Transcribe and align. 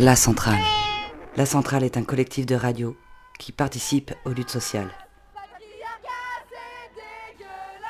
La 0.00 0.16
Centrale. 0.16 0.58
La 1.36 1.44
Centrale 1.44 1.84
est 1.84 1.96
un 1.96 2.02
collectif 2.02 2.46
de 2.46 2.54
radio 2.54 2.96
qui 3.38 3.52
participe 3.52 4.12
aux 4.24 4.30
luttes 4.30 4.50
sociales. 4.50 4.90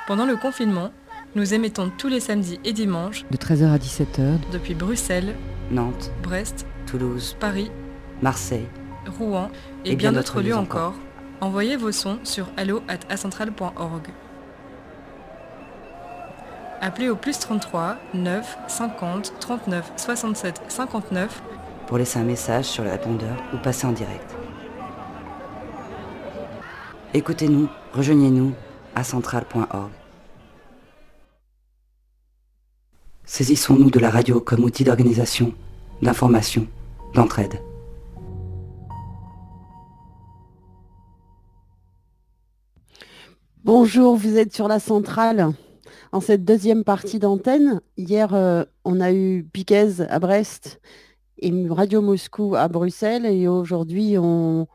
Pendant 0.07 0.27
le 0.27 0.37
confinement, 0.37 0.91
nous 1.37 1.55
émettons 1.55 1.91
tous 1.97 2.09
les 2.09 2.21
samedis 2.21 2.59
et 2.65 2.73
dimanches 2.73 3.25
De 3.31 3.37
13h 3.37 3.73
à 3.73 3.79
17h, 3.79 4.51
depuis 4.51 4.75
Bruxelles, 4.75 5.37
Nantes, 5.71 6.11
Brest, 6.23 6.67
Toulouse, 6.87 7.37
Paris, 7.39 7.71
Marseille. 8.21 8.67
Rouen 9.19 9.51
et, 9.85 9.95
bien 9.95 10.13
d'autres 10.13 10.43
lieux 10.43 10.57
encore. 10.57 10.95
Envoyez 11.41 11.77
vos 11.77 11.93
sons 11.93 12.19
sur 12.25 12.49
allo@acentral.org. 12.57 14.09
Appelez 16.81 17.09
au 17.09 17.17
plus 17.17 17.39
33 17.39 17.97
9 18.13 18.59
50 18.67 19.35
39 19.39 19.93
67 19.97 20.63
59 20.67 21.43
pour 21.93 21.99
laisser 21.99 22.19
un 22.19 22.25
message 22.25 22.65
sur 22.65 22.85
le 22.85 22.91
répondeur 22.91 23.37
ou 23.53 23.59
passer 23.59 23.87
en 23.87 23.93
direct. 23.93 24.35
Écoutez-nous, 27.13 27.69
rejoignez-nous 27.93 28.55
à 28.95 29.05
central.org. 29.05 29.91
Saisissons-nous 33.27 33.91
de 33.91 33.99
la 33.99 34.09
radio 34.09 34.41
comme 34.41 34.65
outil 34.65 34.85
d'organisation, 34.85 35.53
d'information, 36.01 36.67
d'entraide. 37.13 37.61
Bonjour, 43.65 44.17
vous 44.17 44.39
êtes 44.39 44.55
sur 44.55 44.67
la 44.67 44.81
centrale. 44.81 45.53
En 46.11 46.23
cette 46.23 46.47
deuxième 46.47 46.85
partie 46.85 47.19
d'antenne, 47.19 47.83
hier, 47.99 48.33
euh, 48.33 48.65
on 48.87 48.99
a 48.99 49.13
eu 49.13 49.47
Piquez 49.53 50.01
à 50.09 50.19
Brest 50.19 50.81
Radio 51.71 52.03
Moscou 52.03 52.55
à 52.55 52.69
Bruxelles. 52.69 53.27
Et 53.27 53.49
aujourd'hui, 53.49 54.17
on, 54.19 54.67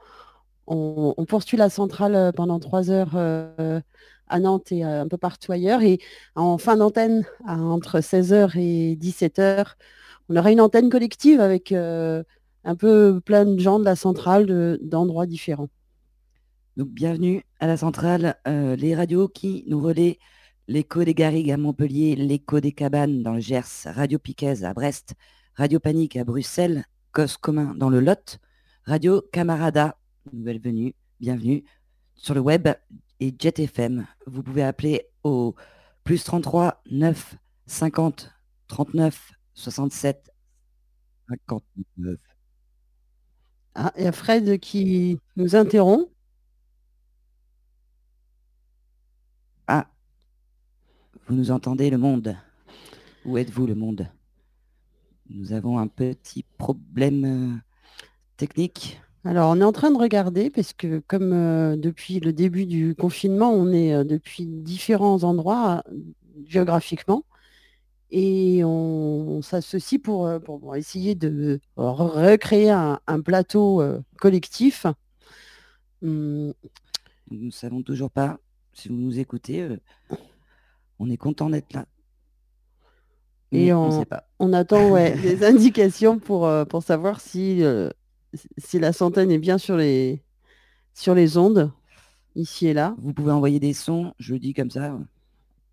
poursuit 1.28 1.58
la 1.58 1.70
centrale 1.70 2.16
euh, 2.16 2.32
pendant 2.32 2.60
trois 2.60 2.90
heures 2.90 3.14
euh, 3.16 3.80
à 4.28 4.40
Nantes 4.40 4.72
et 4.72 4.84
un 4.84 5.08
peu 5.08 5.18
partout 5.18 5.52
ailleurs. 5.52 5.82
Et 5.82 6.00
en 6.36 6.58
fin 6.58 6.78
d'antenne, 6.78 7.26
entre 7.48 8.00
16h 8.00 8.58
et 8.58 8.96
17h, 8.96 9.74
on 10.30 10.36
aura 10.36 10.52
une 10.52 10.62
antenne 10.62 10.90
collective 10.90 11.40
avec 11.40 11.72
un 11.72 12.76
peu 12.76 13.22
plein 13.24 13.46
de 13.46 13.60
gens 13.60 13.80
de 13.80 13.86
la 13.86 13.96
centrale 13.96 14.78
d'endroits 14.82 15.26
différents. 15.26 15.70
Donc 16.78 16.90
bienvenue 16.90 17.44
à 17.60 17.66
la 17.66 17.76
centrale, 17.76 18.36
euh, 18.48 18.76
les 18.76 18.94
radios 18.94 19.28
qui 19.28 19.64
nous 19.68 19.82
relaient 19.82 20.20
l'écho 20.68 21.04
des 21.04 21.16
Garrigues 21.16 21.50
à 21.50 21.58
Montpellier, 21.58 22.16
l'écho 22.16 22.60
des 22.60 22.72
Cabanes 22.72 23.24
dans 23.24 23.34
le 23.34 23.40
Gers, 23.40 23.86
Radio 23.86 24.20
Piquez 24.20 24.64
à 24.64 24.76
Brest, 24.76 25.16
Radio 25.58 25.80
Panique 25.80 26.16
à 26.18 26.24
Bruxelles, 26.24 26.86
Cos 27.14 27.36
Commun 27.42 27.74
dans 27.74 27.90
le 27.90 28.00
Lot, 28.00 28.38
Radio 28.84 29.24
Camarada, 29.32 29.98
nouvelle 30.32 30.62
venue, 30.62 30.94
bienvenue, 31.20 31.64
sur 32.14 32.36
le 32.36 32.42
web 32.42 32.68
et 33.20 33.34
Jet 33.40 33.58
FM. 33.58 34.06
Vous 34.28 34.44
pouvez 34.44 34.62
appeler 34.62 35.08
au 35.24 35.56
plus 36.04 36.24
33 36.24 36.84
9 36.92 37.38
50 37.66 38.32
39 38.68 39.32
67 39.56 40.32
59. 41.28 42.20
Ah, 43.74 43.92
il 43.98 44.04
y 44.04 44.08
a 44.08 44.12
Fred 44.12 44.60
qui 44.60 45.18
nous 45.38 45.56
interrompt. 45.56 46.08
Ah, 49.66 49.90
vous 51.26 51.34
nous 51.34 51.50
entendez 51.50 51.90
le 51.90 51.98
monde? 51.98 52.38
Où 53.26 53.40
êtes-vous 53.40 53.66
le 53.66 53.74
monde? 53.74 54.08
Nous 55.30 55.54
avons 55.54 55.78
un 55.78 55.88
petit 55.88 56.44
problème 56.58 57.26
euh, 57.26 57.58
technique. 58.38 59.02
Alors, 59.24 59.50
on 59.52 59.60
est 59.60 59.64
en 59.64 59.74
train 59.74 59.92
de 59.92 59.98
regarder 59.98 60.50
parce 60.50 60.74
que 60.74 61.00
comme 61.08 61.34
euh, 61.34 61.76
depuis 61.76 62.20
le 62.20 62.32
début 62.32 62.66
du 62.66 62.96
confinement, 62.96 63.52
on 63.52 63.72
est 63.72 63.94
euh, 63.94 64.04
depuis 64.04 64.46
différents 64.46 65.24
endroits 65.24 65.84
géographiquement 66.46 67.26
et 68.10 68.64
on, 68.64 69.42
s'associe 69.42 70.02
pour, 70.02 70.30
pour, 70.46 70.78
essayer 70.78 71.14
de 71.14 71.60
recréer 71.76 72.70
un, 72.70 73.22
plateau 73.22 73.84
collectif. 74.18 74.86
Hum. 76.02 76.54
Nous 77.30 77.46
ne 77.48 77.52
savons 77.52 77.82
toujours 77.82 78.10
pas 78.10 78.40
si 78.72 78.88
vous 78.88 78.96
nous 78.96 79.20
écoutez, 79.20 79.68
on 81.00 81.10
est 81.10 81.18
content 81.18 81.50
d'être 81.50 81.74
là. 81.74 81.86
Et 83.52 83.74
on, 83.74 84.06
on, 84.40 84.54
attend 84.54 84.96
des 85.22 85.46
indications 85.46 86.18
pour, 86.20 86.46
euh, 86.46 86.64
pour 86.66 86.84
savoir 86.84 87.20
si, 87.22 87.64
euh, 87.64 87.90
si 88.58 88.78
la 88.80 88.94
centaine 88.94 89.32
est 89.32 89.40
bien 89.40 89.58
sur 89.58 89.76
les, 89.78 90.22
sur 90.94 91.16
les 91.16 91.38
ondes, 91.38 91.72
ici 92.36 92.68
et 92.68 92.74
là. 92.74 92.94
Vous 93.00 93.14
pouvez 93.14 93.32
envoyer 93.32 93.60
des 93.60 93.74
sons, 93.74 94.14
je 94.20 94.36
dis 94.36 94.54
comme 94.54 94.70
ça, 94.70 94.96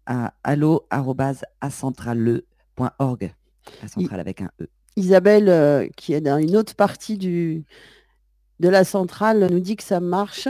à 0.06 0.32
allo.acentrale.org. 0.44 3.34
La 3.82 3.88
centrale 3.88 4.20
avec 4.20 4.40
un 4.40 4.50
E. 4.60 4.68
Isabelle, 4.96 5.90
qui 5.96 6.12
est 6.12 6.20
dans 6.20 6.38
une 6.38 6.56
autre 6.56 6.76
partie 6.76 7.18
du, 7.18 7.64
de 8.60 8.68
la 8.68 8.84
centrale, 8.84 9.48
nous 9.50 9.60
dit 9.60 9.74
que 9.74 9.82
ça 9.82 9.98
marche. 9.98 10.46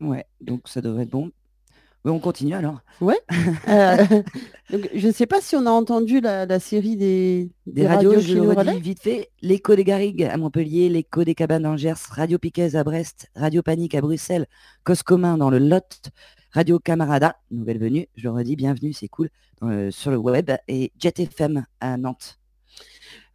Ouais, 0.00 0.26
donc 0.40 0.66
ça 0.66 0.80
devrait 0.80 1.04
être 1.04 1.10
bon 1.10 1.30
on 2.10 2.18
continue 2.18 2.54
alors. 2.54 2.80
Ouais. 3.00 3.20
Euh, 3.68 4.04
je 4.94 5.06
ne 5.06 5.12
sais 5.12 5.26
pas 5.26 5.40
si 5.40 5.56
on 5.56 5.66
a 5.66 5.70
entendu 5.70 6.20
la, 6.20 6.58
série 6.58 6.96
des, 6.96 7.50
des, 7.66 7.86
radios, 7.86 8.18
je 8.20 8.34
le 8.34 8.42
redis 8.52 8.80
vite 8.80 9.00
fait. 9.00 9.30
L'écho 9.42 9.74
des 9.74 9.84
Garrigues 9.84 10.24
à 10.24 10.36
Montpellier, 10.36 10.88
l'écho 10.88 11.24
des 11.24 11.34
Cabanes 11.34 11.62
d'Angers, 11.62 11.94
Radio 12.10 12.38
Piquez 12.38 12.76
à 12.76 12.84
Brest, 12.84 13.30
Radio 13.34 13.62
Panique 13.62 13.94
à 13.94 14.00
Bruxelles, 14.00 14.46
Cos 14.84 15.02
Commun 15.04 15.38
dans 15.38 15.50
le 15.50 15.58
Lot, 15.58 16.10
Radio 16.52 16.78
Camarada, 16.78 17.36
nouvelle 17.50 17.78
venue, 17.78 18.08
je 18.16 18.24
le 18.24 18.30
redis, 18.30 18.56
bienvenue, 18.56 18.92
c'est 18.92 19.08
cool, 19.08 19.30
sur 19.90 20.10
le 20.10 20.16
web, 20.16 20.50
et 20.68 20.92
Jet 20.98 21.18
FM 21.18 21.64
à 21.80 21.96
Nantes. 21.96 22.38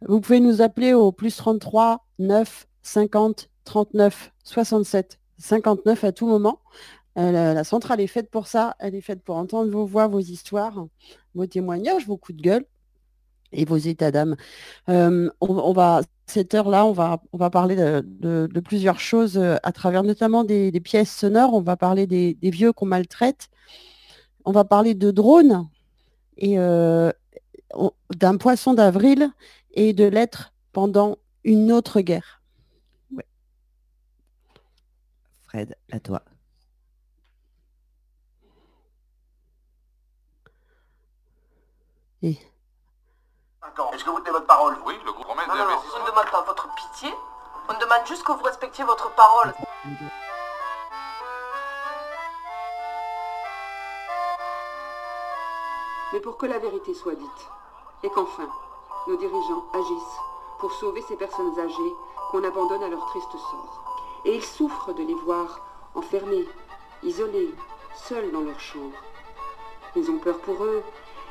Vous 0.06 0.20
pouvez 0.20 0.40
nous 0.40 0.62
appeler 0.62 0.94
au 0.94 1.12
plus 1.12 1.36
33 1.36 2.06
9 2.18 2.66
50 2.82 3.50
39 3.64 4.32
67 4.44 5.18
59 5.38 6.04
à 6.04 6.12
tout 6.12 6.26
moment. 6.26 6.60
Euh, 7.18 7.54
la, 7.54 7.64
centrale 7.64 8.00
est 8.00 8.06
faite 8.06 8.30
pour 8.30 8.46
ça. 8.46 8.76
Elle 8.78 8.94
est 8.94 9.00
faite 9.00 9.22
pour 9.22 9.36
entendre 9.36 9.70
vos 9.70 9.84
voix, 9.84 10.06
vos 10.06 10.20
histoires, 10.20 10.86
vos 11.34 11.46
témoignages, 11.46 12.06
vos 12.06 12.16
coups 12.16 12.38
de 12.38 12.42
gueule 12.42 12.64
et 13.52 13.64
vos 13.64 13.76
états 13.76 14.10
d'âme. 14.10 14.36
Euh, 14.88 15.28
on, 15.40 15.72
va 15.72 16.02
cette 16.26 16.54
heure-là, 16.54 16.86
on 16.86 16.92
va, 16.92 17.20
on 17.32 17.38
va 17.38 17.50
parler 17.50 17.74
de, 17.74 18.60
plusieurs 18.60 19.00
choses 19.00 19.36
euh, 19.36 19.56
à 19.62 19.72
travers 19.72 20.04
notamment 20.04 20.44
des, 20.44 20.70
pièces 20.80 21.14
sonores. 21.14 21.54
On 21.54 21.60
va 21.60 21.76
parler 21.76 22.06
des, 22.06 22.36
vieux 22.42 22.72
qu'on 22.72 22.86
maltraite. 22.86 23.48
On 24.44 24.52
va 24.52 24.64
parler 24.64 24.94
de 24.94 25.10
drones 25.10 25.68
et 26.38 26.56
d'un 26.56 28.36
poisson 28.38 28.72
d'avril 28.72 29.30
et 29.74 29.92
de 29.92 30.04
l'être 30.04 30.54
pendant 30.72 31.18
une 31.44 31.72
autre 31.72 32.00
guerre. 32.00 32.40
Fred, 35.42 35.74
à 35.90 35.98
toi. 35.98 36.22
Est-ce 42.22 44.04
que 44.04 44.10
vous 44.10 44.20
tenez 44.20 44.30
votre 44.30 44.46
parole? 44.46 44.76
Oui, 44.84 44.94
le 45.04 45.12
groupe 45.12 45.24
promet 45.24 45.46
non, 45.46 45.54
non, 45.54 45.78
On 45.96 46.00
ne 46.00 46.06
demande 46.06 46.30
pas 46.30 46.42
votre 46.42 46.68
pitié, 46.74 47.14
on 47.68 47.72
demande 47.72 48.06
juste 48.06 48.24
que 48.24 48.32
vous 48.32 48.42
respectiez 48.42 48.84
votre 48.84 49.10
parole. 49.14 49.54
Mais 56.12 56.20
pour 56.20 56.36
que 56.36 56.46
la 56.46 56.58
vérité 56.58 56.92
soit 56.92 57.14
dite, 57.14 57.48
et 58.02 58.10
qu'enfin, 58.10 58.48
nos 59.06 59.16
dirigeants 59.16 59.64
agissent 59.72 60.20
pour 60.58 60.72
sauver 60.72 61.02
ces 61.02 61.16
personnes 61.16 61.58
âgées 61.58 61.94
qu'on 62.30 62.44
abandonne 62.44 62.82
à 62.82 62.88
leur 62.88 63.06
triste 63.06 63.32
sort. 63.32 63.84
Et 64.24 64.36
ils 64.36 64.44
souffrent 64.44 64.92
de 64.92 65.02
les 65.02 65.14
voir 65.14 65.60
enfermés, 65.94 66.46
isolés, 67.02 67.54
seuls 67.94 68.30
dans 68.32 68.40
leur 68.40 68.60
chambre. 68.60 68.96
Ils 69.96 70.10
ont 70.10 70.18
peur 70.18 70.38
pour 70.38 70.62
eux 70.64 70.82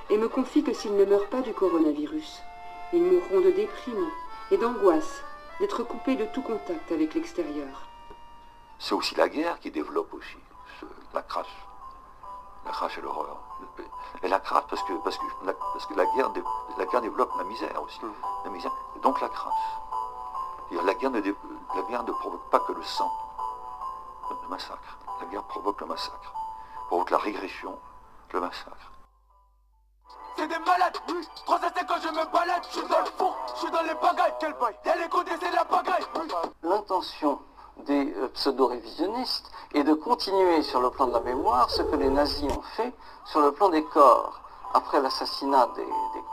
et 0.09 0.17
me 0.17 0.27
confie 0.27 0.63
que 0.63 0.73
s'ils 0.73 0.95
ne 0.95 1.05
meurent 1.05 1.29
pas 1.29 1.41
du 1.41 1.53
coronavirus, 1.53 2.41
ils 2.93 3.03
mourront 3.03 3.41
de 3.41 3.51
déprime 3.51 4.09
et 4.51 4.57
d'angoisse 4.57 5.23
d'être 5.59 5.83
coupés 5.83 6.15
de 6.15 6.25
tout 6.25 6.41
contact 6.41 6.91
avec 6.91 7.13
l'extérieur. 7.13 7.87
C'est 8.79 8.95
aussi 8.95 9.13
la 9.15 9.29
guerre 9.29 9.59
qui 9.59 9.71
développe 9.71 10.13
aussi 10.13 10.37
la 11.13 11.21
crasse. 11.21 11.47
La 12.65 12.71
crasse 12.71 12.97
et 12.97 13.01
l'horreur. 13.01 13.37
Et 14.23 14.27
la 14.27 14.39
crasse 14.39 14.63
parce 14.69 14.81
que, 14.83 14.93
parce 15.03 15.17
que, 15.17 15.25
la, 15.45 15.53
parce 15.53 15.85
que 15.85 15.93
la, 15.93 16.05
guerre, 16.15 16.31
la 16.77 16.85
guerre 16.85 17.01
développe 17.01 17.31
la 17.37 17.43
misère 17.43 17.81
aussi. 17.83 17.99
La 18.45 18.49
misère, 18.49 18.71
et 18.95 18.99
donc 18.99 19.21
la 19.21 19.29
crasse. 19.29 19.53
la, 20.71 20.93
guerre 20.95 21.11
ne, 21.11 21.19
la 21.19 21.81
guerre 21.89 22.03
ne 22.03 22.11
provoque 22.11 22.49
pas 22.49 22.59
que 22.59 22.73
le 22.73 22.83
sang, 22.83 23.11
le 24.43 24.47
massacre. 24.49 24.97
La 25.19 25.27
guerre 25.27 25.43
provoque 25.43 25.81
le 25.81 25.87
massacre, 25.87 26.33
provoque 26.87 27.09
la 27.11 27.17
régression, 27.17 27.77
le 28.31 28.39
massacre 28.39 28.91
c'est 30.39 30.47
des 30.47 30.59
malades. 30.59 30.93
3 31.45 31.57
à 31.57 31.61
5 31.61 31.85
quand 31.87 31.95
je 32.01 32.07
me 32.09 32.31
balade, 32.31 32.63
je 32.71 32.79
suis 32.79 32.87
dans 32.87 32.99
le 32.99 33.11
four, 33.17 33.35
je 33.55 33.59
suis 33.59 33.71
dans 33.71 33.81
les 33.81 33.93
bagailles. 33.95 34.33
Quel 34.39 34.53
bail 34.53 34.75
Y'a 34.85 34.95
les 34.95 35.09
côtés, 35.09 35.31
c'est 35.39 35.51
la 35.51 35.63
bagaille. 35.65 36.05
l'intention 36.63 37.39
des 37.85 38.13
euh, 38.15 38.29
pseudo-révisionnistes 38.33 39.51
est 39.73 39.83
de 39.83 39.93
continuer 39.93 40.61
sur 40.61 40.81
le 40.81 40.89
plan 40.91 41.07
de 41.07 41.13
la 41.13 41.19
mémoire 41.21 41.69
ce 41.69 41.81
que 41.81 41.95
les 41.95 42.09
nazis 42.09 42.49
ont 42.51 42.61
fait 42.75 42.93
sur 43.25 43.41
le 43.41 43.51
plan 43.51 43.69
des 43.69 43.83
corps. 43.83 44.39
Après 44.73 45.01
l'assassinat 45.01 45.67
des, 45.75 45.87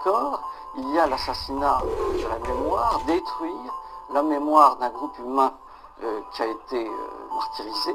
corps, 0.04 0.40
il 0.76 0.94
y 0.94 0.98
a 0.98 1.06
l'assassinat 1.06 1.82
de 2.22 2.28
la 2.28 2.38
mémoire, 2.38 3.00
détruire 3.06 3.74
la 4.12 4.22
mémoire 4.22 4.76
d'un 4.76 4.90
groupe 4.90 5.18
humain 5.18 5.52
euh, 6.04 6.20
qui 6.32 6.42
a 6.42 6.46
été 6.46 6.86
euh, 6.86 7.34
martyrisé 7.34 7.94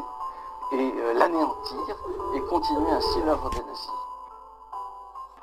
et 0.74 1.14
l'anéantir 1.16 1.96
et 2.34 2.42
continuer 2.42 2.92
ainsi 2.92 3.22
l'œuvre 3.22 3.50
des 3.50 3.64
nazis. 3.64 3.92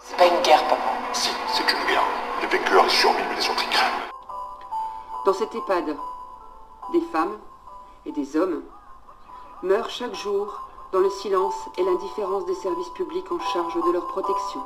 C'est 0.00 0.16
pas 0.16 0.26
une 0.26 0.40
guerre, 0.42 0.62
papa. 0.68 0.82
Si, 1.12 1.30
c'est 1.52 1.62
une 1.62 1.86
guerre. 1.86 2.04
Les 2.40 2.46
vainqueurs 2.46 2.90
survivent 2.90 3.32
les 3.36 3.50
autres 3.50 3.68
crèvent. 3.70 4.10
Dans 5.24 5.32
cette 5.32 5.54
EHPAD, 5.54 5.96
des 6.92 7.00
femmes, 7.12 7.38
et 8.06 8.12
des 8.12 8.36
hommes 8.36 8.62
meurent 9.62 9.90
chaque 9.90 10.14
jour 10.14 10.62
dans 10.92 11.00
le 11.00 11.10
silence 11.10 11.54
et 11.76 11.82
l'indifférence 11.82 12.46
des 12.46 12.54
services 12.54 12.88
publics 12.90 13.30
en 13.30 13.38
charge 13.38 13.74
de 13.74 13.92
leur 13.92 14.06
protection. 14.06 14.60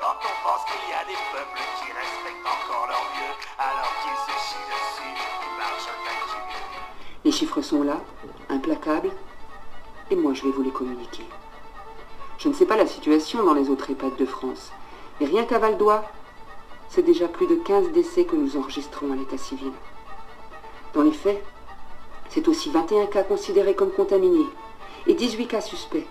Quand 0.00 0.16
on 0.18 0.48
pense 0.48 0.64
qu'il 0.64 0.90
y 0.90 0.92
a 0.92 1.04
des 1.04 1.18
peuples 1.32 1.60
qui 1.78 1.92
respectent 1.92 2.46
encore 2.46 2.86
leurs 2.88 3.06
vieux, 3.14 3.34
alors 3.58 3.92
qu'ils 4.02 4.18
se 4.26 4.40
chient 4.40 4.66
dessus, 4.66 5.14
ils 5.42 5.56
marchent 5.58 5.88
Les 7.24 7.32
chiffres 7.32 7.62
sont 7.62 7.84
là, 7.84 7.98
implacables, 8.48 9.12
et 10.10 10.16
moi 10.16 10.34
je 10.34 10.42
vais 10.42 10.50
vous 10.50 10.62
les 10.62 10.72
communiquer. 10.72 11.24
Je 12.38 12.48
ne 12.48 12.54
sais 12.54 12.66
pas 12.66 12.76
la 12.76 12.86
situation 12.86 13.44
dans 13.44 13.54
les 13.54 13.70
autres 13.70 13.90
EHPAD 13.90 14.16
de 14.16 14.26
France, 14.26 14.72
mais 15.20 15.26
rien 15.26 15.44
qu'à 15.44 15.58
Val 15.58 15.76
d'Oie, 15.76 16.04
c'est 16.88 17.02
déjà 17.02 17.28
plus 17.28 17.46
de 17.46 17.56
15 17.56 17.92
décès 17.92 18.24
que 18.24 18.36
nous 18.36 18.56
enregistrons 18.56 19.12
à 19.12 19.16
l'état 19.16 19.38
civil. 19.38 19.72
Dans 20.92 21.02
les 21.02 21.12
faits, 21.12 21.42
c'est 22.28 22.46
aussi 22.48 22.70
21 22.70 23.06
cas 23.06 23.22
considérés 23.22 23.74
comme 23.74 23.92
contaminés 23.92 24.46
et 25.06 25.14
18 25.14 25.46
cas 25.46 25.60
suspects. 25.60 26.06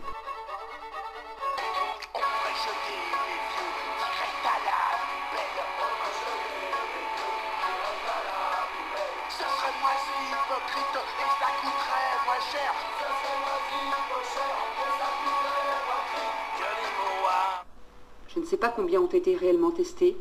Combien 18.93 19.07
ont 19.07 19.17
été 19.17 19.35
réellement 19.35 19.71
testés, 19.71 20.15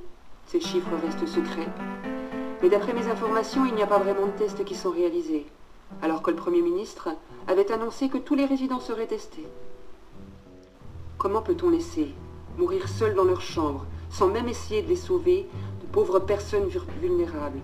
ces 0.47 0.59
chiffres 0.59 0.97
restent 1.05 1.27
secrets. 1.27 1.69
Mais 2.63 2.71
d'après 2.71 2.95
mes 2.95 3.07
informations, 3.07 3.67
il 3.67 3.75
n'y 3.75 3.83
a 3.83 3.87
pas 3.87 3.99
vraiment 3.99 4.27
de 4.27 4.33
tests 4.33 4.65
qui 4.65 4.75
sont 4.75 4.91
réalisés, 4.91 5.47
alors 6.01 6.23
que 6.23 6.31
le 6.31 6.37
Premier 6.37 6.63
ministre 6.63 7.11
avait 7.49 7.71
annoncé 7.71 8.09
que 8.09 8.17
tous 8.17 8.35
les 8.35 8.47
résidents 8.47 8.81
seraient 8.81 9.07
testés. 9.07 9.47
Comment 11.19 11.43
peut-on 11.43 11.69
laisser 11.69 12.15
mourir 12.57 12.89
seuls 12.89 13.15
dans 13.15 13.25
leur 13.25 13.43
chambre, 13.43 13.85
sans 14.09 14.29
même 14.29 14.49
essayer 14.49 14.81
de 14.81 14.89
les 14.89 14.97
sauver, 14.97 15.47
de 15.83 15.87
pauvres 15.93 16.21
personnes 16.21 16.71
vulnérables? 16.99 17.61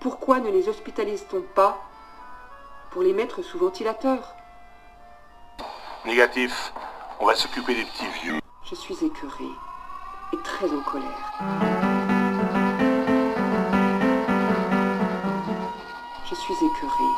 Pourquoi 0.00 0.40
ne 0.40 0.50
les 0.50 0.70
hospitalise-t-on 0.70 1.42
pas 1.54 1.78
pour 2.92 3.02
les 3.02 3.12
mettre 3.12 3.42
sous 3.42 3.58
ventilateur? 3.58 4.34
Négatif. 6.06 6.72
On 7.20 7.26
va 7.26 7.34
s'occuper 7.34 7.74
des 7.74 7.84
petits 7.84 8.08
vieux. 8.22 8.38
Je 8.64 8.74
suis 8.74 8.94
écœurée 9.04 9.67
et 10.32 10.38
très 10.42 10.66
en 10.66 10.80
colère. 10.80 12.28
je 16.30 16.34
suis 16.34 16.54
écœurée 16.54 17.14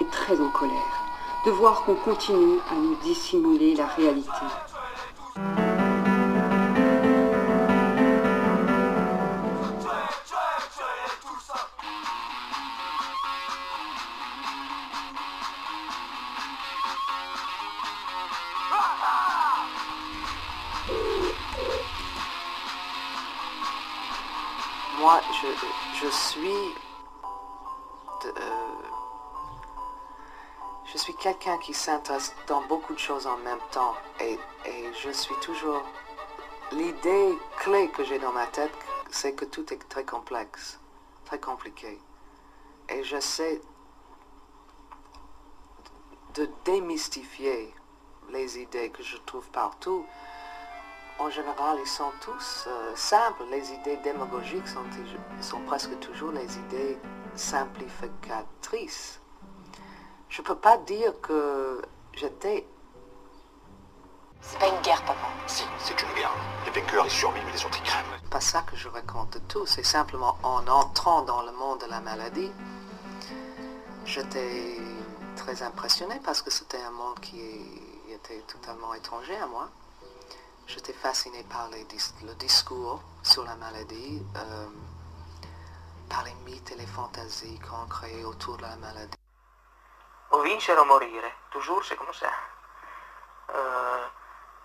et 0.00 0.06
très 0.06 0.38
en 0.40 0.50
colère 0.50 1.06
de 1.46 1.50
voir 1.52 1.84
qu'on 1.84 1.94
continue 1.94 2.58
à 2.70 2.74
nous 2.74 2.96
dissimuler 2.96 3.74
la 3.74 3.86
réalité. 3.86 4.30
Je, 26.00 26.08
suis 26.08 26.74
euh, 28.24 28.30
je 30.92 30.98
suis 30.98 31.14
quelqu'un 31.14 31.58
qui 31.58 31.74
s'intéresse 31.74 32.34
dans 32.46 32.62
beaucoup 32.62 32.94
de 32.94 32.98
choses 32.98 33.26
en 33.26 33.36
même 33.38 33.60
temps 33.70 33.94
et, 34.20 34.38
je 35.02 35.10
suis 35.10 35.34
toujours... 35.36 35.82
L'idée 36.72 37.38
clé 37.58 37.88
que 37.90 38.02
j'ai 38.02 38.18
dans 38.18 38.32
ma 38.32 38.46
tête, 38.46 38.72
c'est 39.10 39.34
que 39.34 39.44
tout 39.44 39.72
est 39.72 39.88
très 39.88 40.04
complexe, 40.04 40.80
très 41.24 41.38
compliqué. 41.38 42.00
Et 42.88 43.04
j'essaie 43.04 43.60
de 46.34 46.48
démystifier 46.64 47.72
les 48.30 48.58
idées 48.58 48.90
que 48.90 49.02
je 49.02 49.16
trouve 49.18 49.48
partout. 49.50 50.04
En 51.18 51.30
général, 51.30 51.78
ils 51.80 51.88
sont 51.88 52.12
tous 52.20 52.64
euh, 52.66 52.92
simples. 52.94 53.44
Les 53.50 53.72
idées 53.72 53.96
démagogiques 53.98 54.68
sont, 54.68 54.84
sont 55.40 55.60
presque 55.60 55.98
toujours 56.00 56.30
les 56.32 56.58
idées 56.58 56.98
simplificatrice. 57.34 59.20
Je 60.28 60.42
peux 60.42 60.56
pas 60.56 60.76
dire 60.78 61.18
que 61.20 61.80
j'étais... 62.12 62.66
C'est 64.42 64.58
pas 64.58 64.68
une 64.68 64.80
guerre, 64.82 65.02
papa. 65.02 65.26
Si, 65.46 65.64
c'est 65.78 66.00
une 66.02 66.12
guerre. 66.14 66.32
Les 66.66 66.70
vainqueurs, 66.70 67.06
ils 67.06 67.10
survivent, 67.10 67.50
les 67.52 67.64
autres, 67.64 67.78
ils 67.78 67.88
crèvent. 67.88 68.20
Pas 68.30 68.40
ça 68.40 68.62
que 68.62 68.76
je 68.76 68.88
raconte 68.88 69.38
tout. 69.48 69.66
C'est 69.66 69.82
simplement 69.82 70.36
en 70.42 70.66
entrant 70.68 71.22
dans 71.22 71.42
le 71.42 71.52
monde 71.52 71.80
de 71.80 71.86
la 71.86 72.00
maladie, 72.00 72.52
j'étais 74.04 74.76
très 75.36 75.62
impressionné 75.62 76.20
parce 76.24 76.42
que 76.42 76.50
c'était 76.50 76.80
un 76.82 76.90
monde 76.90 77.18
qui 77.20 77.40
était 78.10 78.40
totalement 78.46 78.92
étranger 78.94 79.36
à 79.36 79.46
moi. 79.46 79.70
J'étais 80.66 80.92
fasciné 80.92 81.44
par 81.44 81.68
le 81.70 82.34
discours 82.34 83.02
sur 83.22 83.44
la 83.44 83.54
maladie. 83.56 84.22
Euh, 84.36 84.66
par 86.08 86.24
les 86.24 86.34
mythes 86.44 86.70
et 86.72 86.76
les 86.76 86.86
fantaisies 86.86 87.58
qu'on 87.60 87.86
crée 87.86 88.24
autour 88.24 88.56
de 88.56 88.62
la 88.62 88.76
maladie. 88.76 89.16
O 90.30 90.42
vincere 90.42 90.80
o 90.80 90.84
morire, 90.84 91.22
toujours 91.50 91.84
c'est 91.84 91.96
comme 91.96 92.12
ça. 92.12 92.30
Euh, 93.54 94.04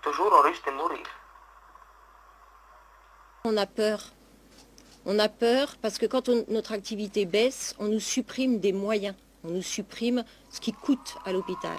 toujours 0.01 0.31
on 0.33 0.41
risque 0.41 0.65
de 0.65 0.71
mourir. 0.71 1.05
On 3.45 3.57
a 3.57 3.65
peur. 3.65 3.99
On 5.05 5.17
a 5.17 5.29
peur 5.29 5.75
parce 5.81 5.97
que 5.97 6.05
quand 6.05 6.29
notre 6.49 6.73
activité 6.73 7.25
baisse, 7.25 7.75
on 7.79 7.87
nous 7.87 7.99
supprime 7.99 8.59
des 8.59 8.73
moyens. 8.73 9.15
On 9.43 9.49
nous 9.49 9.63
supprime 9.63 10.23
ce 10.51 10.59
qui 10.59 10.73
coûte 10.73 11.17
à 11.25 11.31
l'hôpital. 11.31 11.77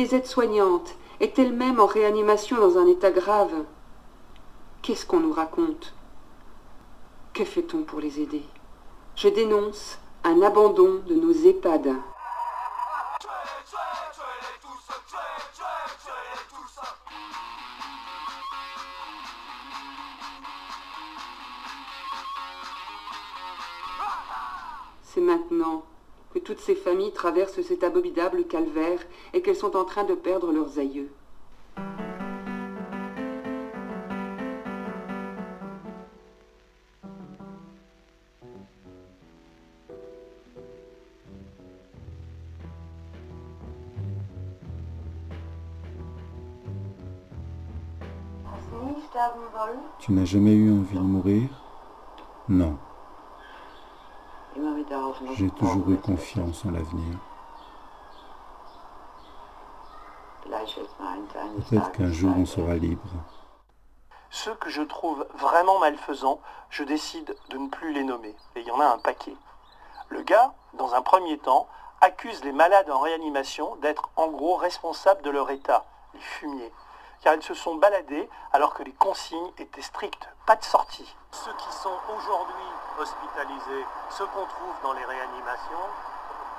Des 0.00 0.14
aides-soignantes 0.14 0.94
est 1.20 1.38
elle-même 1.38 1.78
en 1.78 1.84
réanimation 1.84 2.56
dans 2.56 2.78
un 2.78 2.86
état 2.86 3.10
grave. 3.10 3.52
Qu'est-ce 4.80 5.04
qu'on 5.04 5.20
nous 5.20 5.34
raconte? 5.34 5.92
Que 7.34 7.44
fait-on 7.44 7.82
pour 7.82 8.00
les 8.00 8.18
aider? 8.18 8.44
Je 9.14 9.28
dénonce 9.28 9.98
un 10.24 10.40
abandon 10.40 11.02
de 11.06 11.14
nos 11.14 11.32
EHPAD. 11.32 11.94
Familles 26.90 27.12
traversent 27.12 27.62
cet 27.62 27.84
abominable 27.84 28.44
calvaire 28.48 28.98
et 29.32 29.42
qu'elles 29.42 29.54
sont 29.54 29.76
en 29.76 29.84
train 29.84 30.02
de 30.02 30.14
perdre 30.14 30.50
leurs 30.50 30.80
aïeux. 30.80 31.12
Tu 50.00 50.12
n'as 50.12 50.24
jamais 50.24 50.54
eu 50.54 50.72
envie 50.72 50.96
de 50.96 51.02
mourir? 51.02 51.42
Non. 52.48 52.76
J'ai 55.36 55.50
toujours 55.50 55.90
eu 55.90 55.96
confiance 55.96 56.64
en 56.64 56.70
l'avenir. 56.70 57.18
Peut-être 61.68 61.92
qu'un 61.92 62.10
jour 62.10 62.32
on 62.36 62.46
sera 62.46 62.74
libre. 62.74 63.08
Ceux 64.30 64.54
que 64.54 64.70
je 64.70 64.82
trouve 64.82 65.26
vraiment 65.34 65.78
malfaisants, 65.78 66.40
je 66.70 66.84
décide 66.84 67.36
de 67.50 67.58
ne 67.58 67.68
plus 67.68 67.92
les 67.92 68.04
nommer. 68.04 68.34
Et 68.56 68.60
il 68.60 68.66
y 68.66 68.70
en 68.70 68.80
a 68.80 68.86
un 68.86 68.98
paquet. 68.98 69.36
Le 70.08 70.22
gars, 70.22 70.54
dans 70.74 70.94
un 70.94 71.02
premier 71.02 71.38
temps, 71.38 71.68
accuse 72.00 72.42
les 72.44 72.52
malades 72.52 72.90
en 72.90 73.00
réanimation 73.00 73.76
d'être 73.76 74.08
en 74.16 74.28
gros 74.28 74.56
responsables 74.56 75.22
de 75.22 75.30
leur 75.30 75.50
état, 75.50 75.84
les 76.14 76.20
fumiers 76.20 76.72
car 77.20 77.34
ils 77.34 77.42
se 77.42 77.54
sont 77.54 77.76
baladés 77.76 78.28
alors 78.52 78.74
que 78.74 78.82
les 78.82 78.92
consignes 78.92 79.52
étaient 79.58 79.82
strictes, 79.82 80.28
pas 80.46 80.56
de 80.56 80.64
sortie. 80.64 81.16
Ceux 81.32 81.52
qui 81.54 81.72
sont 81.72 81.96
aujourd'hui 82.16 82.70
hospitalisés, 82.98 83.84
ceux 84.10 84.26
qu'on 84.26 84.46
trouve 84.46 84.74
dans 84.82 84.92
les 84.92 85.04
réanimations, 85.04 85.86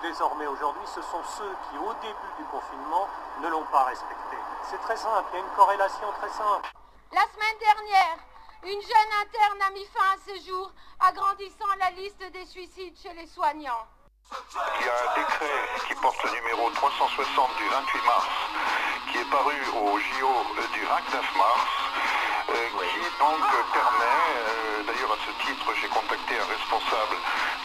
désormais 0.02 0.48
aujourd'hui, 0.48 0.86
ce 0.86 1.02
sont 1.02 1.24
ceux 1.38 1.56
qui, 1.70 1.78
au 1.78 1.94
début 2.02 2.34
du 2.38 2.46
confinement, 2.46 3.08
ne 3.42 3.48
l'ont 3.50 3.66
pas 3.72 3.84
respecté. 3.86 4.38
C'est 4.70 4.80
très 4.82 4.98
simple, 4.98 5.30
il 5.34 5.40
y 5.40 5.42
a 5.42 5.46
une 5.46 5.56
corrélation 5.56 6.12
très 6.20 6.30
simple. 6.30 6.72
La 7.12 7.22
semaine 7.22 7.60
dernière, 7.60 8.18
une 8.64 8.82
jeune 8.82 9.14
interne 9.22 9.62
a 9.68 9.72
mis 9.72 9.86
fin 9.86 10.04
à 10.14 10.18
ses 10.26 10.40
jours, 10.42 10.72
agrandissant 11.00 11.76
la 11.80 11.92
liste 11.92 12.24
des 12.32 12.46
suicides 12.46 12.98
chez 12.98 13.14
les 13.14 13.28
soignants. 13.28 13.88
Il 14.80 14.86
y 14.86 14.90
a 14.90 14.94
un 14.94 15.14
décret 15.16 15.60
qui 15.88 15.94
porte 15.96 16.24
le 16.24 16.32
numéro 16.32 16.70
360 16.72 17.58
du 17.58 17.68
28 17.68 18.06
mars, 18.06 18.28
qui 19.12 19.18
est 19.20 19.30
paru 19.30 19.56
au 19.76 20.00
JO 20.00 20.34
du 20.74 20.82
29 20.86 21.36
mars, 21.36 21.68
euh, 22.50 22.54
qui 22.80 23.02
donc 23.20 23.42
permet, 23.74 24.22
euh, 24.38 24.84
d'ailleurs 24.88 25.12
à 25.12 25.20
ce 25.26 25.32
titre 25.46 25.74
j'ai 25.82 25.88
contacté 25.90 26.40
un 26.40 26.46
responsable 26.46 27.16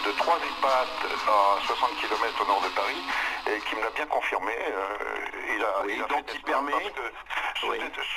de 0.07 0.11
trois 0.13 0.37
IPAT 0.39 0.87
à 1.29 1.67
60 1.67 1.97
km 2.01 2.43
au 2.43 2.47
nord 2.47 2.61
de 2.63 2.69
Paris, 2.75 3.03
et 3.47 3.61
qui 3.61 3.77
me 3.77 3.83
l'a 3.83 3.91
bien 3.91 4.07
confirmé. 4.07 4.53
euh, 4.53 4.97
il 5.57 5.65
a, 5.65 5.75
il 5.89 6.03
a 6.03 6.09
fait 6.09 6.23
des 6.33 6.39
permet 6.41 6.73
ce, 7.61 7.67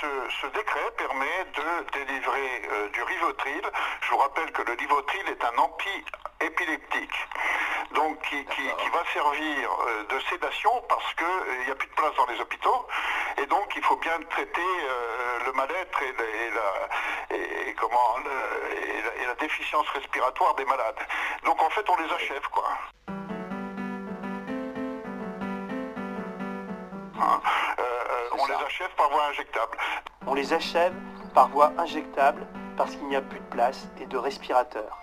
ce- 0.02 0.30
ce 0.42 0.48
décret 0.48 0.92
permet 0.98 1.46
de 1.56 1.86
délivrer 1.94 2.62
euh, 2.72 2.90
du 2.90 3.04
Rivotril. 3.04 3.62
Je 4.02 4.10
vous 4.12 4.18
rappelle 4.18 4.52
que 4.52 4.62
le 4.64 4.74
Rivotril 4.74 5.30
est 5.30 5.44
un 5.46 5.58
anti-épileptique, 6.42 7.28
donc 7.96 8.20
qui, 8.22 8.46
qui- 8.46 8.76
qui 8.78 8.90
va 8.90 9.04
servir 9.14 9.70
euh, 9.88 10.04
de 10.06 10.20
sédation 10.30 10.72
parce 10.88 11.14
qu'il 11.16 11.66
n'y 11.66 11.72
a 11.72 11.76
plus 11.76 11.88
de 11.88 11.94
place 11.94 12.14
dans 12.16 12.26
les 12.28 12.40
hôpitaux, 12.40 12.88
et 13.38 13.46
donc 13.48 13.72
il 13.76 13.84
faut 13.84 13.98
bien 13.98 14.18
traiter 14.30 14.62
euh, 14.62 15.40
le 15.46 15.52
mal-être 15.54 16.02
et, 16.02 16.14
la- 16.18 16.26
et 16.26 16.50
la, 16.52 17.36
et- 17.38 17.70
et 17.70 17.74
comment, 17.76 18.18
la- 18.26 19.28
la 19.28 19.36
déficience 19.36 19.88
respiratoire 19.90 20.56
des 20.56 20.66
malades. 20.66 21.00
Donc 21.44 21.62
en 21.62 21.70
fait 21.70 21.88
on 21.90 21.96
les 21.98 22.12
achève 22.14 22.48
quoi. 22.50 22.70
Hein, 27.22 27.42
euh, 27.80 27.82
euh, 27.82 28.30
on 28.40 28.46
les 28.48 28.54
achève 28.66 28.90
par 28.96 29.10
voie 29.10 29.26
injectable. 29.26 29.78
On 30.26 30.34
les 30.34 30.54
achève 30.54 30.94
par 31.34 31.50
voie 31.50 31.72
injectable 31.78 32.48
parce 32.78 32.92
qu'il 32.96 33.08
n'y 33.08 33.16
a 33.18 33.22
plus 33.22 33.40
de 33.40 33.50
place 33.50 33.88
et 34.00 34.06
de 34.06 34.18
respirateurs. 34.18 34.98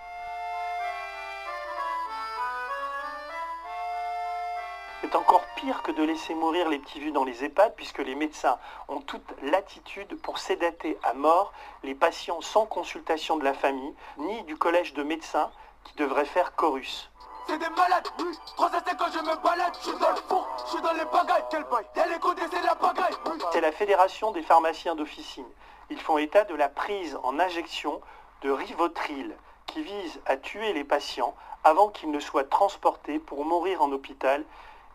C'est 5.01 5.15
encore 5.15 5.45
pire 5.55 5.83
que 5.83 5.91
de 5.91 6.03
laisser 6.03 6.33
mourir 6.33 6.69
les 6.69 6.79
petits 6.79 6.99
vieux 6.99 7.11
dans 7.11 7.23
les 7.23 7.43
EHPAD 7.43 7.75
puisque 7.75 7.99
les 7.99 8.15
médecins 8.15 8.57
ont 8.87 8.99
toute 8.99 9.31
latitude 9.43 10.19
pour 10.21 10.39
sédater 10.39 10.97
à 11.03 11.13
mort 11.13 11.53
les 11.83 11.93
patients 11.93 12.41
sans 12.41 12.65
consultation 12.65 13.37
de 13.37 13.43
la 13.43 13.53
famille 13.53 13.93
ni 14.17 14.43
du 14.43 14.57
collège 14.57 14.93
de 14.95 15.03
médecins 15.03 15.51
qui 15.83 15.95
devrait 15.95 16.25
faire 16.25 16.55
chorus. 16.55 17.11
C'est 17.47 17.59
des 17.59 17.69
malades, 17.69 18.07
oui. 18.19 18.37
3 18.57 18.67
à 18.67 18.83
5 18.83 18.97
quand 18.97 19.11
je 19.13 19.19
me 19.19 19.41
balade, 19.41 19.73
je 19.79 19.89
suis 19.89 19.99
dans 19.99 20.09
le 20.09 20.17
fond, 20.27 20.43
je 20.65 20.71
suis 20.71 20.81
dans 20.81 20.93
les 20.93 21.05
bagailles, 21.05 21.45
quel 21.49 21.63
bail. 21.63 21.85
Y'a 21.95 22.07
les 22.07 22.19
côtés, 22.19 22.41
c'est 22.51 22.61
la 22.61 22.75
bagaille, 22.75 23.15
oui. 23.27 23.37
C'est 23.53 23.61
la 23.61 23.71
Fédération 23.71 24.31
des 24.31 24.41
pharmaciens 24.41 24.95
d'officine. 24.95 25.47
Ils 25.89 26.01
font 26.01 26.17
état 26.17 26.43
de 26.43 26.55
la 26.55 26.67
prise 26.67 27.17
en 27.23 27.39
injection 27.39 28.01
de 28.41 28.51
Rivotril 28.51 29.33
qui 29.67 29.81
vise 29.81 30.19
à 30.25 30.35
tuer 30.35 30.73
les 30.73 30.83
patients 30.83 31.35
avant 31.63 31.87
qu'ils 31.87 32.11
ne 32.11 32.19
soient 32.19 32.43
transportés 32.43 33.19
pour 33.19 33.45
mourir 33.45 33.81
en 33.81 33.91
hôpital 33.91 34.43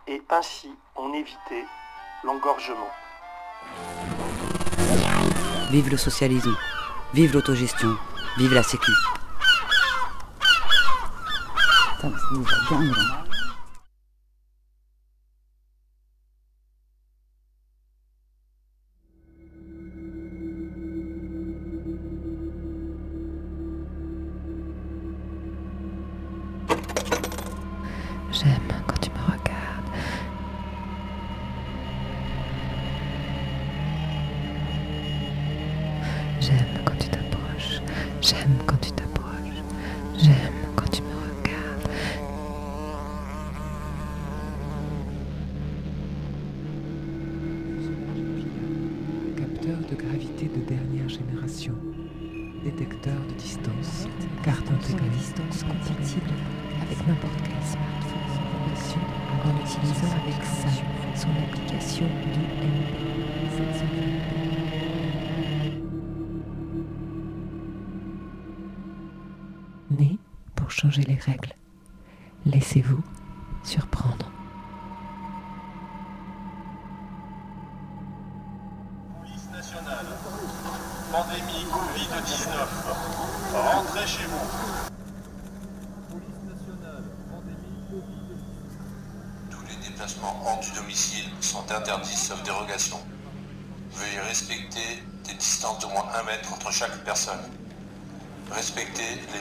et 0.06 0.22
ainsi 0.30 0.70
en 0.96 1.12
éviter 1.12 1.64
l'engorgement. 2.24 2.90
Vive 5.70 5.90
le 5.90 5.96
socialisme, 5.96 6.56
vive 7.14 7.32
l'autogestion, 7.32 7.96
vive 8.36 8.54
la 8.54 8.62
sécu. 8.62 8.92
Putain, 11.96 12.10
mais 12.10 12.16
c'est 12.68 12.76
déjà 12.78 13.21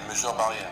les 0.02 0.10
mesures 0.10 0.36
barrières. 0.36 0.72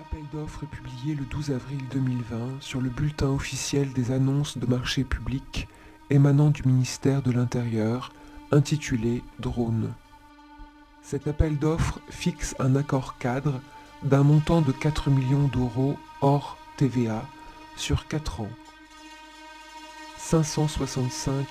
Appel 0.00 0.24
d'offres 0.32 0.66
publié 0.66 1.14
le 1.14 1.24
12 1.24 1.50
avril 1.50 1.80
2020 1.90 2.60
sur 2.60 2.80
le 2.80 2.90
bulletin 2.90 3.28
officiel 3.28 3.92
des 3.92 4.12
annonces 4.12 4.58
de 4.58 4.66
marché 4.66 5.04
public 5.04 5.68
émanant 6.10 6.50
du 6.50 6.62
ministère 6.64 7.22
de 7.22 7.32
l'Intérieur, 7.32 8.12
intitulé 8.52 9.22
Drone. 9.38 9.92
Cet 11.02 11.26
appel 11.26 11.58
d'offres 11.58 12.00
fixe 12.10 12.54
un 12.58 12.76
accord 12.76 13.18
cadre 13.18 13.60
d'un 14.02 14.22
montant 14.22 14.60
de 14.60 14.72
4 14.72 15.10
millions 15.10 15.48
d'euros 15.48 15.96
hors 16.20 16.58
TVA 16.76 17.24
sur 17.76 18.06
4 18.06 18.42
ans. 18.42 18.50
565 20.18 21.46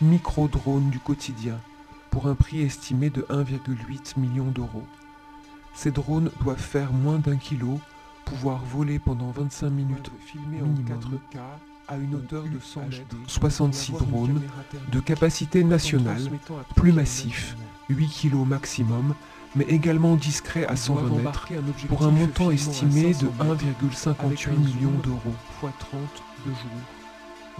micro-drones 0.00 0.90
du 0.90 0.98
quotidien 0.98 1.58
pour 2.10 2.26
un 2.26 2.34
prix 2.34 2.62
estimé 2.62 3.10
de 3.10 3.22
1,8 3.22 4.18
million 4.18 4.46
d'euros. 4.46 4.84
Ces 5.74 5.90
drones 5.90 6.30
doivent 6.42 6.58
faire 6.58 6.92
moins 6.92 7.18
d'un 7.18 7.36
kilo, 7.36 7.80
pouvoir 8.24 8.62
voler 8.64 8.98
pendant 8.98 9.30
25 9.30 9.70
minutes 9.70 10.10
minimum 10.34 11.20
à 11.88 11.96
une 11.96 12.14
hauteur 12.14 12.44
de 12.44 12.58
100 12.60 12.80
mètres, 12.82 13.16
66 13.26 13.92
drones 13.92 14.42
de 14.92 15.00
capacité 15.00 15.64
nationale, 15.64 16.22
plus 16.76 16.92
massifs, 16.92 17.56
8 17.88 18.08
kg 18.08 18.46
maximum, 18.46 19.14
mais 19.56 19.64
également 19.64 20.14
discrets 20.14 20.66
à 20.66 20.76
120 20.76 21.22
mètres, 21.22 21.48
pour 21.88 22.04
un 22.04 22.10
montant 22.10 22.50
estimé 22.50 23.12
de 23.14 23.26
1,58 23.26 24.50
million 24.50 24.92
d'euros, 25.02 25.34
x 25.62 25.72
30 25.80 26.00
de 26.46 26.50
jour. 26.52 26.99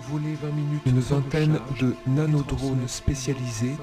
Voler 0.08 0.34
20 0.34 0.50
minutes 0.52 0.82
une 0.86 1.00
vingtaine 1.00 1.58
de 1.80 1.94
nanodrones 2.06 2.88
spécialisés 2.88 3.76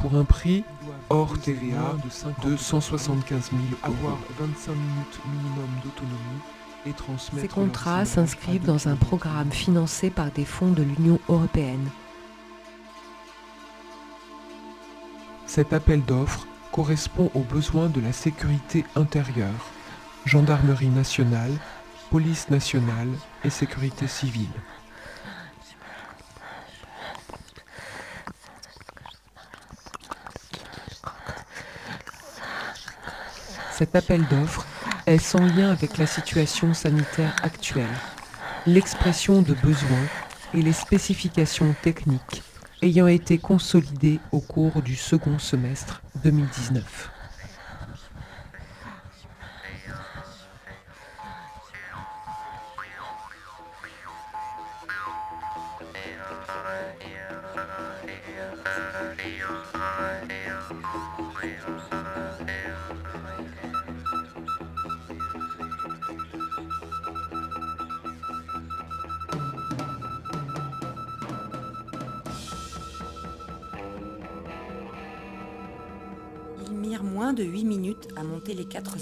pour 0.00 0.14
un 0.14 0.24
prix 0.24 0.64
hors 1.10 1.38
TVA 1.38 1.96
de 2.42 2.56
175 2.56 3.50
000 3.50 3.62
euros. 3.62 3.76
Avoir 3.82 4.18
25 4.38 4.72
minutes 4.72 5.20
minimum 5.30 5.68
d'autonomie 5.84 6.40
et 6.86 6.92
transmettre 6.92 7.42
Ces 7.42 7.48
contrats 7.48 8.04
s'inscrivent 8.04 8.64
dans 8.64 8.88
un 8.88 8.96
programme 8.96 9.50
financé 9.52 10.08
par 10.10 10.30
des 10.30 10.44
fonds 10.44 10.72
de 10.72 10.82
l'Union 10.82 11.20
européenne. 11.28 11.90
Cet 15.46 15.72
appel 15.72 16.02
d'offres 16.02 16.46
correspond 16.72 17.30
aux 17.34 17.42
besoins 17.42 17.88
de 17.88 18.00
la 18.00 18.12
sécurité 18.12 18.84
intérieure, 18.94 19.66
gendarmerie 20.24 20.88
nationale, 20.88 21.52
police 22.10 22.48
nationale 22.50 23.08
et 23.44 23.50
sécurité 23.50 24.06
civile. 24.06 24.48
Cet 33.80 33.96
appel 33.96 34.22
d'offres 34.26 34.66
est 35.06 35.16
sans 35.16 35.42
lien 35.42 35.70
avec 35.70 35.96
la 35.96 36.06
situation 36.06 36.74
sanitaire 36.74 37.34
actuelle, 37.42 37.88
l'expression 38.66 39.40
de 39.40 39.54
besoins 39.54 40.06
et 40.52 40.60
les 40.60 40.74
spécifications 40.74 41.74
techniques 41.80 42.42
ayant 42.82 43.06
été 43.06 43.38
consolidées 43.38 44.20
au 44.32 44.40
cours 44.40 44.82
du 44.82 44.96
second 44.96 45.38
semestre 45.38 46.02
2019. 46.22 47.10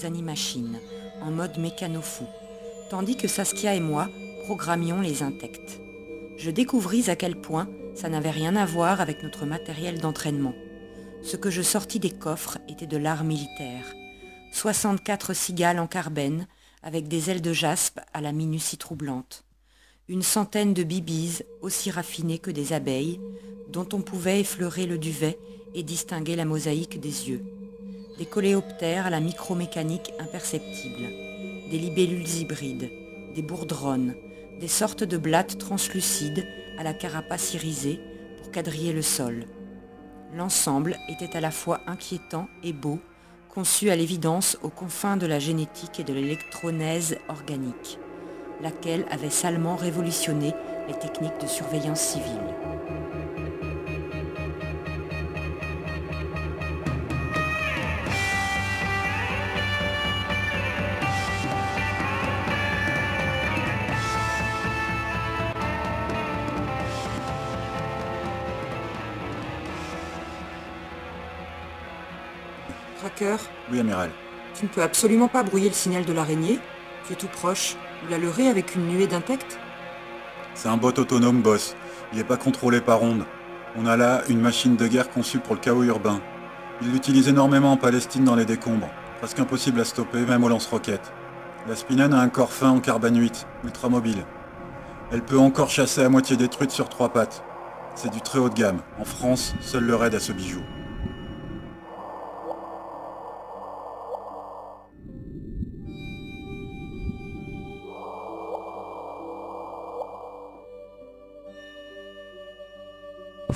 Animachines, 0.04 0.78
en 1.22 1.30
mode 1.30 1.58
mécano-fou, 1.58 2.26
tandis 2.90 3.16
que 3.16 3.28
Saskia 3.28 3.74
et 3.74 3.80
moi 3.80 4.08
programmions 4.44 5.00
les 5.00 5.22
intectes. 5.22 5.80
Je 6.36 6.50
découvris 6.50 7.10
à 7.10 7.16
quel 7.16 7.40
point 7.40 7.68
ça 7.94 8.08
n'avait 8.08 8.30
rien 8.30 8.56
à 8.56 8.64
voir 8.64 9.00
avec 9.00 9.22
notre 9.22 9.44
matériel 9.44 10.00
d'entraînement. 10.00 10.54
Ce 11.22 11.36
que 11.36 11.50
je 11.50 11.62
sortis 11.62 11.98
des 11.98 12.10
coffres 12.10 12.58
était 12.68 12.86
de 12.86 12.96
l'art 12.96 13.24
militaire. 13.24 13.92
64 14.52 15.34
cigales 15.34 15.80
en 15.80 15.86
carbène, 15.86 16.46
avec 16.82 17.08
des 17.08 17.28
ailes 17.28 17.42
de 17.42 17.52
jaspe 17.52 18.00
à 18.14 18.20
la 18.20 18.32
minutie 18.32 18.78
troublante. 18.78 19.44
Une 20.08 20.22
centaine 20.22 20.74
de 20.74 20.84
bibis, 20.84 21.42
aussi 21.60 21.90
raffinées 21.90 22.38
que 22.38 22.50
des 22.50 22.72
abeilles, 22.72 23.20
dont 23.68 23.88
on 23.92 24.00
pouvait 24.00 24.40
effleurer 24.40 24.86
le 24.86 24.96
duvet 24.96 25.38
et 25.74 25.82
distinguer 25.82 26.36
la 26.36 26.44
mosaïque 26.44 27.00
des 27.00 27.28
yeux. 27.28 27.44
Des 28.18 28.26
coléoptères 28.26 29.06
à 29.06 29.10
la 29.10 29.20
micromécanique 29.20 30.12
imperceptible, 30.18 31.06
des 31.70 31.78
libellules 31.78 32.28
hybrides, 32.28 32.90
des 33.32 33.42
bourdronnes, 33.42 34.16
des 34.58 34.66
sortes 34.66 35.04
de 35.04 35.16
blattes 35.16 35.56
translucides 35.58 36.44
à 36.78 36.82
la 36.82 36.94
carapace 36.94 37.54
irisée 37.54 38.00
pour 38.38 38.50
quadriller 38.50 38.92
le 38.92 39.02
sol. 39.02 39.44
L'ensemble 40.34 40.96
était 41.08 41.36
à 41.36 41.40
la 41.40 41.52
fois 41.52 41.80
inquiétant 41.86 42.48
et 42.64 42.72
beau, 42.72 42.98
conçu 43.48 43.88
à 43.88 43.94
l'évidence 43.94 44.58
aux 44.64 44.68
confins 44.68 45.16
de 45.16 45.26
la 45.28 45.38
génétique 45.38 46.00
et 46.00 46.04
de 46.04 46.12
l'électronèse 46.12 47.18
organique, 47.28 48.00
laquelle 48.60 49.06
avait 49.12 49.30
salement 49.30 49.76
révolutionné 49.76 50.54
les 50.88 50.94
techniques 50.94 51.40
de 51.40 51.46
surveillance 51.46 52.00
civile. 52.00 52.77
Tracker, 72.98 73.36
Oui, 73.70 73.80
amiral. 73.80 74.10
tu 74.54 74.64
ne 74.64 74.68
peux 74.70 74.82
absolument 74.82 75.28
pas 75.28 75.42
brouiller 75.42 75.68
le 75.68 75.74
signal 75.74 76.04
de 76.04 76.12
l'araignée. 76.12 76.58
Tu 77.06 77.12
es 77.12 77.16
tout 77.16 77.28
proche. 77.28 77.76
Il 78.08 78.14
a 78.14 78.18
leurré 78.18 78.48
avec 78.48 78.74
une 78.74 78.86
nuée 78.88 79.06
d'insectes. 79.06 79.58
C'est 80.54 80.68
un 80.68 80.76
bot 80.76 80.88
autonome, 80.98 81.40
boss. 81.40 81.76
Il 82.12 82.18
n'est 82.18 82.24
pas 82.24 82.36
contrôlé 82.36 82.80
par 82.80 83.02
onde. 83.02 83.24
On 83.76 83.86
a 83.86 83.96
là 83.96 84.22
une 84.28 84.40
machine 84.40 84.76
de 84.76 84.86
guerre 84.88 85.10
conçue 85.10 85.38
pour 85.38 85.54
le 85.54 85.60
chaos 85.60 85.84
urbain. 85.84 86.20
Ils 86.82 86.90
l'utilisent 86.92 87.28
énormément 87.28 87.72
en 87.72 87.76
Palestine 87.76 88.24
dans 88.24 88.34
les 88.34 88.44
décombres. 88.44 88.90
Presque 89.18 89.38
impossible 89.38 89.80
à 89.80 89.84
stopper, 89.84 90.20
même 90.20 90.42
au 90.44 90.48
lance-roquettes. 90.48 91.12
La 91.68 91.76
Spinan 91.76 92.12
a 92.12 92.18
un 92.20 92.28
corps 92.28 92.52
fin 92.52 92.70
en 92.70 92.80
carbone 92.80 93.18
8, 93.20 93.46
ultra 93.64 93.88
mobile. 93.88 94.24
Elle 95.12 95.22
peut 95.22 95.38
encore 95.38 95.70
chasser 95.70 96.02
à 96.02 96.08
moitié 96.08 96.36
détruite 96.36 96.70
sur 96.70 96.88
trois 96.88 97.10
pattes. 97.10 97.42
C'est 97.94 98.10
du 98.12 98.20
très 98.20 98.38
haut 98.38 98.48
de 98.48 98.54
gamme. 98.54 98.80
En 99.00 99.04
France, 99.04 99.54
seul 99.60 99.84
le 99.84 99.94
raid 99.96 100.14
a 100.14 100.20
ce 100.20 100.32
bijou. 100.32 100.60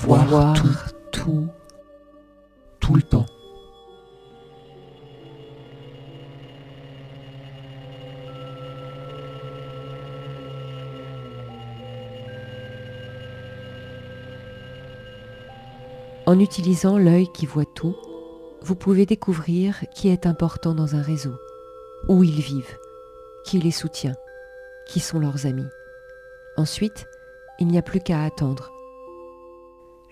Voir, 0.03 0.27
Voir 0.27 0.53
tout, 0.55 0.69
tout, 1.13 1.47
tout 2.81 2.95
le 2.97 3.03
temps. 3.03 3.27
En 16.27 16.41
utilisant 16.41 16.99
l'œil 16.99 17.29
qui 17.33 17.47
voit 17.47 17.65
tout, 17.65 17.95
vous 18.61 18.75
pouvez 18.75 19.07
découvrir 19.07 19.85
qui 19.95 20.09
est 20.09 20.27
important 20.27 20.75
dans 20.75 20.97
un 20.97 21.03
réseau, 21.03 21.35
où 22.09 22.25
ils 22.25 22.41
vivent, 22.41 22.77
qui 23.45 23.61
les 23.61 23.71
soutient, 23.71 24.17
qui 24.89 24.99
sont 24.99 25.21
leurs 25.21 25.47
amis. 25.47 25.69
Ensuite, 26.57 27.07
il 27.61 27.69
n'y 27.69 27.79
a 27.79 27.83
plus 27.83 28.01
qu'à 28.01 28.25
attendre, 28.25 28.72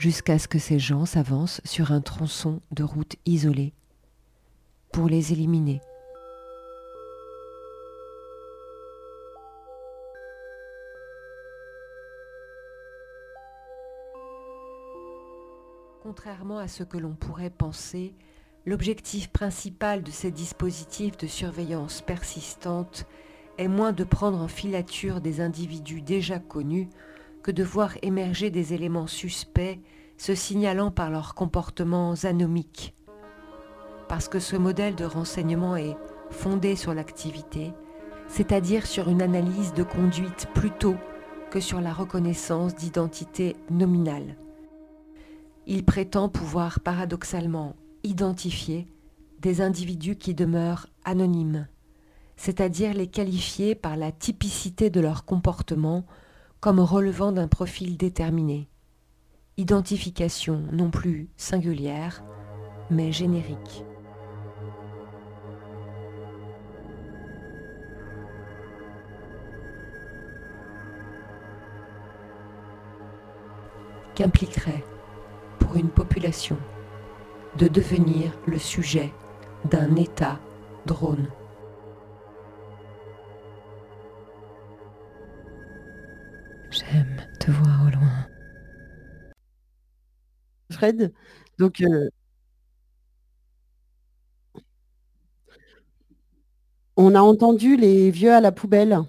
jusqu'à 0.01 0.39
ce 0.39 0.49
que 0.49 0.59
ces 0.59 0.79
gens 0.79 1.05
s'avancent 1.05 1.61
sur 1.63 1.93
un 1.93 2.01
tronçon 2.01 2.63
de 2.71 2.83
route 2.83 3.17
isolé, 3.27 3.75
pour 4.93 5.09
les 5.09 5.35
éliminer. 5.35 5.83
Contrairement 16.03 16.59
à 16.59 16.67
ce 16.67 16.83
que 16.83 16.97
l'on 16.97 17.13
pourrait 17.13 17.51
penser, 17.51 18.15
l'objectif 18.65 19.29
principal 19.29 20.03
de 20.03 20.11
ces 20.11 20.31
dispositifs 20.31 21.19
de 21.19 21.27
surveillance 21.27 22.01
persistante 22.01 23.05
est 23.59 23.69
moins 23.69 23.93
de 23.93 24.05
prendre 24.05 24.41
en 24.41 24.49
filature 24.49 25.21
des 25.21 25.43
individus 25.43 26.01
déjà 26.01 26.39
connus 26.39 26.89
que 27.43 27.51
de 27.51 27.63
voir 27.63 27.95
émerger 28.03 28.51
des 28.51 28.75
éléments 28.75 29.07
suspects 29.07 29.79
se 30.17 30.35
signalant 30.35 30.91
par 30.91 31.11
leurs 31.11 31.35
comportements 31.35 32.15
anomiques. 32.25 32.95
Parce 34.09 34.29
que 34.29 34.39
ce 34.39 34.57
modèle 34.57 34.95
de 34.95 35.05
renseignement 35.05 35.77
est 35.77 35.97
fondé 36.31 36.77
sur 36.77 36.95
l'activité, 36.95 37.73
c'est-à-dire 38.29 38.87
sur 38.87 39.09
une 39.09 39.23
analyse 39.23 39.73
de 39.73 39.83
conduite 39.83 40.49
plutôt 40.55 40.97
que 41.51 41.61
sur 41.61 41.81
la 41.81 41.93
reconnaissance 41.93 42.75
d'identité 42.75 43.57
nominale. 43.71 44.37
Il 45.67 45.85
prétend 45.85 46.29
pouvoir 46.29 46.81
paradoxalement 46.81 47.75
identifier 48.03 48.87
des 49.41 49.61
individus 49.61 50.17
qui 50.17 50.35
demeurent 50.35 50.87
anonymes, 51.05 51.67
c'est-à-dire 52.37 52.95
les 52.95 53.07
qualifier 53.07 53.75
par 53.75 53.97
la 53.97 54.13
typicité 54.13 54.91
de 54.91 55.01
leur 55.01 55.25
comportement 55.25 56.05
comme 56.61 56.81
relevant 56.81 57.33
d'un 57.33 57.49
profil 57.49 57.97
déterminé. 57.97 58.69
Identification 59.57 60.63
non 60.73 60.91
plus 60.91 61.29
singulière, 61.37 62.23
mais 62.91 63.13
générique. 63.13 63.85
Qu'impliquerait 74.15 74.85
pour 75.59 75.77
une 75.77 75.89
population 75.89 76.59
de 77.57 77.69
devenir 77.69 78.33
le 78.47 78.59
sujet 78.59 79.13
d'un 79.65 79.97
État 79.97 80.39
drone? 80.85 81.29
J'aime 86.71 87.17
te 87.39 87.51
voir 87.51 87.87
au 87.87 87.91
loin. 87.91 88.27
Fred, 90.73 91.13
donc 91.59 91.81
euh, 91.83 92.09
on 96.97 97.15
a 97.15 97.21
entendu 97.21 97.77
les 97.77 98.11
vieux 98.11 98.33
à 98.33 98.41
la 98.41 98.53
poubelle 98.53 99.01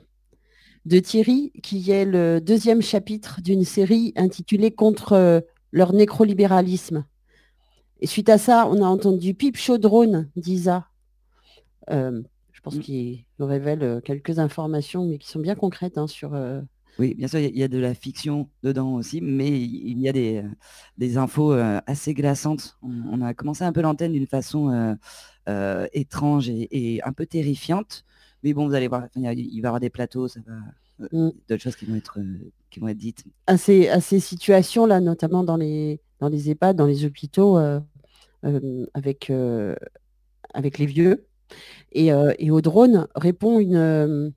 de 0.85 0.99
Thierry, 0.99 1.51
qui 1.61 1.91
est 1.91 2.05
le 2.05 2.39
deuxième 2.41 2.81
chapitre 2.81 3.41
d'une 3.41 3.63
série 3.63 4.13
intitulée 4.15 4.71
Contre 4.71 5.13
euh, 5.13 5.41
leur 5.71 5.93
nécrolibéralisme. 5.93 7.05
Et 7.99 8.07
suite 8.07 8.29
à 8.29 8.37
ça, 8.37 8.67
on 8.67 8.81
a 8.81 8.87
entendu 8.87 9.33
Pipe 9.35 9.57
Chaudrone 9.57 10.29
d'Isa. 10.35 10.87
Euh, 11.91 12.21
je 12.51 12.61
pense 12.61 12.79
qu'il 12.79 13.25
nous 13.39 13.45
révèle 13.45 14.01
quelques 14.03 14.39
informations, 14.39 15.05
mais 15.05 15.17
qui 15.19 15.29
sont 15.29 15.39
bien 15.39 15.55
concrètes 15.55 15.97
hein, 15.97 16.07
sur. 16.07 16.33
euh, 16.33 16.61
Oui, 16.99 17.13
bien 17.15 17.27
sûr, 17.27 17.39
il 17.39 17.57
y 17.57 17.63
a- 17.63 17.67
de 17.67 17.77
la 17.77 17.93
fiction 17.93 18.49
dedans 18.63 18.93
aussi, 18.95 19.21
mais 19.21 19.49
il 19.49 19.97
y 19.99 20.09
a 20.09 20.11
des, 20.11 20.37
euh, 20.37 20.47
des 20.97 21.17
infos 21.17 21.53
euh, 21.53 21.79
assez 21.87 22.13
glaçantes. 22.13 22.77
On, 22.83 23.21
a 23.21 23.33
commencé 23.33 23.63
un 23.63 23.71
peu 23.71 23.81
l'antenne 23.81 24.11
d'une 24.11 24.27
façon 24.27 24.69
euh, 24.69 24.93
euh, 25.49 25.87
étrange 25.93 26.49
et, 26.49 26.67
et 26.95 27.03
un 27.03 27.13
peu 27.13 27.25
terrifiante. 27.25 28.03
Mais 28.43 28.53
bon, 28.53 28.67
vous 28.67 28.73
allez 28.73 28.87
voir, 28.87 29.07
il 29.15 29.23
va 29.23 29.33
y 29.33 29.57
avoir 29.65 29.79
des 29.79 29.89
plateaux, 29.89 30.27
ça 30.27 30.39
va, 30.45 30.53
Mm. 31.11 31.29
d'autres 31.49 31.63
choses 31.63 31.75
qui 31.75 31.85
vont 31.85 31.95
être, 31.95 32.19
qui 32.69 32.79
vont 32.79 32.87
être 32.87 32.97
dites. 32.97 33.23
à 33.47 33.57
ces, 33.57 33.89
à 33.89 33.99
ces 34.01 34.19
situations-là, 34.19 34.99
notamment 34.99 35.43
dans 35.43 35.57
les, 35.57 35.99
dans 36.19 36.27
les 36.29 36.51
EHPAD, 36.51 36.75
dans 36.75 36.85
les 36.85 37.05
hôpitaux, 37.05 37.57
euh, 37.57 37.79
avec, 38.93 39.31
avec 40.53 40.77
les 40.77 40.85
vieux. 40.85 41.25
Et, 41.91 42.09
et 42.37 42.51
au 42.51 42.61
drone 42.61 43.07
répond 43.15 43.57
une, 43.59 44.31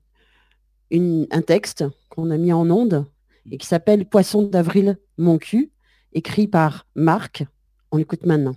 une- 0.91 1.27
un 1.31 1.41
texte 1.41 1.83
qu'on 2.09 2.31
a 2.31 2.37
mis 2.37 2.53
en 2.53 2.69
onde 2.69 3.05
et 3.51 3.57
qui 3.57 3.67
s'appelle 3.67 4.05
Poisson 4.05 4.43
d'avril, 4.43 4.97
mon 5.17 5.37
cul, 5.37 5.71
écrit 6.13 6.47
par 6.47 6.85
Marc. 6.95 7.43
On 7.91 7.97
l'écoute 7.97 8.25
maintenant. 8.25 8.55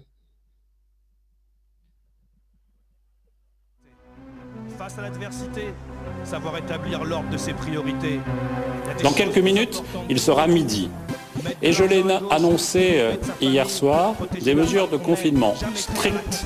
Face 4.78 4.98
à 4.98 5.02
l'adversité, 5.02 5.66
savoir 6.24 6.56
établir 6.56 7.04
l'ordre 7.04 7.28
de 7.30 7.36
ses 7.36 7.52
priorités. 7.52 8.20
Dans 9.02 9.12
quelques 9.12 9.38
minutes, 9.38 9.82
il 10.08 10.18
sera 10.20 10.46
midi. 10.46 10.88
Et 11.62 11.72
je 11.72 11.84
l'ai 11.84 12.04
annoncé 12.30 12.94
euh, 12.94 13.14
hier 13.40 13.68
soir, 13.68 14.14
des 14.40 14.54
mesures 14.54 14.88
de 14.88 14.96
confinement 14.96 15.54
strictes, 15.74 16.44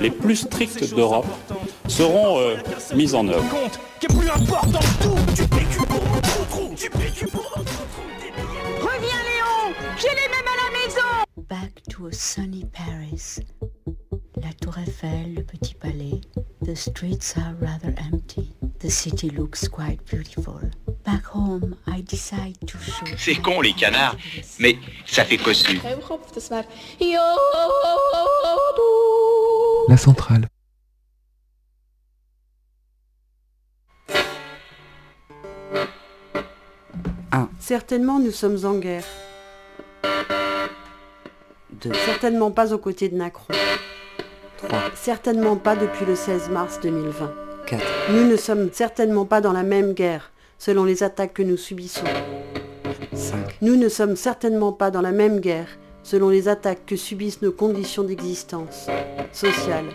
les 0.00 0.10
plus 0.10 0.36
strictes 0.36 0.94
d'Europe, 0.94 1.26
seront 1.88 2.38
euh, 2.40 2.56
mises 2.94 3.14
en 3.14 3.26
œuvre. 3.28 3.44
Reviens 8.80 9.22
Léon 9.28 9.74
Back 11.52 11.82
to 11.90 12.06
a 12.06 12.12
sunny 12.14 12.64
Paris. 12.72 13.38
La 14.42 14.50
tour 14.58 14.78
Eiffel, 14.78 15.34
le 15.34 15.42
petit 15.42 15.74
palais. 15.74 16.22
The 16.64 16.74
streets 16.74 17.36
are 17.36 17.54
rather 17.60 17.94
empty. 17.98 18.54
The 18.80 18.88
city 18.88 19.28
looks 19.28 19.68
quite 19.68 19.98
beautiful. 20.06 20.62
Back 21.04 21.26
home, 21.26 21.76
I 21.86 22.00
decide 22.08 22.56
to 22.66 22.78
show. 22.78 23.04
C'est 23.18 23.34
con 23.34 23.60
les 23.60 23.74
canards, 23.74 24.16
mais 24.60 24.78
ça 25.04 25.26
fait 25.26 25.36
cossu. 25.36 25.78
La 29.88 29.96
centrale. 29.98 30.48
Certainement, 37.60 38.18
nous 38.18 38.32
sommes 38.32 38.64
en 38.64 38.78
guerre. 38.78 39.04
Certainement 42.04 42.50
pas 42.50 42.72
aux 42.72 42.78
côtés 42.78 43.08
de 43.08 43.16
Macron. 43.16 43.54
Certainement 44.94 45.56
pas 45.56 45.74
depuis 45.74 46.04
le 46.04 46.14
16 46.14 46.50
mars 46.50 46.78
2020. 46.82 47.32
Nous 48.10 48.24
ne 48.28 48.36
sommes 48.36 48.70
certainement 48.72 49.24
pas 49.24 49.40
dans 49.40 49.52
la 49.52 49.62
même 49.62 49.92
guerre, 49.92 50.30
selon 50.58 50.84
les 50.84 51.02
attaques 51.02 51.34
que 51.34 51.42
nous 51.42 51.56
subissons. 51.56 52.04
Nous 53.60 53.76
ne 53.76 53.88
sommes 53.88 54.16
certainement 54.16 54.72
pas 54.72 54.90
dans 54.90 55.00
la 55.00 55.12
même 55.12 55.40
guerre, 55.40 55.68
selon 56.02 56.28
les 56.28 56.48
attaques 56.48 56.86
que 56.86 56.96
subissent 56.96 57.42
nos 57.42 57.52
conditions 57.52 58.04
d'existence, 58.04 58.86
sociales, 59.32 59.88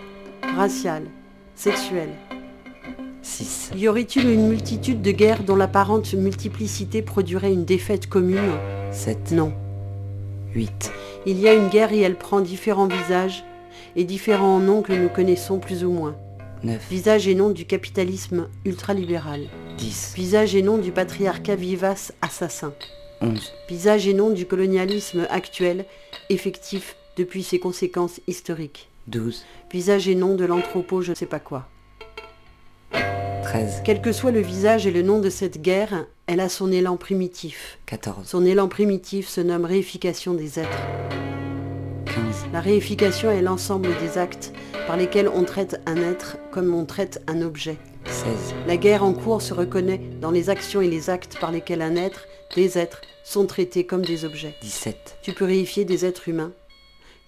raciales, 0.56 1.08
sexuelles. 1.56 2.15
Y 3.76 3.88
aurait-il 3.88 4.30
une 4.30 4.47
multitude 4.47 5.02
de 5.02 5.12
guerres 5.12 5.43
dont 5.43 5.56
l'apparente 5.56 6.13
multiplicité 6.13 7.02
produirait 7.02 7.52
une 7.52 7.65
défaite 7.65 8.08
commune? 8.08 8.52
7. 8.91 9.32
Non. 9.32 9.54
8. 10.56 10.91
Il 11.25 11.39
y 11.39 11.47
a 11.47 11.53
une 11.53 11.69
guerre 11.69 11.93
et 11.93 12.01
elle 12.01 12.17
prend 12.17 12.41
différents 12.41 12.88
visages 12.88 13.43
et 13.95 14.03
différents 14.03 14.60
noms 14.60 14.82
que 14.82 14.93
nous 14.93 15.10
connaissons 15.10 15.60
plus 15.60 15.84
ou 15.84 15.91
moins. 15.91 16.15
9. 16.63 16.88
Visage 16.89 17.27
et 17.27 17.36
nom 17.36 17.49
du 17.49 17.65
capitalisme 17.65 18.47
ultralibéral. 18.65 19.47
10. 19.77 20.13
Visage 20.15 20.56
et 20.56 20.62
nom 20.62 20.77
du 20.77 20.91
patriarcat 20.91 21.56
vivace 21.56 22.13
assassin. 22.21 22.73
11. 23.21 23.53
Visage 23.69 24.08
et 24.08 24.13
nom 24.13 24.30
du 24.30 24.45
colonialisme 24.45 25.27
actuel, 25.30 25.86
effectif 26.30 26.95
depuis 27.15 27.43
ses 27.43 27.60
conséquences 27.60 28.21
historiques. 28.27 28.89
12. 29.08 29.45
Visage 29.71 30.08
et 30.08 30.15
nom 30.15 30.36
de 30.36 30.45
l'anthropo 30.45 31.01
je 31.01 31.12
ne 31.12 31.15
sais 31.15 31.25
pas 31.25 31.39
quoi. 31.39 31.67
13. 33.58 33.82
Quel 33.84 34.02
que 34.02 34.12
soit 34.12 34.30
le 34.30 34.39
visage 34.39 34.86
et 34.86 34.91
le 34.91 35.02
nom 35.02 35.20
de 35.20 35.32
cette 35.32 35.60
guerre, 35.60 36.06
elle 36.28 36.41
a 36.41 36.50
son 36.50 36.72
élan 36.72 36.96
primitif. 36.96 37.80
14. 37.88 38.28
Son 38.28 38.46
élan 38.46 38.67
primitif 38.67 39.28
se 39.28 39.41
nomme 39.41 39.65
réification 39.65 40.36
des 40.36 40.60
êtres. 40.60 40.78
15. 42.06 42.15
La 42.54 42.62
réification 42.62 43.32
est 43.32 43.41
l'ensemble 43.41 43.89
des 44.00 44.20
actes 44.20 44.54
par 44.86 44.96
lesquels 44.96 45.28
on 45.28 45.43
traite 45.43 45.82
un 45.88 45.98
être 45.98 46.38
comme 46.52 46.72
on 46.72 46.86
traite 46.86 47.24
un 47.26 47.41
objet. 47.41 47.78
16. 48.06 48.26
La 48.67 48.78
guerre 48.78 49.04
en 49.04 49.13
cours 49.13 49.41
se 49.41 49.56
reconnaît 49.56 50.02
dans 50.22 50.32
les 50.32 50.52
actions 50.52 50.82
et 50.82 50.88
les 50.88 51.10
actes 51.10 51.39
par 51.39 51.52
lesquels 51.52 51.82
un 51.82 51.96
être, 51.96 52.28
des 52.56 52.78
êtres, 52.78 53.02
sont 53.24 53.48
traités 53.48 53.88
comme 53.88 54.06
des 54.06 54.24
objets. 54.24 54.54
17. 54.62 55.17
Tu 55.24 55.34
peux 55.34 55.46
réifier 55.46 55.84
des 55.84 56.06
êtres 56.06 56.30
humains. 56.30 56.52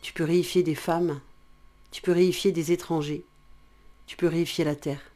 Tu 0.03 0.13
peux 0.13 0.25
réifier 0.25 0.61
des 0.61 0.75
femmes. 0.75 1.21
Tu 1.89 2.03
peux 2.03 2.11
réifier 2.11 2.51
des 2.51 2.71
étrangers. 2.71 3.23
Tu 4.05 4.15
peux 4.15 4.27
réifier 4.27 4.63
la 4.63 4.75
terre. 4.75 5.08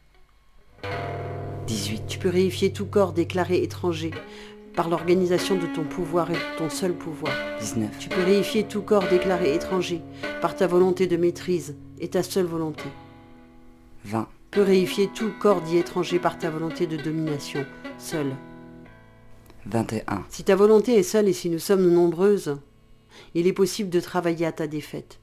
18. 1.68 2.08
Tu 2.08 2.20
peux 2.20 2.30
réifier 2.30 2.72
tout 2.74 2.86
corps 2.86 3.14
déclaré 3.14 3.64
étranger 3.64 4.12
par 4.76 4.90
l'organisation 4.90 5.56
de 5.56 5.68
ton 5.68 5.84
pouvoir 5.84 6.32
et 6.32 6.34
de 6.34 6.58
ton 6.58 6.70
seul 6.70 6.94
pouvoir. 6.94 7.34
19. 7.60 7.98
Tu 8.00 8.10
peux 8.10 8.24
réifier 8.24 8.64
tout 8.64 8.82
corps 8.82 9.08
déclaré 9.08 9.54
étranger 9.54 10.02
par 10.42 10.56
ta 10.56 10.68
volonté 10.68 11.08
de 11.08 11.18
maîtrise 11.18 11.76
et 12.00 12.10
ta 12.10 12.24
seule 12.24 12.46
volonté. 12.46 12.86
20. 14.06 14.28
Tu 14.52 14.60
peux 14.60 14.66
réifier 14.66 15.10
tout 15.14 15.32
corps 15.40 15.62
dit 15.62 15.78
étranger 15.78 16.20
par 16.20 16.38
ta 16.38 16.50
volonté 16.50 16.88
de 16.88 16.98
domination, 16.98 17.66
seule. 17.98 18.36
21. 19.66 20.26
Si 20.30 20.44
ta 20.44 20.56
volonté 20.56 20.96
est 20.96 21.04
seule 21.04 21.28
et 21.28 21.34
si 21.34 21.50
nous 21.50 21.60
sommes 21.60 21.90
nombreuses, 21.90 22.58
il 23.34 23.48
est 23.48 23.54
possible 23.54 23.90
de 23.90 24.00
travailler 24.00 24.46
à 24.46 24.52
ta 24.52 24.68
défaite. 24.68 25.20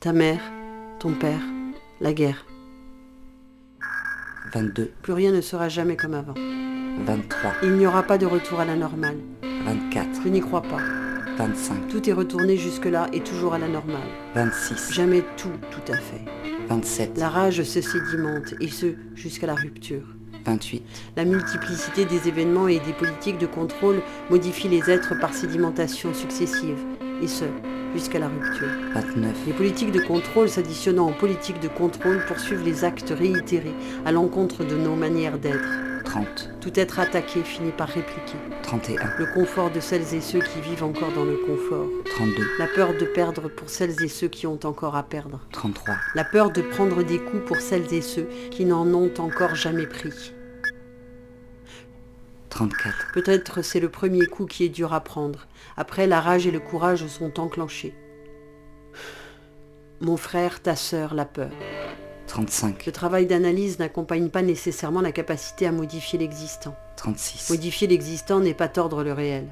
Ta 0.00 0.12
mère, 0.12 0.40
ton 0.98 1.12
père, 1.14 1.42
la 2.00 2.12
guerre. 2.12 2.44
22. 4.52 4.90
Plus 5.02 5.12
rien 5.12 5.32
ne 5.32 5.40
sera 5.40 5.68
jamais 5.68 5.96
comme 5.96 6.14
avant. 6.14 6.34
23. 7.06 7.52
Il 7.62 7.72
n'y 7.72 7.86
aura 7.86 8.02
pas 8.02 8.18
de 8.18 8.26
retour 8.26 8.60
à 8.60 8.64
la 8.64 8.76
normale. 8.76 9.16
24. 9.64 10.22
Je 10.24 10.28
n'y 10.28 10.40
crois 10.40 10.62
pas. 10.62 10.80
25. 11.38 11.88
Tout 11.88 12.10
est 12.10 12.12
retourné 12.12 12.56
jusque-là 12.58 13.08
et 13.12 13.20
toujours 13.20 13.54
à 13.54 13.58
la 13.58 13.68
normale. 13.68 13.96
26. 14.34 14.92
Jamais 14.92 15.24
tout, 15.38 15.52
tout 15.70 15.92
à 15.92 15.96
fait. 15.96 16.20
27. 16.68 17.16
La 17.16 17.30
rage 17.30 17.62
se 17.62 17.80
sédimente, 17.80 18.54
et 18.60 18.68
ce, 18.68 18.94
jusqu'à 19.14 19.46
la 19.46 19.54
rupture. 19.54 20.02
28. 20.44 20.82
La 21.16 21.24
multiplicité 21.24 22.04
des 22.04 22.28
événements 22.28 22.68
et 22.68 22.80
des 22.80 22.92
politiques 22.92 23.38
de 23.38 23.46
contrôle 23.46 24.02
modifie 24.28 24.68
les 24.68 24.90
êtres 24.90 25.18
par 25.18 25.32
sédimentation 25.32 26.12
successive, 26.12 26.78
et 27.22 27.28
ce, 27.28 27.44
jusqu'à 27.94 28.18
la 28.18 28.28
rupture. 28.28 28.68
29. 28.94 29.36
Les 29.46 29.52
politiques 29.52 29.92
de 29.92 30.00
contrôle 30.00 30.48
s'additionnant 30.48 31.08
aux 31.08 31.14
politiques 31.14 31.60
de 31.60 31.68
contrôle 31.68 32.24
poursuivent 32.26 32.64
les 32.64 32.84
actes 32.84 33.14
réitérés 33.16 33.74
à 34.04 34.12
l'encontre 34.12 34.64
de 34.64 34.76
nos 34.76 34.94
manières 34.94 35.38
d'être. 35.38 35.68
30. 36.04 36.50
Tout 36.60 36.78
être 36.78 36.98
attaqué 36.98 37.42
finit 37.42 37.70
par 37.70 37.88
répliquer. 37.88 38.36
31. 38.62 39.10
Le 39.18 39.26
confort 39.32 39.70
de 39.70 39.80
celles 39.80 40.14
et 40.14 40.20
ceux 40.20 40.40
qui 40.40 40.60
vivent 40.60 40.84
encore 40.84 41.12
dans 41.12 41.24
le 41.24 41.36
confort. 41.36 41.86
32. 42.10 42.42
La 42.58 42.66
peur 42.66 42.92
de 42.98 43.04
perdre 43.04 43.48
pour 43.48 43.70
celles 43.70 44.02
et 44.02 44.08
ceux 44.08 44.28
qui 44.28 44.46
ont 44.46 44.58
encore 44.64 44.96
à 44.96 45.04
perdre. 45.04 45.40
33. 45.52 45.94
La 46.14 46.24
peur 46.24 46.50
de 46.50 46.60
prendre 46.60 47.02
des 47.02 47.18
coups 47.18 47.44
pour 47.46 47.60
celles 47.60 47.92
et 47.94 48.02
ceux 48.02 48.28
qui 48.50 48.64
n'en 48.64 48.86
ont 48.92 49.12
encore 49.18 49.54
jamais 49.54 49.86
pris. 49.86 50.32
34. 52.52 53.12
Peut-être 53.14 53.62
c'est 53.62 53.80
le 53.80 53.88
premier 53.88 54.26
coup 54.26 54.44
qui 54.44 54.64
est 54.64 54.68
dur 54.68 54.92
à 54.92 55.00
prendre. 55.00 55.46
Après, 55.78 56.06
la 56.06 56.20
rage 56.20 56.46
et 56.46 56.50
le 56.50 56.60
courage 56.60 57.06
sont 57.06 57.40
enclenchés. 57.40 57.94
Mon 60.02 60.18
frère, 60.18 60.60
ta 60.60 60.76
sœur, 60.76 61.14
la 61.14 61.24
peur. 61.24 61.50
35. 62.26 62.84
Le 62.84 62.92
travail 62.92 63.24
d'analyse 63.24 63.78
n'accompagne 63.78 64.28
pas 64.28 64.42
nécessairement 64.42 65.00
la 65.00 65.12
capacité 65.12 65.66
à 65.66 65.72
modifier 65.72 66.18
l'existant. 66.18 66.76
36. 66.96 67.48
Modifier 67.48 67.88
l'existant 67.88 68.40
n'est 68.40 68.52
pas 68.52 68.68
tordre 68.68 69.02
le 69.02 69.14
réel. 69.14 69.46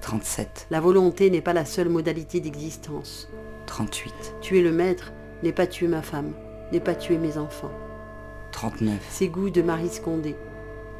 37. 0.00 0.68
La 0.70 0.80
volonté 0.80 1.30
n'est 1.30 1.40
pas 1.40 1.54
la 1.54 1.64
seule 1.64 1.88
modalité 1.88 2.38
d'existence. 2.38 3.28
38. 3.66 4.36
Tuer 4.40 4.62
le 4.62 4.70
maître 4.70 5.12
n'est 5.42 5.52
pas 5.52 5.66
tuer 5.66 5.88
ma 5.88 6.02
femme, 6.02 6.32
n'est 6.70 6.78
pas 6.78 6.94
tuer 6.94 7.18
mes 7.18 7.36
enfants. 7.36 7.72
39. 8.52 8.94
C'est 9.10 9.28
goût 9.28 9.50
de 9.50 9.62
Marie 9.62 9.88
Scondé. 9.88 10.36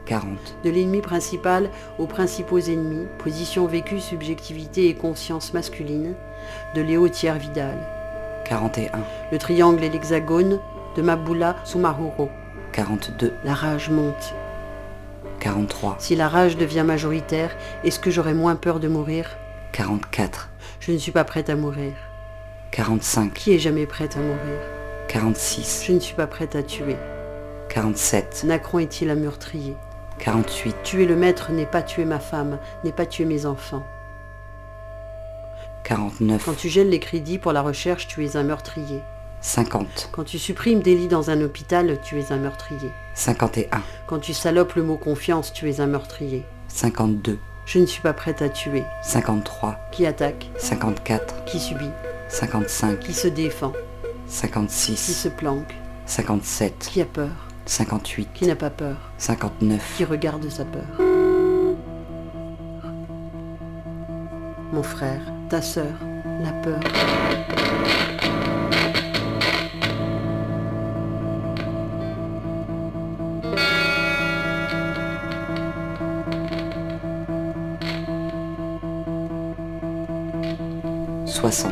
40. 0.07 0.57
De 0.65 0.71
l'ennemi 0.71 1.01
principal 1.01 1.71
aux 1.99 2.07
principaux 2.07 2.59
ennemis, 2.59 3.07
position 3.19 3.67
vécue, 3.67 4.01
subjectivité 4.01 4.89
et 4.89 4.95
conscience 4.95 5.55
masculine, 5.55 6.15
de 6.75 6.83
Léo 6.83 7.09
Thiers 7.09 7.39
Vidal. 7.39 7.79
41. 8.45 8.91
Le 9.33 9.39
triangle 9.39 9.83
et 9.83 9.89
l'hexagone, 9.89 10.61
de 10.97 11.03
Maboula 11.03 11.57
Soumahoro. 11.65 12.29
42. 12.73 13.33
La 13.45 13.55
rage 13.55 13.89
monte. 13.89 14.35
43. 15.41 15.97
Si 15.99 16.17
la 16.17 16.29
rage 16.29 16.57
devient 16.57 16.85
majoritaire, 16.87 17.57
est-ce 17.83 17.99
que 17.99 18.11
j'aurai 18.11 18.35
moins 18.35 18.57
peur 18.57 18.81
de 18.81 18.89
mourir? 18.89 19.31
44. 19.73 20.51
Je 20.81 20.93
ne 20.93 20.99
suis 20.99 21.13
pas 21.13 21.25
prête 21.25 21.51
à 21.51 21.57
mourir. 21.57 21.93
45. 22.71 23.33
Qui 23.33 23.55
est 23.55 23.59
jamais 23.59 23.87
prête 23.87 24.17
à 24.17 24.21
mourir? 24.21 24.59
46. 25.09 25.85
Je 25.87 25.93
ne 25.93 26.01
suis 26.01 26.15
pas 26.15 26.27
prête 26.27 26.57
à 26.57 26.63
tuer. 26.63 26.97
47. 27.71 28.45
Nacron 28.45 28.81
est-il 28.81 29.11
un 29.11 29.15
meurtrier? 29.15 29.75
48. 30.19 30.77
Tuer 30.85 31.07
le 31.07 31.17
maître 31.17 31.53
n'est 31.53 31.67
pas 31.67 31.83
tuer 31.83 32.05
ma 32.05 32.21
femme, 32.21 32.59
n'est 32.85 32.93
pas 32.93 33.07
tuer 33.07 33.25
mes 33.25 33.47
enfants. 33.47 33.85
49. 35.85 36.45
Quand 36.45 36.57
tu 36.57 36.69
gèles 36.69 36.89
les 36.89 37.01
crédits 37.01 37.39
pour 37.39 37.53
la 37.53 37.63
recherche, 37.63 38.07
tu 38.07 38.25
es 38.25 38.37
un 38.37 38.43
meurtrier. 38.43 39.03
50. 39.43 40.09
Quand 40.13 40.25
tu 40.25 40.39
supprimes 40.39 40.81
des 40.81 40.95
lits 40.95 41.09
dans 41.09 41.29
un 41.29 41.43
hôpital, 41.43 41.99
tu 42.03 42.19
es 42.19 42.33
un 42.33 42.39
meurtrier. 42.39 42.91
51. 43.15 43.83
Quand 44.07 44.19
tu 44.19 44.33
salopes 44.33 44.75
le 44.75 44.83
mot 44.83 44.97
confiance, 44.97 45.53
tu 45.53 45.69
es 45.69 45.81
un 45.81 45.87
meurtrier. 45.87 46.45
52. 46.69 47.39
Je 47.67 47.79
ne 47.79 47.87
suis 47.87 48.01
pas 48.01 48.15
prête 48.15 48.41
à 48.41 48.49
tuer. 48.49 48.85
53. 49.03 49.77
Qui 49.93 50.07
attaque? 50.07 50.51
54. 50.57 51.45
Qui 51.45 51.61
subit? 51.61 51.91
55. 52.29 53.01
Qui 53.01 53.13
se 53.13 53.29
défend? 53.29 53.73
Qui 54.27 54.33
56. 54.33 54.97
se 54.97 55.29
planque? 55.29 55.75
57. 56.07 56.89
Qui 56.91 57.03
a 57.03 57.05
peur? 57.05 57.44
58. 57.67 58.29
Qui 58.35 58.47
n'a 58.47 58.57
pas 58.57 58.71
peur 58.71 58.97
59. 59.19 59.95
Qui 59.97 60.05
regarde 60.05 60.49
sa 60.49 60.65
peur 60.65 60.85
Mon 64.73 64.83
frère, 64.83 65.21
ta 65.49 65.63
sœur, 65.63 65.95
la 66.43 66.53
peur. 66.53 66.81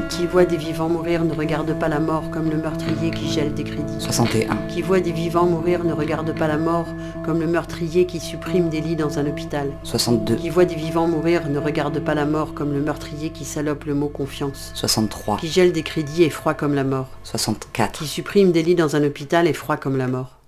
Qui 0.09 0.27
voit 0.27 0.45
des 0.45 0.57
vivants 0.57 0.89
mourir 0.89 1.25
ne 1.25 1.35
regarde 1.35 1.79
pas 1.79 1.89
la 1.89 1.99
mort 1.99 2.31
comme 2.31 2.51
le 2.51 2.57
meurtrier 2.57 3.11
qui 3.11 3.31
gèle 3.31 3.55
des 3.55 3.65
crédits. 3.65 4.01
61. 4.01 4.57
Qui 4.69 4.83
voit 4.83 5.01
des 5.01 5.13
vivants 5.13 5.47
mourir 5.47 5.85
ne 5.85 5.93
regarde 5.93 6.35
pas 6.39 6.49
la 6.49 6.59
mort 6.59 6.87
comme 7.25 7.41
le 7.41 7.47
meurtrier 7.47 8.07
qui 8.07 8.21
supprime 8.21 8.69
des 8.69 8.81
lits 8.81 8.97
dans 8.97 9.19
un 9.19 9.27
hôpital. 9.27 9.71
62. 9.85 10.37
Qui 10.37 10.51
voit 10.51 10.65
des 10.65 10.75
vivants 10.75 11.07
mourir 11.07 11.49
ne 11.49 11.59
regarde 11.59 11.99
pas 12.01 12.15
la 12.15 12.25
mort 12.25 12.55
comme 12.55 12.73
le 12.73 12.81
meurtrier 12.81 13.31
qui 13.31 13.45
salope 13.45 13.85
le 13.85 13.95
mot 13.95 14.09
confiance. 14.09 14.73
63. 14.75 15.39
Qui 15.39 15.49
gèle 15.49 15.73
des 15.73 15.83
crédits 15.83 16.23
est 16.23 16.31
froid 16.31 16.55
comme 16.55 16.75
la 16.75 16.85
mort. 16.85 17.09
64. 17.25 17.99
Qui 17.99 18.07
supprime 18.07 18.53
des 18.53 18.63
lits 18.63 18.75
dans 18.75 18.97
un 18.97 19.05
hôpital 19.05 19.47
est 19.47 19.53
froid 19.53 19.77
comme 19.77 19.97
la 19.97 20.09
mort. 20.09 20.39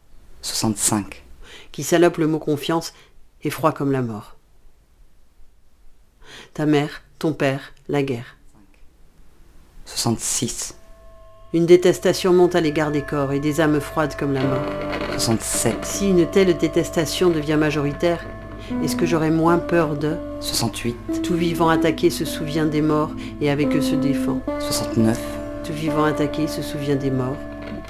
65. 0.42 1.22
Qui 1.72 1.83
salope 1.83 2.18
le 2.18 2.26
mot 2.26 2.38
confiance 2.38 2.92
est 3.42 3.50
froid 3.50 3.72
comme 3.72 3.92
la 3.92 4.02
mort. 4.02 4.37
Ta 6.54 6.66
mère, 6.66 7.02
ton 7.18 7.33
père, 7.33 7.72
la 7.88 8.02
guerre. 8.02 8.37
66. 9.87 10.75
Une 11.53 11.66
détestation 11.66 12.33
monte 12.33 12.55
à 12.55 12.61
l'égard 12.61 12.90
des 12.90 13.03
corps 13.03 13.33
et 13.33 13.38
des 13.38 13.61
âmes 13.61 13.81
froides 13.81 14.16
comme 14.16 14.33
la 14.33 14.42
mort. 14.42 14.64
67. 15.12 15.85
Si 15.85 16.11
une 16.11 16.27
telle 16.27 16.57
détestation 16.57 17.31
devient 17.31 17.57
majoritaire, 17.57 18.25
est-ce 18.83 18.97
que 18.97 19.07
j'aurai 19.07 19.31
moins 19.31 19.59
peur 19.59 19.97
de? 19.97 20.16
68. 20.40 21.23
Tout 21.23 21.35
vivant 21.35 21.68
attaqué 21.68 22.11
se 22.11 22.25
souvient 22.25 22.66
des 22.66 22.83
morts 22.83 23.12
et 23.40 23.51
avec 23.51 23.77
eux 23.77 23.83
se 23.83 23.94
défend. 23.94 24.40
69. 24.59 25.20
Tout 25.64 25.73
vivant 25.73 26.05
attaqué 26.05 26.49
se 26.49 26.62
souvient 26.62 26.97
des 26.97 27.11
morts 27.11 27.37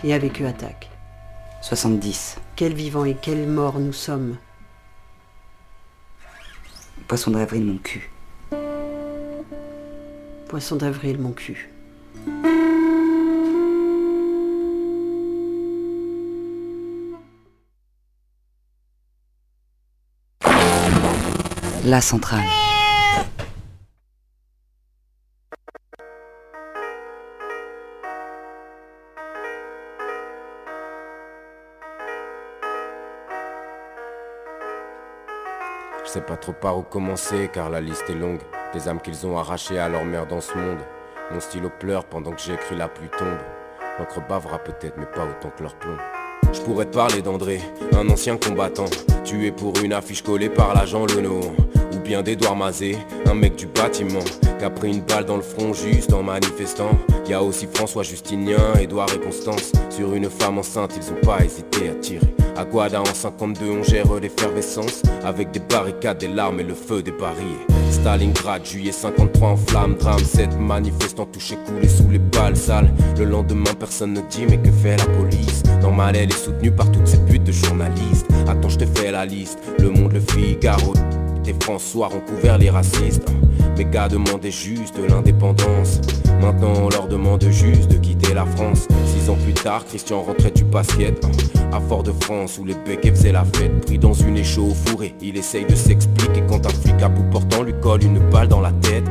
et 0.03 0.13
avec 0.13 0.43
eux 0.43 0.47
attaque. 0.47 0.91
70. 1.63 2.37
Quel 2.57 2.75
vivant 2.75 3.05
et 3.05 3.17
quel 3.21 3.47
mort 3.49 3.79
nous 3.79 3.93
sommes? 3.93 4.37
Poisson 7.09 7.31
d'avril, 7.31 7.65
mon 7.65 7.79
cul. 7.79 8.11
Poisson 10.49 10.77
d'avril, 10.77 11.19
mon 11.19 11.33
cul. 11.33 11.71
La 21.87 22.01
centrale. 22.01 22.41
Je 36.03 36.09
sais 36.09 36.21
pas 36.23 36.37
trop 36.37 36.55
par 36.55 36.79
où 36.79 36.83
commencer 36.83 37.51
car 37.53 37.69
la 37.69 37.83
liste 37.83 38.09
est 38.09 38.15
longue. 38.15 38.41
Des 38.73 38.89
âmes 38.89 39.01
qu'ils 39.01 39.27
ont 39.27 39.37
arrachées 39.37 39.79
à 39.79 39.91
leur 39.91 40.07
mère 40.07 40.27
dans 40.27 40.41
ce 40.41 40.57
monde. 40.57 40.81
Mon 41.33 41.41
stylo 41.41 41.71
pleure 41.81 42.05
pendant 42.05 42.33
que 42.33 42.41
j'écris 42.41 42.77
la 42.77 42.89
pluie 42.89 43.09
tombe. 43.19 43.39
L'encre 43.99 44.21
bavera 44.29 44.59
peut-être 44.59 44.97
mais 44.99 45.07
pas 45.07 45.23
autant 45.25 45.51
que 45.57 45.63
leur 45.63 45.75
plomb. 45.77 45.97
Je 46.53 46.61
pourrais 46.61 46.85
te 46.85 46.95
parler 46.95 47.23
d'André, 47.23 47.61
un 47.97 48.09
ancien 48.11 48.37
combattant, 48.37 48.85
tué 49.25 49.51
pour 49.51 49.73
une 49.83 49.93
affiche 49.93 50.23
collée 50.23 50.51
par 50.51 50.75
l'agent 50.75 51.07
Leno. 51.07 51.41
Ou 51.93 51.99
bien 52.01 52.23
d'Edouard 52.23 52.57
Mazé, 52.57 52.99
un 53.27 53.35
mec 53.35 53.57
du 53.57 53.67
bâtiment, 53.67 54.25
qui 54.59 54.65
a 54.65 54.71
pris 54.71 54.91
une 54.93 55.01
balle 55.01 55.25
dans 55.25 55.37
le 55.37 55.43
front 55.43 55.73
juste 55.73 56.13
en 56.13 56.23
manifestant. 56.23 56.91
Y 57.27 57.33
a 57.33 57.43
aussi 57.43 57.67
François 57.73 58.03
Justinien, 58.03 58.75
Édouard 58.79 59.09
et 59.15 59.19
Constance. 59.19 59.73
Sur 59.89 60.15
une 60.15 60.29
femme 60.29 60.59
enceinte, 60.59 60.93
ils 60.97 61.11
ont 61.11 61.27
pas 61.27 61.43
hésité 61.43 61.89
à 61.89 61.95
tirer. 61.95 62.35
À 62.57 62.65
Guada 62.65 63.01
en 63.01 63.07
52, 63.07 63.71
on 63.71 63.83
gère 63.83 64.13
l'effervescence, 64.15 65.03
avec 65.25 65.51
des 65.53 65.61
barricades, 65.61 66.19
des 66.19 66.29
larmes 66.29 66.61
et 66.61 66.65
le 66.65 66.75
feu 66.75 67.03
des 67.03 67.13
barrières. 67.13 67.84
Stalingrad, 67.95 68.67
juillet 68.67 68.93
53 68.93 69.49
en 69.49 69.57
flamme, 69.57 69.95
drame 69.95 70.19
7 70.19 70.59
manifestants 70.59 71.27
touchés, 71.27 71.57
coulés 71.65 71.89
sous 71.89 72.09
les 72.11 72.19
balles 72.19 72.57
sales. 72.57 72.91
Le 73.17 73.25
lendemain 73.25 73.73
personne 73.79 74.15
ne 74.15 74.21
dit 74.23 74.47
mais 74.49 74.59
que 74.59 74.71
fait 74.71 74.97
la 74.97 75.07
police? 75.07 75.63
Normal 75.81 76.17
elle 76.17 76.31
est 76.31 76.45
soutenue 76.45 76.73
par 76.73 76.91
toutes 76.91 77.07
ces 77.07 77.19
putes 77.25 77.45
de 77.45 77.53
journalistes. 77.53 78.27
Attends 78.49 78.69
je 78.69 78.79
te 78.79 78.87
fais 78.87 79.11
la 79.11 79.25
liste, 79.25 79.59
le 79.79 79.91
monde, 79.91 80.13
le 80.13 80.21
Figaro 80.21 80.93
Et 81.47 81.55
François 81.61 82.09
ont 82.15 82.21
couvert 82.21 82.59
les 82.59 82.71
racistes. 82.71 83.29
Mes 83.77 83.85
gars 83.85 84.09
demandaient 84.09 84.51
juste 84.51 84.99
l'indépendance. 85.09 86.01
Maintenant 86.41 86.73
on 86.85 86.89
leur 86.89 87.09
demande 87.09 87.45
juste 87.51 87.91
de 87.91 87.97
quitter 87.99 88.35
la 88.35 88.47
France. 88.47 88.87
Six 89.07 89.29
ans 89.31 89.37
plus 89.43 89.53
tard, 89.53 89.85
Christian 89.85 90.23
rentrait 90.23 90.51
du 90.51 90.65
basket. 90.65 91.25
À 91.73 91.81
Fort-de-France 91.81 92.59
où 92.59 92.65
les 92.65 92.75
becs 92.75 93.11
faisaient 93.15 93.33
la 93.33 93.45
fête. 93.45 93.85
Pris 93.85 93.99
dans 93.99 94.13
une 94.13 94.37
échaux 94.37 94.69
au 94.71 94.75
fourré, 94.75 95.15
il 95.21 95.37
essaye 95.37 95.65
de 95.65 95.75
s'expliquer 95.75 96.43
Quand 96.49 96.65
un 96.67 96.71
flic 96.71 97.03
à 97.03 97.09
bout 97.09 97.25
portant 97.31 97.63
lui 97.63 97.75
colle 97.81 98.05
une 98.05 98.19
balle 98.31 98.49
dans 98.49 98.61
la 98.61 98.73
tête 98.73 99.05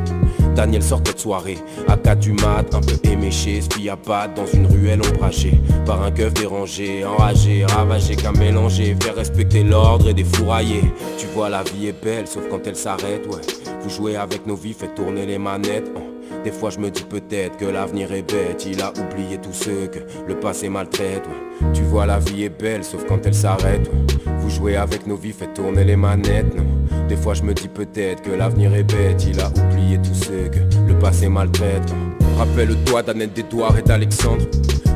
Daniel 0.56 0.84
sortait 0.84 1.14
de 1.14 1.20
soirée, 1.20 1.58
à 1.88 1.98
4 1.98 2.20
du 2.20 2.34
mat, 2.34 2.74
un 2.74 2.82
peu 2.82 2.96
éméché, 3.04 3.62
battre 4.06 4.34
dans 4.36 4.46
une 4.46 4.68
ruelle 4.68 5.02
ombragée 5.02 5.60
Par 5.86 6.02
un 6.02 6.12
keuf 6.12 6.34
dérangé, 6.34 7.04
enragé, 7.06 7.66
ravagé 7.66 8.16
qu'à 8.16 8.32
mélanger 8.32 8.96
Faire 9.02 9.16
respecter 9.16 9.64
l'ordre 9.64 10.10
et 10.10 10.14
défourailler 10.14 10.84
Tu 11.18 11.28
vois 11.28 11.50
la 11.50 11.64
vie 11.64 11.88
est 11.88 12.04
belle, 12.04 12.28
sauf 12.28 12.44
quand 12.50 12.66
elle 12.66 12.76
s'arrête, 12.76 13.26
ouais 13.28 13.42
Vous 13.82 13.90
jouez 13.90 14.16
avec 14.16 14.46
nos 14.46 14.56
vies, 14.56 14.74
faites 14.74 14.96
tourner 14.96 15.26
les 15.26 15.38
manettes 15.38 15.92
hein. 15.96 16.02
Des 16.44 16.52
fois 16.52 16.70
je 16.70 16.80
me 16.80 16.90
dis 16.90 17.04
peut-être 17.04 17.58
que 17.58 17.66
l'avenir 17.66 18.12
est 18.12 18.24
bête 18.24 18.66
Il 18.66 18.82
a 18.82 18.92
oublié 18.92 19.38
tous 19.38 19.54
ceux 19.54 19.88
que 19.88 20.00
le 20.28 20.40
passé 20.40 20.68
maltraite. 20.68 21.24
Tu 21.74 21.84
vois 21.84 22.06
la 22.06 22.20
vie 22.20 22.44
est 22.44 22.50
belle 22.50 22.84
sauf 22.84 23.06
quand 23.08 23.26
elle 23.26 23.36
s'arrête 23.36 23.88
ouais. 23.88 24.32
Vous 24.40 24.50
jouez 24.50 24.76
avec 24.76 25.08
nos 25.08 25.16
vies, 25.16 25.32
faites 25.32 25.54
tourner 25.54 25.84
les 25.84 25.96
manettes 25.96 26.56
non. 26.56 26.66
Des 27.08 27.16
fois 27.16 27.34
je 27.34 27.44
me 27.44 27.54
dis 27.54 27.68
peut-être 27.68 28.22
que 28.22 28.32
l'avenir 28.32 28.74
est 28.74 28.84
bête. 28.84 29.26
Il 29.28 29.40
a 29.40 29.50
oublié 29.50 29.98
tous 29.98 30.16
ceux 30.16 30.50
que 30.50 30.60
le 30.88 30.98
passé 31.00 31.28
maltraite. 31.28 31.94
Rappelle-toi 32.38 33.04
d'Annette 33.04 33.34
d'Edouard 33.34 33.78
et 33.78 33.82
d'Alexandre. 33.82 34.46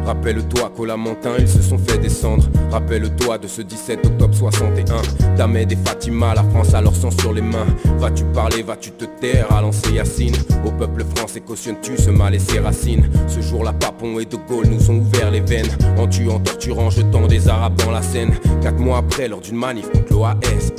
Rappelle-toi 0.06 0.72
qu'au 0.74 0.86
Lamentin 0.86 1.34
ils 1.38 1.50
se 1.50 1.62
sont 1.62 1.78
fait 1.78 1.98
descendre. 1.98 2.46
Rappelle-toi 2.72 3.38
de 3.40 3.48
ce 3.48 3.62
17 3.62 4.06
octobre 4.06 4.34
61 4.34 5.36
D'Ahmed 5.36 5.72
et 5.74 5.76
Fatima, 5.76 6.34
la 6.34 6.44
France 6.44 6.74
a 6.74 6.82
leur 6.82 6.96
sang 6.96 7.12
sur 7.12 7.34
les 7.34 7.42
mains. 7.42 7.68
Vas-tu 8.00 8.24
parler, 8.24 8.64
vas-tu 8.64 8.92
te 8.92 9.04
taire, 9.04 9.52
à 9.52 9.62
lancer 9.62 9.92
Yacine. 9.92 10.36
Au 10.66 10.72
peuple 10.72 11.04
français 11.14 11.42
cautionnes-tu 11.42 11.98
ce 11.98 12.10
mal 12.10 12.34
et 12.34 12.40
ses 12.40 12.60
racines? 12.60 13.10
Ce 13.28 13.42
jour-là 13.42 13.74
Papon 13.74 14.18
et 14.20 14.26
De 14.26 14.38
Gaulle 14.38 14.68
nous 14.68 14.90
ont 14.90 15.00
ouvert 15.00 15.30
les 15.30 15.42
veines. 15.42 15.70
En 15.98 16.08
tuant, 16.08 16.40
torturant, 16.40 16.90
jetant 16.90 17.28
des 17.28 17.50
Arabes 17.50 17.76
dans 17.84 17.92
la 17.92 18.02
Seine. 18.02 18.32
Quatre 18.62 18.80
mois 18.80 19.00
après, 19.00 19.28
lors 19.28 19.42
d'une 19.42 19.58
manif 19.58 19.90
contre 19.92 20.14
l'OAS 20.14 20.72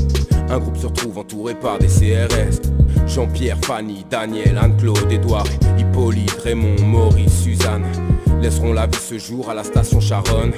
un 0.51 0.59
groupe 0.59 0.77
se 0.77 0.87
retrouve 0.87 1.19
entouré 1.19 1.55
par 1.55 1.79
des 1.79 1.87
CRS 1.87 2.61
Jean-Pierre, 3.07 3.59
Fanny, 3.63 4.05
Daniel, 4.09 4.59
Anne-Claude, 4.61 5.11
Edouard, 5.11 5.47
Hippolyte, 5.79 6.39
Raymond, 6.45 6.83
Maurice, 6.85 7.43
Suzanne 7.43 7.85
Laisseront 8.41 8.73
la 8.73 8.87
vie 8.87 8.99
ce 8.99 9.19
jour 9.19 9.51
à 9.51 9.55
la 9.55 9.65
station 9.65 10.01
Charonne. 10.01 10.53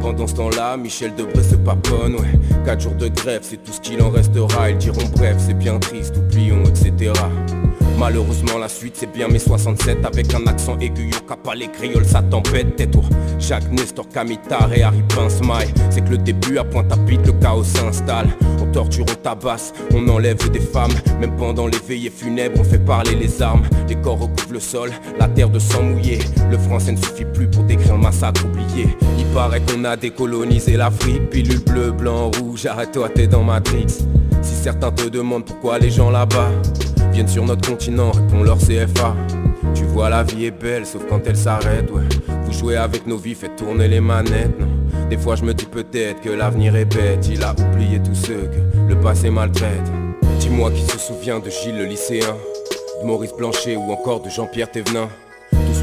Pendant 0.00 0.26
ce 0.26 0.34
temps-là, 0.34 0.76
Michel 0.76 1.14
Debré 1.14 1.42
se 1.42 1.54
paponne 1.54 2.16
Ouais, 2.16 2.38
4 2.66 2.80
jours 2.80 2.94
de 2.94 3.08
grève, 3.08 3.40
c'est 3.42 3.62
tout 3.62 3.72
ce 3.72 3.80
qu'il 3.80 4.02
en 4.02 4.10
restera. 4.10 4.70
Ils 4.70 4.76
diront 4.76 5.08
bref, 5.16 5.36
c'est 5.38 5.54
bien 5.54 5.78
triste, 5.78 6.14
oublions, 6.18 6.64
etc 6.64 7.12
Malheureusement 7.98 8.58
la 8.58 8.68
suite 8.68 8.96
c'est 8.96 9.10
bien 9.10 9.28
mes 9.28 9.38
67 9.38 10.04
Avec 10.04 10.34
un 10.34 10.46
accent 10.46 10.78
aigu, 10.78 11.10
au 11.12 11.52
les 11.54 11.68
crioles 11.68 12.04
ça 12.04 12.22
tempête 12.22 12.76
Tais-toi, 12.76 13.02
Jacques 13.38 13.70
Nestor, 13.70 14.08
Camitar 14.08 14.72
et 14.74 14.82
Harry 14.82 15.02
Pince-Maille 15.14 15.72
C'est 15.90 16.04
que 16.04 16.10
le 16.10 16.18
début 16.18 16.58
à 16.58 16.64
Pointe-à-Pitre, 16.64 17.24
le 17.26 17.32
chaos 17.32 17.64
s'installe. 17.64 18.28
On 18.60 18.66
torture, 18.66 19.04
on 19.10 19.14
tabasse, 19.14 19.72
on 19.92 20.08
enlève 20.08 20.50
des 20.50 20.60
femmes. 20.60 20.92
Même 21.20 21.36
pendant 21.36 21.66
les 21.66 21.78
veillées 21.78 22.10
funèbres 22.10 22.60
on 22.60 22.64
fait 22.64 22.78
parler 22.78 23.14
les 23.14 23.42
armes. 23.42 23.64
Les 23.88 23.96
corps 23.96 24.18
recouvrent 24.18 24.52
le 24.54 24.60
sol, 24.60 24.90
la 25.18 25.28
terre 25.28 25.50
de 25.50 25.58
sang 25.58 25.82
mouillé. 25.82 26.18
Le 26.50 26.58
français 26.58 26.92
ne 26.92 26.96
suffit 26.96 27.24
plus 27.24 27.48
pour 27.48 27.64
décrire 27.64 27.94
le 27.94 28.02
massacre 28.02 28.44
oublié. 28.44 28.88
Il 29.18 29.26
paraît 29.26 29.60
qu'on 29.60 29.84
a 29.84 29.96
décolonisé 29.96 30.76
l'Afrique. 30.76 31.30
Pilule 31.30 31.62
bleu, 31.64 31.90
blanc, 31.90 32.30
rouge, 32.38 32.66
arrête-toi 32.66 33.08
t'es 33.10 33.26
dans 33.26 33.44
Matrix. 33.44 33.86
Si 34.42 34.54
certains 34.54 34.90
te 34.90 35.08
demandent 35.08 35.44
pourquoi 35.44 35.78
les 35.78 35.90
gens 35.90 36.10
là-bas 36.10 36.50
Viennent 37.12 37.28
sur 37.28 37.44
notre 37.44 37.68
continent, 37.68 38.10
répond 38.10 38.42
leur 38.42 38.58
CFA 38.58 39.14
Tu 39.74 39.84
vois 39.84 40.08
la 40.08 40.22
vie 40.22 40.46
est 40.46 40.50
belle 40.50 40.86
sauf 40.86 41.02
quand 41.08 41.20
elle 41.26 41.36
s'arrête 41.36 41.90
ouais. 41.90 42.02
Vous 42.44 42.52
jouez 42.52 42.76
avec 42.76 43.06
nos 43.06 43.18
vies, 43.18 43.34
faites 43.34 43.56
tourner 43.56 43.86
les 43.86 44.00
manettes. 44.00 44.56
Des 45.10 45.18
fois 45.18 45.36
je 45.36 45.44
me 45.44 45.52
dis 45.52 45.66
peut-être 45.66 46.22
que 46.22 46.30
l'avenir 46.30 46.74
est 46.74 46.86
bête 46.86 47.28
Il 47.30 47.42
a 47.42 47.52
oublié 47.52 48.00
tous 48.02 48.14
ceux 48.14 48.48
que 48.48 48.88
le 48.88 48.98
passé 48.98 49.28
maltraite 49.28 49.90
Dis-moi 50.38 50.70
qui 50.70 50.82
se 50.82 50.98
souvient 50.98 51.38
de 51.38 51.50
Gilles 51.50 51.76
le 51.76 51.84
lycéen 51.84 52.34
De 53.02 53.06
Maurice 53.06 53.34
Blanchet 53.36 53.76
ou 53.76 53.92
encore 53.92 54.22
de 54.22 54.30
Jean-Pierre 54.30 54.70
Thévenin 54.70 55.08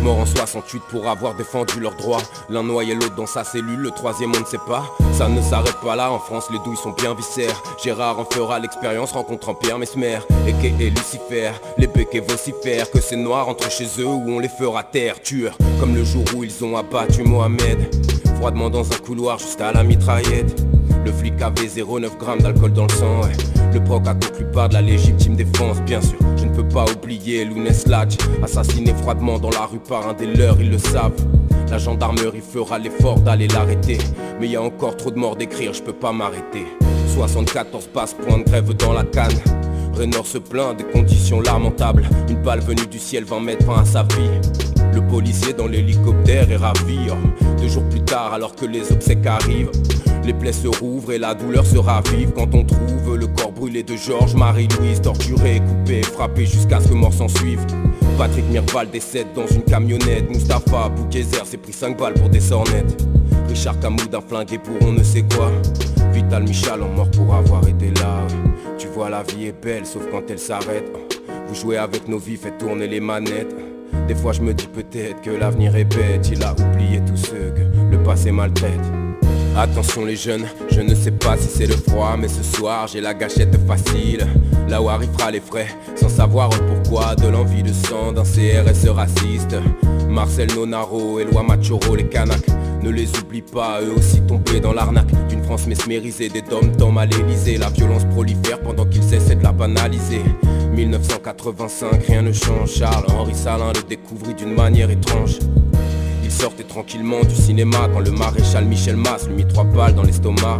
morts 0.01 0.19
en 0.19 0.25
68 0.25 0.81
pour 0.89 1.07
avoir 1.07 1.35
défendu 1.35 1.79
leurs 1.79 1.95
droits. 1.95 2.21
L'un 2.49 2.63
noyait 2.63 2.95
l'autre 2.95 3.15
dans 3.15 3.25
sa 3.25 3.43
cellule, 3.43 3.79
le 3.79 3.91
troisième 3.91 4.31
on 4.35 4.39
ne 4.39 4.45
sait 4.45 4.57
pas. 4.67 4.85
Ça 5.13 5.27
ne 5.27 5.41
s'arrête 5.41 5.79
pas 5.83 5.95
là, 5.95 6.11
en 6.11 6.19
France 6.19 6.47
les 6.51 6.59
douilles 6.59 6.77
sont 6.77 6.91
bien 6.91 7.13
viscères. 7.13 7.61
Gérard 7.83 8.19
en 8.19 8.25
fera 8.25 8.59
l'expérience 8.59 9.11
rencontrant 9.11 9.53
Pierre 9.53 9.79
Mesmer. 9.79 10.19
Et 10.47 10.89
Lucifer, 10.89 11.51
les 11.77 11.87
béquets 11.87 12.19
vocifèrent 12.19 12.89
Que 12.91 13.01
ces 13.01 13.15
noirs 13.15 13.47
entrent 13.47 13.71
chez 13.71 13.87
eux 13.99 14.05
où 14.05 14.23
on 14.27 14.39
les 14.39 14.49
fera 14.49 14.83
taire. 14.83 15.21
Tueurs, 15.21 15.57
comme 15.79 15.95
le 15.95 16.03
jour 16.03 16.23
où 16.35 16.43
ils 16.43 16.63
ont 16.63 16.77
abattu 16.77 17.23
Mohamed. 17.23 17.95
Froidement 18.37 18.69
dans 18.69 18.89
un 18.91 18.97
couloir 18.97 19.37
juste 19.39 19.61
à 19.61 19.71
la 19.71 19.83
mitraillette. 19.83 20.63
Le 21.05 21.11
flic 21.11 21.41
avait 21.41 21.67
0,9 21.67 22.17
grammes 22.17 22.41
d'alcool 22.41 22.73
dans 22.73 22.83
le 22.83 22.93
sang, 22.93 23.21
Le 23.73 23.83
proc 23.83 24.07
a 24.07 24.13
conclu 24.13 24.45
par 24.51 24.69
de 24.69 24.75
la 24.75 24.81
légitime 24.81 25.35
défense, 25.35 25.81
bien 25.81 26.01
sûr. 26.01 26.17
Pas 26.73 26.85
oublier 26.91 27.45
Lounès 27.45 27.87
Latch, 27.87 28.17
assassiné 28.43 28.93
froidement 28.93 29.39
dans 29.39 29.49
la 29.49 29.65
rue 29.65 29.79
par 29.79 30.07
un 30.07 30.13
des 30.13 30.27
leurs, 30.27 30.61
ils 30.61 30.69
le 30.69 30.77
savent. 30.77 31.13
La 31.69 31.77
gendarmerie 31.77 32.41
fera 32.41 32.77
l'effort 32.77 33.19
d'aller 33.19 33.47
l'arrêter. 33.47 33.97
Mais 34.39 34.47
y 34.47 34.55
a 34.55 34.61
encore 34.61 34.95
trop 34.95 35.11
de 35.11 35.17
morts 35.17 35.35
d'écrire, 35.35 35.73
je 35.73 35.81
peux 35.81 35.93
pas 35.93 36.11
m'arrêter. 36.11 36.65
74 37.15 37.87
passes, 37.87 38.13
point 38.13 38.37
de 38.37 38.43
grève 38.43 38.73
dans 38.73 38.93
la 38.93 39.03
canne. 39.03 39.37
Renor 39.93 40.25
se 40.25 40.37
plaint 40.37 40.77
des 40.77 40.83
conditions 40.83 41.41
lamentables. 41.41 42.07
Une 42.29 42.41
balle 42.41 42.61
venue 42.61 42.87
du 42.87 42.99
ciel 42.99 43.23
va 43.23 43.39
mettre 43.39 43.65
fin 43.65 43.81
à 43.81 43.85
sa 43.85 44.03
vie. 44.03 44.29
Le 44.93 45.01
policier 45.07 45.53
dans 45.53 45.67
l'hélicoptère 45.67 46.49
est 46.51 46.55
ravi. 46.55 46.99
Deux 47.59 47.67
jours 47.67 47.87
plus 47.89 48.01
tard, 48.01 48.33
alors 48.33 48.55
que 48.55 48.65
les 48.65 48.91
obsèques 48.91 49.25
arrivent, 49.25 49.71
les 50.29 50.33
plaies 50.33 50.53
se 50.53 50.67
rouvrent 50.67 51.11
et 51.11 51.17
la 51.17 51.33
douleur 51.33 51.65
se 51.65 51.79
ravive 51.79 52.31
quand 52.35 52.53
on 52.53 52.63
trouve 52.63 53.17
le 53.17 53.25
corps 53.25 53.51
brûlé 53.51 53.81
de 53.81 53.95
Georges 53.95 54.35
Marie-Louise, 54.35 55.01
torturé, 55.01 55.59
coupé, 55.59 56.03
frappé 56.03 56.45
jusqu'à 56.45 56.79
ce 56.79 56.89
que 56.89 56.93
mort 56.93 57.11
s'en 57.11 57.27
suive. 57.27 57.65
Patrick 58.15 58.45
Mirval 58.51 58.91
décède 58.91 59.25
dans 59.33 59.47
une 59.47 59.63
camionnette. 59.63 60.29
Mustapha 60.29 60.89
Boukézer 60.89 61.47
s'est 61.47 61.57
pris 61.57 61.73
5 61.73 61.97
balles 61.97 62.13
pour 62.13 62.29
des 62.29 62.41
sornettes. 62.41 63.03
Richard 63.47 63.79
Camoud 63.79 64.13
un 64.13 64.21
flingué 64.21 64.59
pour 64.59 64.75
on 64.87 64.91
ne 64.91 65.01
sait 65.01 65.23
quoi. 65.35 65.51
Vital 66.13 66.43
Michal 66.43 66.83
en 66.83 66.89
mort 66.89 67.09
pour 67.09 67.33
avoir 67.33 67.67
été 67.67 67.89
là. 67.89 68.27
Tu 68.77 68.85
vois 68.87 69.09
la 69.09 69.23
vie 69.23 69.47
est 69.47 69.63
belle 69.63 69.87
sauf 69.87 70.03
quand 70.11 70.29
elle 70.29 70.37
s'arrête. 70.37 70.91
Vous 71.47 71.55
jouez 71.55 71.77
avec 71.77 72.07
nos 72.07 72.19
vies, 72.19 72.37
faites 72.37 72.59
tourner 72.59 72.87
les 72.87 72.99
manettes. 72.99 73.55
Des 74.07 74.13
fois 74.13 74.33
je 74.33 74.41
me 74.41 74.53
dis 74.53 74.67
peut-être 74.67 75.21
que 75.21 75.31
l'avenir 75.31 75.75
est 75.75 75.85
bête 75.85 76.29
Il 76.31 76.43
a 76.43 76.53
oublié 76.53 77.01
tous 77.03 77.17
ceux 77.17 77.51
que 77.55 77.91
le 77.91 78.03
passé 78.03 78.31
maltraite 78.31 78.98
Attention 79.61 80.05
les 80.05 80.15
jeunes, 80.15 80.45
je 80.71 80.79
ne 80.79 80.95
sais 80.95 81.11
pas 81.11 81.35
si 81.35 81.49
c'est 81.49 81.65
le 81.65 81.75
froid 81.75 82.15
Mais 82.17 82.29
ce 82.29 82.41
soir 82.43 82.87
j'ai 82.87 83.01
la 83.01 83.13
gâchette 83.13 83.57
facile. 83.67 84.25
Là 84.69 84.81
où 84.81 84.87
arrivera 84.87 85.31
les 85.31 85.41
frais 85.41 85.67
Sans 85.97 86.07
savoir 86.07 86.47
pourquoi 86.49 87.13
De 87.15 87.27
l'envie 87.27 87.61
de 87.61 87.73
sang 87.73 88.13
d'un 88.13 88.23
CRS 88.23 88.87
raciste 88.89 89.57
Marcel 90.07 90.47
Nonaro, 90.55 91.19
Eloi 91.19 91.43
Machoro, 91.43 91.93
les 91.95 92.07
Kanaks 92.07 92.47
ne 92.81 92.89
les 92.89 93.09
oublie 93.19 93.41
pas, 93.41 93.81
eux 93.81 93.91
aussi 93.97 94.21
tombés 94.21 94.61
dans 94.61 94.71
l'arnaque 94.71 95.11
D'une 95.27 95.43
France 95.43 95.67
mesmérisée, 95.67 96.29
des 96.29 96.41
dom 96.41 96.71
dans 96.77 96.95
à 96.95 97.05
l'Elysée 97.05 97.57
La 97.57 97.69
violence 97.69 98.05
prolifère 98.05 98.61
pendant 98.61 98.85
qu'ils 98.85 99.13
essaient 99.13 99.35
de 99.35 99.43
la 99.43 99.51
banaliser. 99.51 100.21
1985, 100.71 102.05
rien 102.07 102.21
ne 102.21 102.31
change 102.31 102.71
Charles 102.71 103.07
Henri 103.09 103.35
Salin 103.35 103.73
le 103.75 103.83
découvrit 103.83 104.35
d'une 104.35 104.55
manière 104.55 104.89
étrange 104.89 105.39
il 106.29 106.31
sortait 106.31 106.63
tranquillement 106.63 107.23
du 107.23 107.35
cinéma 107.35 107.89
quand 107.91 108.01
le 108.01 108.11
maréchal 108.11 108.63
Michel 108.65 108.95
Mass 108.95 109.27
lui 109.27 109.37
mit 109.37 109.47
trois 109.47 109.63
balles 109.63 109.95
dans 109.95 110.03
l'estomac. 110.03 110.59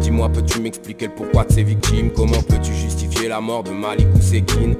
Dis-moi, 0.00 0.28
peux-tu 0.28 0.60
m'expliquer 0.60 1.06
le 1.06 1.14
pourquoi 1.14 1.44
de 1.44 1.52
ces 1.52 1.64
victimes? 1.64 2.10
Comment 2.14 2.40
peux-tu 2.48 2.72
justifier 2.72 3.28
la 3.28 3.40
mort 3.40 3.64
de 3.64 3.72
Malik 3.72 4.06
Ousekine 4.16 4.76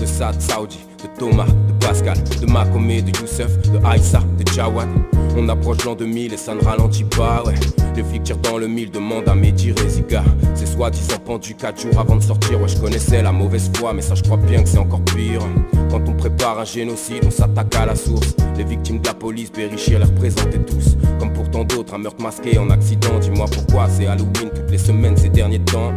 De 0.00 0.04
Sad 0.04 0.40
Saudi, 0.40 0.80
de 1.02 1.08
Thomas, 1.16 1.46
de 1.46 1.86
Pascal, 1.86 2.16
de 2.40 2.46
Makomé, 2.46 3.02
de 3.02 3.16
Youssef, 3.20 3.56
de 3.70 3.78
Aïssa, 3.86 4.20
de 4.36 4.52
Jawad. 4.52 4.88
On 5.36 5.48
approche 5.48 5.84
l'an 5.84 5.94
2000 5.94 6.34
et 6.34 6.36
ça 6.36 6.56
ne 6.56 6.60
ralentit 6.64 7.04
pas, 7.04 7.44
ouais. 7.46 7.54
Les 7.94 8.02
flics 8.02 8.24
tirent 8.24 8.38
dans 8.38 8.58
le 8.58 8.66
mille, 8.66 8.90
demandent 8.90 9.28
à 9.28 9.34
Mehdi 9.34 9.72
Reziga 9.72 10.22
C'est 10.54 10.66
soi-disant 10.66 11.18
pendu 11.24 11.56
4 11.56 11.80
jours 11.82 11.98
avant 11.98 12.14
de 12.14 12.22
sortir, 12.22 12.60
ouais 12.60 12.68
je 12.68 12.76
connaissais 12.76 13.22
la 13.22 13.32
mauvaise 13.32 13.68
foi 13.74 13.92
Mais 13.92 14.02
ça 14.02 14.14
je 14.14 14.22
crois 14.22 14.36
bien 14.36 14.62
que 14.62 14.68
c'est 14.68 14.78
encore 14.78 15.02
pire 15.02 15.42
Quand 15.90 16.08
on 16.08 16.12
prépare 16.12 16.58
un 16.58 16.64
génocide, 16.64 17.24
on 17.26 17.30
s'attaque 17.30 17.74
à 17.76 17.86
la 17.86 17.94
source 17.94 18.34
Les 18.56 18.64
victimes 18.64 19.00
de 19.00 19.06
la 19.06 19.14
police 19.14 19.50
périchir 19.50 19.98
les 19.98 20.04
représenter 20.04 20.58
tous 20.58 20.96
Comme 21.18 21.32
pourtant 21.32 21.64
d'autres, 21.64 21.94
un 21.94 21.98
meurtre 21.98 22.22
masqué 22.22 22.58
en 22.58 22.70
accident 22.70 23.18
Dis-moi 23.20 23.46
pourquoi 23.52 23.88
c'est 23.88 24.06
Halloween 24.06 24.50
toutes 24.54 24.70
les 24.70 24.78
semaines 24.78 25.16
ces 25.16 25.28
derniers 25.28 25.60
temps 25.60 25.92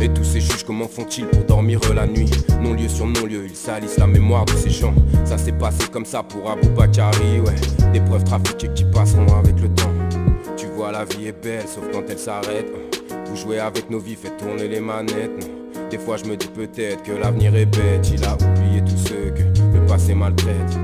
et 0.00 0.08
tous 0.10 0.22
ces 0.22 0.40
juges, 0.40 0.62
comment 0.64 0.86
font-ils 0.86 1.26
pour 1.26 1.42
dormir 1.44 1.80
la 1.92 2.06
nuit? 2.06 2.30
Non-lieu 2.62 2.88
sur 2.88 3.04
non-lieu, 3.06 3.46
ils 3.48 3.56
salissent 3.56 3.98
la 3.98 4.06
mémoire 4.06 4.44
de 4.44 4.52
ces 4.52 4.70
gens. 4.70 4.94
Ça 5.24 5.36
s'est 5.36 5.50
passé 5.50 5.88
comme 5.90 6.04
ça 6.04 6.22
pour 6.22 6.48
Abou 6.48 6.68
Bakari, 6.68 7.40
ouais. 7.40 7.90
Des 7.92 8.00
preuves 8.00 8.22
trafiquées 8.22 8.70
qui 8.74 8.84
passeront 8.84 9.26
avec 9.36 9.60
le 9.60 9.68
temps. 9.70 9.90
Tu 10.56 10.66
vois, 10.66 10.92
la 10.92 11.04
vie 11.04 11.26
est 11.26 11.42
belle, 11.42 11.66
sauf 11.66 11.84
quand 11.92 12.04
elle 12.08 12.18
s'arrête. 12.18 12.72
Vous 13.26 13.36
jouez 13.36 13.58
avec 13.58 13.90
nos 13.90 13.98
vies, 13.98 14.14
faites 14.14 14.36
tourner 14.36 14.68
les 14.68 14.80
manettes. 14.80 15.57
Des 15.90 15.98
fois, 15.98 16.18
je 16.18 16.24
me 16.26 16.36
dis 16.36 16.48
peut-être 16.48 17.02
que 17.02 17.12
l'avenir 17.12 17.54
est 17.56 17.64
bête. 17.64 18.10
Il 18.12 18.22
a 18.24 18.34
oublié 18.34 18.82
tous 18.84 19.08
ceux 19.08 19.30
que 19.30 19.42
le 19.78 19.86
passé 19.86 20.14
maltraite. 20.14 20.78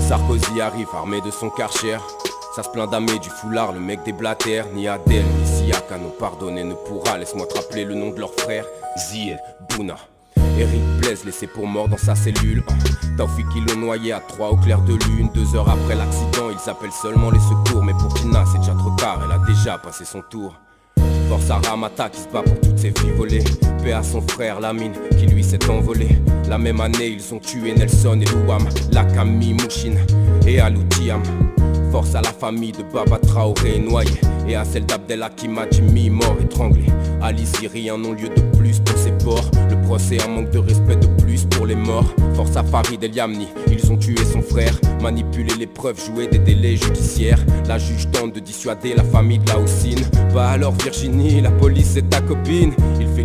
Sarkozy 0.00 0.60
arrive 0.60 0.88
armé 0.94 1.20
de 1.22 1.30
son 1.30 1.48
karcher. 1.48 1.96
Ça 2.54 2.62
se 2.62 2.68
plaint 2.68 2.90
d'Amé 2.90 3.18
du 3.20 3.30
foulard, 3.30 3.72
le 3.72 3.80
mec 3.80 4.00
des 4.04 4.12
blatères. 4.12 4.66
Ni 4.74 4.86
Adèle, 4.86 5.24
ni 5.24 5.46
Siaka 5.46 5.96
nous 5.96 6.10
pardonner 6.10 6.64
ne 6.64 6.74
pourra 6.74 7.16
Laisse-moi 7.16 7.46
te 7.46 7.54
rappeler 7.54 7.84
le 7.84 7.94
nom 7.94 8.10
de 8.10 8.20
leur 8.20 8.34
frère. 8.34 8.66
Zied, 8.98 9.38
Bouna. 9.70 9.96
Eric 10.58 10.82
Blaise 11.00 11.24
laissé 11.24 11.46
pour 11.46 11.66
mort 11.66 11.88
dans 11.88 11.96
sa 11.96 12.14
cellule. 12.14 12.62
Taufik 13.16 13.46
ils 13.56 13.64
l'ont 13.64 13.80
noyé 13.80 14.12
à 14.12 14.20
3 14.20 14.50
au 14.50 14.56
clair 14.56 14.82
de 14.82 14.92
lune. 14.92 15.30
Deux 15.32 15.56
heures 15.56 15.70
après 15.70 15.94
l'accident 15.94 16.50
ils 16.50 16.70
appellent 16.70 16.92
seulement 16.92 17.30
les 17.30 17.40
secours. 17.40 17.82
Mais 17.82 17.92
pour 17.92 18.12
Kina 18.12 18.44
c'est 18.52 18.58
déjà 18.58 18.74
trop 18.74 18.94
tard, 18.96 19.22
elle 19.24 19.32
a 19.32 19.38
déjà 19.46 19.78
passé 19.78 20.04
son 20.04 20.20
tour 20.20 20.54
Force 21.30 21.48
à 21.48 21.58
Ramata 21.58 22.08
qui 22.08 22.22
se 22.22 22.28
bat 22.28 22.42
pour 22.42 22.58
toutes 22.60 22.76
ses 22.76 22.90
filles 22.90 23.12
volées. 23.16 23.44
Paix 23.84 23.92
à 23.92 24.02
son 24.02 24.20
frère 24.20 24.58
Lamine 24.58 24.94
qui 25.16 25.26
lui 25.26 25.44
s'est 25.44 25.64
envolé 25.70 26.08
La 26.48 26.58
même 26.58 26.80
année 26.80 27.06
ils 27.06 27.32
ont 27.32 27.38
tué 27.38 27.72
Nelson 27.72 28.20
et 28.20 28.24
Louam 28.24 28.68
Lakami, 28.90 29.54
Mouchine 29.54 30.00
et 30.44 30.58
Aloutiam 30.58 31.22
Force 31.90 32.14
à 32.14 32.20
la 32.22 32.32
famille 32.32 32.72
de 32.72 32.82
Baba 32.82 33.18
Traoré 33.18 33.78
noyé 33.78 34.10
Et 34.48 34.54
à 34.54 34.64
celle 34.64 34.86
d'Abdel 34.86 35.22
Hakim 35.22 35.58
Jimmy 35.72 36.10
mort 36.10 36.36
étranglé 36.40 36.84
Ali 37.20 37.44
Siri 37.44 37.90
un 37.90 37.98
non-lieu 37.98 38.28
de 38.28 38.40
plus 38.56 38.78
pour 38.78 38.96
ses 38.96 39.12
ports 39.24 39.50
Le 39.68 39.80
procès, 39.82 40.18
un 40.22 40.28
manque 40.28 40.50
de 40.50 40.58
respect 40.58 40.96
de 40.96 41.06
plus 41.22 41.44
pour 41.44 41.66
les 41.66 41.74
morts. 41.74 42.14
Force 42.34 42.56
à 42.56 42.62
Farid 42.62 43.02
et 43.02 43.08
Liamni, 43.08 43.48
ils 43.70 43.92
ont 43.92 43.96
tué 43.96 44.16
son 44.24 44.40
frère, 44.40 44.74
manipulé 45.02 45.52
les 45.58 45.66
preuves, 45.66 46.00
joué 46.04 46.26
des 46.26 46.38
délais 46.38 46.76
judiciaires. 46.76 47.44
La 47.68 47.78
juge 47.78 48.10
tente 48.10 48.34
de 48.34 48.40
dissuader 48.40 48.94
la 48.94 49.04
famille 49.04 49.38
de 49.38 49.48
la 49.48 49.58
Houssine. 49.58 50.00
Bah 50.32 50.50
alors 50.50 50.72
Virginie, 50.72 51.40
la 51.40 51.50
police 51.50 51.90
c'est 51.94 52.08
ta 52.08 52.20
copine. 52.20 52.72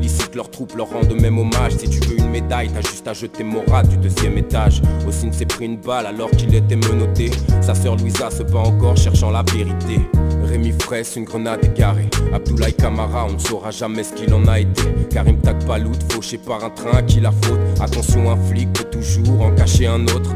Ils 0.05 0.09
félicitent 0.09 0.35
leurs 0.35 0.51
troupes, 0.51 0.75
leur 0.75 0.89
rendent 0.89 1.19
même 1.19 1.39
hommage. 1.39 1.77
Si 1.79 1.89
tu 1.89 1.99
veux 2.01 2.19
une 2.19 2.29
médaille, 2.29 2.69
t'as 2.69 2.87
juste 2.87 3.07
à 3.07 3.13
jeter 3.13 3.43
Morat 3.43 3.81
du 3.81 3.97
deuxième 3.97 4.37
étage. 4.37 4.79
Houssine 5.07 5.33
s'est 5.33 5.47
pris 5.47 5.65
une 5.65 5.77
balle 5.77 6.05
alors 6.05 6.29
qu'il 6.29 6.53
était 6.53 6.75
menotté. 6.75 7.31
Sa 7.61 7.73
sœur 7.73 7.95
Louisa 7.95 8.29
se 8.29 8.43
bat 8.43 8.59
encore 8.59 8.95
cherchant 8.95 9.31
la 9.31 9.41
vérité. 9.51 9.99
Rémi 10.43 10.73
Fraisse, 10.73 11.15
une 11.15 11.23
grenade 11.23 11.65
égarée. 11.65 12.07
Abdoulaye 12.31 12.73
Kamara, 12.73 13.25
on 13.27 13.33
ne 13.33 13.39
saura 13.39 13.71
jamais 13.71 14.03
ce 14.03 14.13
qu'il 14.13 14.31
en 14.31 14.45
a 14.45 14.59
été. 14.59 14.83
Karim 15.09 15.39
Takbalout, 15.39 15.97
fauché 16.11 16.37
par 16.37 16.63
un 16.63 16.69
train, 16.69 17.01
qui 17.01 17.19
la 17.19 17.31
faute 17.31 17.59
Attention, 17.81 18.29
un 18.29 18.37
flic 18.37 18.71
peut 18.73 18.83
toujours 18.83 19.41
en 19.41 19.55
cacher 19.55 19.87
un 19.87 20.03
autre. 20.03 20.35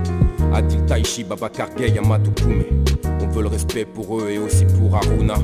Adil 0.53 0.85
Taishi, 0.85 1.23
Baba 1.23 1.49
Gay, 1.77 1.89
Yamatou 1.89 2.31
Koumé. 2.31 2.67
On 3.21 3.27
veut 3.27 3.43
le 3.43 3.47
respect 3.49 3.85
pour 3.85 4.19
eux 4.19 4.29
et 4.29 4.37
aussi 4.39 4.65
pour 4.65 4.95
Aruna. 4.95 5.35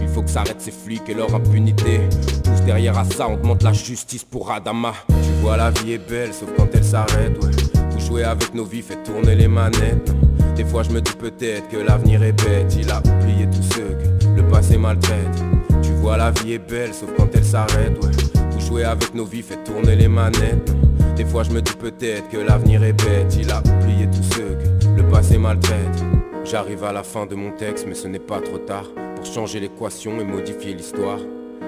Il 0.00 0.08
faut 0.08 0.22
que 0.22 0.30
s'arrête 0.30 0.60
ces 0.60 0.70
flics 0.70 1.08
et 1.08 1.14
leur 1.14 1.34
impunité. 1.34 2.00
Tous 2.44 2.64
derrière 2.64 2.98
à 2.98 3.04
ça, 3.04 3.28
on 3.28 3.36
demande 3.36 3.62
la 3.62 3.72
justice 3.72 4.24
pour 4.24 4.50
Adama. 4.50 4.92
Tu 5.08 5.30
vois, 5.40 5.56
la 5.56 5.70
vie 5.70 5.92
est 5.92 6.08
belle, 6.08 6.34
sauf 6.34 6.50
quand 6.56 6.68
elle 6.74 6.84
s'arrête, 6.84 7.42
ouais. 7.42 7.50
Vous 7.90 8.00
jouez 8.00 8.24
avec 8.24 8.54
nos 8.54 8.64
vies, 8.64 8.82
faites 8.82 9.04
tourner 9.04 9.34
les 9.34 9.48
manettes. 9.48 10.12
Des 10.56 10.64
fois, 10.64 10.82
je 10.82 10.90
me 10.90 11.00
dis 11.00 11.12
peut-être 11.12 11.68
que 11.68 11.76
l'avenir 11.76 12.22
est 12.22 12.32
bête. 12.32 12.76
Il 12.78 12.90
a 12.90 12.98
oublié 12.98 13.46
tous 13.46 13.62
ceux 13.74 13.96
que 14.20 14.26
le 14.36 14.46
passé 14.48 14.76
maltraite. 14.76 15.42
Tu 15.82 15.92
vois, 15.92 16.16
la 16.16 16.32
vie 16.32 16.54
est 16.54 16.58
belle, 16.58 16.92
sauf 16.92 17.10
quand 17.16 17.28
elle 17.34 17.44
s'arrête, 17.44 17.96
ouais. 18.04 18.10
Vous 18.50 18.60
jouez 18.60 18.84
avec 18.84 19.14
nos 19.14 19.24
vies, 19.24 19.42
faites 19.42 19.64
tourner 19.64 19.96
les 19.96 20.08
manettes. 20.08 20.74
Des 21.16 21.24
fois, 21.24 21.42
je 21.42 21.50
me 21.50 21.60
dis 21.60 21.74
peut-être 21.74 22.28
que 22.28 22.38
l'avenir 22.38 22.82
est 22.82 22.92
bête. 22.92 23.36
Il 23.36 23.50
a 23.50 23.60
oublié 23.60 24.06
tous 24.06 24.34
ceux 24.34 24.56
que 24.56 24.86
le 24.96 25.08
passé 25.10 25.38
maltraite. 25.38 26.04
J'arrive 26.44 26.84
à 26.84 26.92
la 26.92 27.02
fin 27.02 27.26
de 27.26 27.34
mon 27.34 27.50
texte, 27.50 27.86
mais 27.86 27.94
ce 27.94 28.08
n'est 28.08 28.18
pas 28.18 28.40
trop 28.40 28.58
tard 28.58 28.86
pour 29.14 29.24
changer 29.26 29.60
l'équation 29.60 30.18
et 30.20 30.24
modifier 30.24 30.74
l'histoire. 30.74 31.18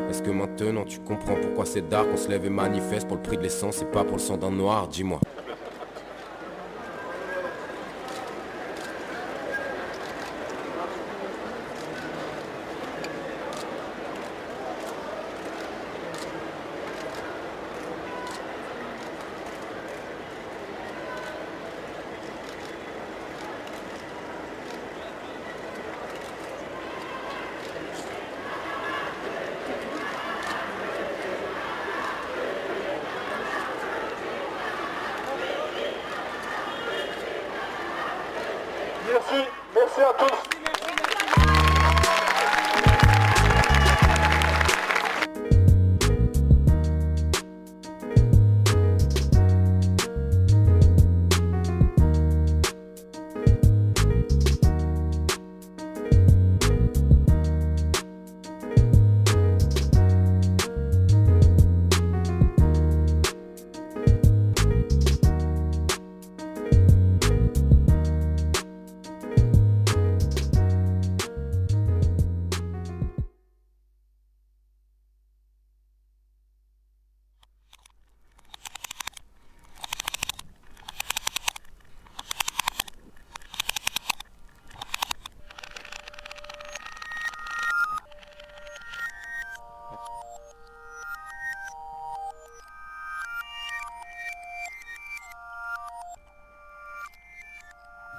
Est-ce 0.09 0.23
que 0.23 0.31
maintenant 0.31 0.85
tu 0.85 0.99
comprends 1.01 1.37
pourquoi 1.41 1.65
c'est 1.67 1.89
dark? 1.89 2.11
Qu'on 2.11 2.17
se 2.17 2.29
lève 2.29 2.45
et 2.45 2.51
manifeste 2.51 3.07
pour 3.07 3.17
le 3.19 3.23
prix 3.23 3.37
de 3.37 3.43
l'essence 3.43 3.83
et 3.83 3.85
pas 3.85 4.05
pour 4.05 4.17
le 4.17 4.23
sang 4.23 4.37
d'un 4.37 4.51
noir? 4.51 4.89
Dis-moi. 4.89 5.21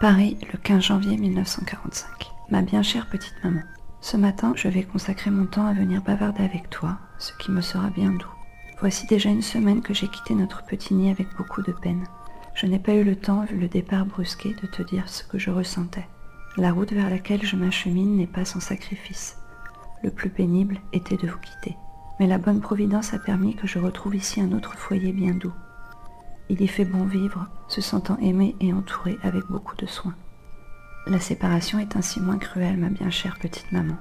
Paris, 0.04 0.36
le 0.52 0.58
15 0.58 0.84
janvier 0.84 1.16
1945. 1.16 2.34
Ma 2.50 2.62
bien 2.62 2.84
chère 2.84 3.08
petite 3.08 3.42
maman, 3.42 3.62
ce 4.02 4.18
matin, 4.18 4.52
je 4.54 4.68
vais 4.68 4.84
consacrer 4.84 5.32
mon 5.32 5.46
temps 5.46 5.66
à 5.66 5.72
venir 5.72 6.02
bavarder 6.02 6.44
avec 6.44 6.70
toi, 6.70 6.98
ce 7.20 7.32
qui 7.40 7.52
me 7.52 7.62
sera 7.62 7.90
bien 7.90 8.12
doux. 8.12 8.28
Voici 8.82 9.08
déjà 9.08 9.30
une 9.30 9.42
semaine 9.42 9.82
que 9.82 9.94
j'ai 9.94 10.10
quitté 10.10 10.36
notre 10.36 10.66
petit 10.66 10.94
nid 10.94 11.10
avec 11.10 11.28
beaucoup 11.38 11.62
de 11.62 11.72
peine. 11.72 12.04
Je 12.54 12.66
n'ai 12.66 12.80
pas 12.80 12.96
eu 12.96 13.06
le 13.06 13.16
temps, 13.16 13.46
vu 13.46 13.58
le 13.58 13.70
départ 13.70 14.06
brusqué, 14.06 14.54
de 14.62 14.68
te 14.68 14.82
dire 14.82 15.08
ce 15.08 15.24
que 15.24 15.40
je 15.40 15.52
ressentais. 15.52 16.10
La 16.58 16.74
route 16.74 16.92
vers 16.92 17.10
laquelle 17.10 17.46
je 17.46 17.56
m'achemine 17.56 18.18
n'est 18.18 18.28
pas 18.28 18.44
sans 18.44 18.60
sacrifice. 18.60 19.38
Le 20.04 20.10
plus 20.10 20.30
pénible 20.30 20.82
était 20.92 21.16
de 21.16 21.30
vous 21.30 21.40
quitter. 21.40 21.78
Mais 22.20 22.28
la 22.28 22.40
bonne 22.40 22.60
providence 22.60 23.14
a 23.14 23.20
permis 23.20 23.56
que 23.56 23.68
je 23.68 23.80
retrouve 23.80 24.18
ici 24.18 24.42
un 24.42 24.52
autre 24.52 24.78
foyer 24.78 25.14
bien 25.14 25.34
doux. 25.34 25.54
Il 26.50 26.62
y 26.62 26.68
fait 26.68 26.86
bon 26.86 27.06
vivre, 27.06 27.48
se 27.68 27.82
sentant 27.82 28.18
aimé 28.20 28.56
et 28.60 28.74
entouré 28.74 29.18
avec 29.24 29.46
beaucoup 29.46 29.76
de 29.76 29.86
soins. 29.86 30.16
La 31.08 31.20
séparation 31.20 31.80
est 31.80 31.96
ainsi 31.96 32.20
moins 32.20 32.38
cruelle, 32.38 32.78
ma 32.78 32.90
bien 32.90 33.10
chère 33.10 33.38
petite 33.40 33.72
maman. 33.72 33.98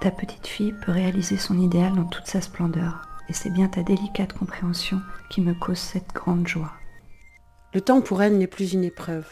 Ta 0.00 0.10
petite 0.10 0.46
fille 0.46 0.74
peut 0.84 0.92
réaliser 0.92 1.36
son 1.36 1.58
idéal 1.58 1.94
dans 1.94 2.04
toute 2.04 2.26
sa 2.26 2.40
splendeur, 2.40 3.02
et 3.28 3.32
c'est 3.32 3.50
bien 3.50 3.68
ta 3.68 3.82
délicate 3.82 4.32
compréhension 4.32 5.00
qui 5.30 5.40
me 5.40 5.54
cause 5.54 5.78
cette 5.78 6.12
grande 6.12 6.46
joie. 6.46 6.72
Le 7.72 7.80
temps 7.80 8.00
pour 8.00 8.22
elle 8.22 8.38
n'est 8.38 8.46
plus 8.46 8.72
une 8.72 8.84
épreuve. 8.84 9.26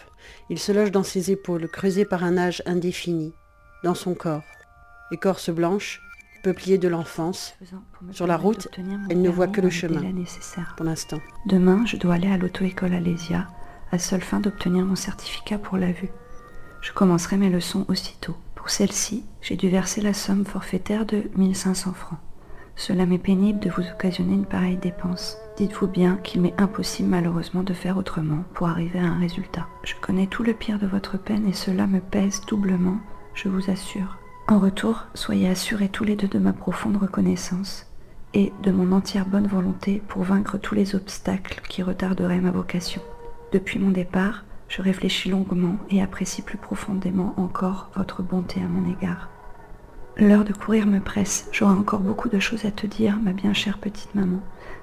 Il 0.50 0.58
se 0.58 0.72
loge 0.72 0.90
dans 0.90 1.04
ses 1.04 1.30
épaules, 1.30 1.68
creusé 1.68 2.04
par 2.04 2.24
un 2.24 2.36
âge 2.36 2.62
indéfini, 2.66 3.32
dans 3.84 3.94
son 3.94 4.14
corps. 4.14 4.42
Écorce 5.12 5.50
blanche, 5.50 6.00
peuplier 6.42 6.78
de 6.78 6.88
l'enfance. 6.88 7.54
Sur 8.10 8.26
la 8.26 8.36
route, 8.36 8.68
elle 9.08 9.22
ne 9.22 9.30
voit 9.30 9.46
que 9.46 9.60
le 9.60 9.70
chemin, 9.70 10.02
pour 10.76 10.86
l'instant. 10.86 11.20
Demain, 11.46 11.84
je 11.86 11.96
dois 11.96 12.14
aller 12.14 12.30
à 12.30 12.36
l'auto-école 12.36 12.94
Alésia, 12.94 13.48
à 13.90 13.98
seule 13.98 14.22
fin 14.22 14.40
d'obtenir 14.40 14.84
mon 14.84 14.96
certificat 14.96 15.58
pour 15.58 15.78
la 15.78 15.92
vue. 15.92 16.10
Je 16.80 16.92
commencerai 16.92 17.36
mes 17.36 17.50
leçons 17.50 17.84
aussitôt. 17.88 18.36
Pour 18.56 18.70
celle-ci, 18.70 19.24
j'ai 19.40 19.56
dû 19.56 19.68
verser 19.68 20.00
la 20.00 20.14
somme 20.14 20.44
forfaitaire 20.44 21.06
de 21.06 21.24
1500 21.36 21.92
francs. 21.92 22.18
Cela 22.74 23.06
m'est 23.06 23.18
pénible 23.18 23.60
de 23.60 23.70
vous 23.70 23.82
occasionner 23.82 24.34
une 24.34 24.46
pareille 24.46 24.76
dépense. 24.76 25.36
Dites-vous 25.56 25.86
bien 25.86 26.16
qu'il 26.16 26.40
m'est 26.40 26.60
impossible 26.60 27.08
malheureusement 27.08 27.62
de 27.62 27.74
faire 27.74 27.98
autrement 27.98 28.44
pour 28.54 28.68
arriver 28.68 28.98
à 28.98 29.06
un 29.06 29.18
résultat. 29.18 29.66
Je 29.84 29.94
connais 30.00 30.26
tout 30.26 30.42
le 30.42 30.54
pire 30.54 30.78
de 30.78 30.86
votre 30.86 31.18
peine 31.18 31.46
et 31.46 31.52
cela 31.52 31.86
me 31.86 32.00
pèse 32.00 32.40
doublement, 32.46 32.98
je 33.34 33.48
vous 33.48 33.70
assure. 33.70 34.21
En 34.48 34.58
retour, 34.58 35.06
soyez 35.14 35.48
assurés 35.48 35.88
tous 35.88 36.04
les 36.04 36.16
deux 36.16 36.28
de 36.28 36.38
ma 36.38 36.52
profonde 36.52 36.96
reconnaissance 36.96 37.86
et 38.34 38.52
de 38.62 38.70
mon 38.70 38.92
entière 38.92 39.26
bonne 39.26 39.46
volonté 39.46 40.02
pour 40.08 40.22
vaincre 40.24 40.58
tous 40.58 40.74
les 40.74 40.94
obstacles 40.94 41.60
qui 41.68 41.82
retarderaient 41.82 42.40
ma 42.40 42.50
vocation. 42.50 43.02
Depuis 43.52 43.78
mon 43.78 43.90
départ, 43.90 44.44
je 44.68 44.82
réfléchis 44.82 45.28
longuement 45.28 45.76
et 45.90 46.02
apprécie 46.02 46.42
plus 46.42 46.58
profondément 46.58 47.34
encore 47.36 47.90
votre 47.94 48.22
bonté 48.22 48.60
à 48.60 48.66
mon 48.66 48.90
égard. 48.90 49.28
L'heure 50.16 50.44
de 50.44 50.52
courir 50.52 50.86
me 50.86 51.00
presse, 51.00 51.48
j'aurai 51.52 51.74
encore 51.74 52.00
beaucoup 52.00 52.28
de 52.28 52.38
choses 52.38 52.64
à 52.64 52.70
te 52.70 52.86
dire, 52.86 53.18
ma 53.22 53.32
bien 53.32 53.54
chère 53.54 53.78
petite 53.78 54.14
maman, 54.14 54.40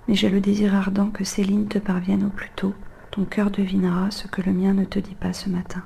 mais 0.08 0.16
j'ai 0.16 0.30
le 0.30 0.42
désir 0.42 0.74
ardent 0.74 1.10
que 1.10 1.24
ces 1.24 1.44
lignes 1.44 1.68
te 1.68 1.80
parviennent 1.80 2.26
au 2.26 2.30
plus 2.30 2.50
tôt. 2.56 2.74
Ton 3.12 3.26
cœur 3.26 3.52
devinera 3.52 4.10
ce 4.10 4.28
que 4.28 4.42
le 4.42 4.54
mien 4.54 4.74
ne 4.74 4.86
te 4.86 5.00
dit 5.00 5.16
pas 5.16 5.34
ce 5.34 5.50
matin. 5.50 5.84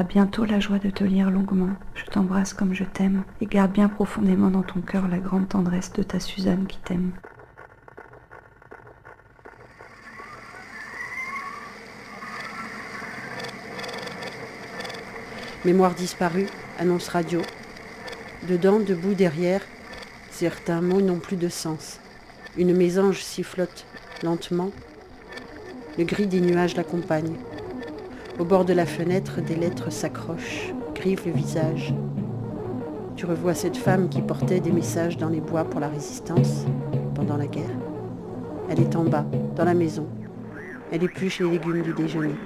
À 0.00 0.04
bientôt 0.04 0.44
la 0.44 0.60
joie 0.60 0.78
de 0.78 0.90
te 0.90 1.02
lire 1.02 1.28
longuement. 1.28 1.74
Je 1.96 2.04
t'embrasse 2.04 2.54
comme 2.54 2.72
je 2.72 2.84
t'aime 2.84 3.24
et 3.40 3.46
garde 3.46 3.72
bien 3.72 3.88
profondément 3.88 4.48
dans 4.48 4.62
ton 4.62 4.80
cœur 4.80 5.08
la 5.08 5.18
grande 5.18 5.48
tendresse 5.48 5.92
de 5.92 6.04
ta 6.04 6.20
Suzanne 6.20 6.68
qui 6.68 6.78
t'aime. 6.78 7.10
Mémoire 15.64 15.96
disparue, 15.96 16.46
annonce 16.78 17.08
radio. 17.08 17.42
Dedans, 18.48 18.78
debout 18.78 19.14
derrière, 19.14 19.62
certains 20.30 20.80
mots 20.80 21.00
n'ont 21.00 21.18
plus 21.18 21.36
de 21.36 21.48
sens. 21.48 21.98
Une 22.56 22.72
mésange 22.72 23.18
sifflote 23.18 23.84
lentement, 24.22 24.70
Le 25.98 26.04
gris 26.04 26.28
des 26.28 26.40
nuages 26.40 26.76
l'accompagne. 26.76 27.34
Au 28.38 28.44
bord 28.44 28.64
de 28.64 28.72
la 28.72 28.86
fenêtre, 28.86 29.40
des 29.40 29.56
lettres 29.56 29.90
s'accrochent, 29.90 30.72
griffent 30.94 31.26
le 31.26 31.32
visage. 31.32 31.92
Tu 33.16 33.26
revois 33.26 33.52
cette 33.52 33.76
femme 33.76 34.08
qui 34.08 34.22
portait 34.22 34.60
des 34.60 34.70
messages 34.70 35.16
dans 35.16 35.28
les 35.28 35.40
bois 35.40 35.64
pour 35.64 35.80
la 35.80 35.88
résistance 35.88 36.64
pendant 37.16 37.36
la 37.36 37.48
guerre. 37.48 37.64
Elle 38.70 38.78
est 38.80 38.94
en 38.94 39.02
bas, 39.02 39.24
dans 39.56 39.64
la 39.64 39.74
maison. 39.74 40.06
Elle 40.92 41.02
épluche 41.02 41.40
les 41.40 41.50
légumes 41.50 41.82
du 41.82 41.92
déjeuner. 41.92 42.36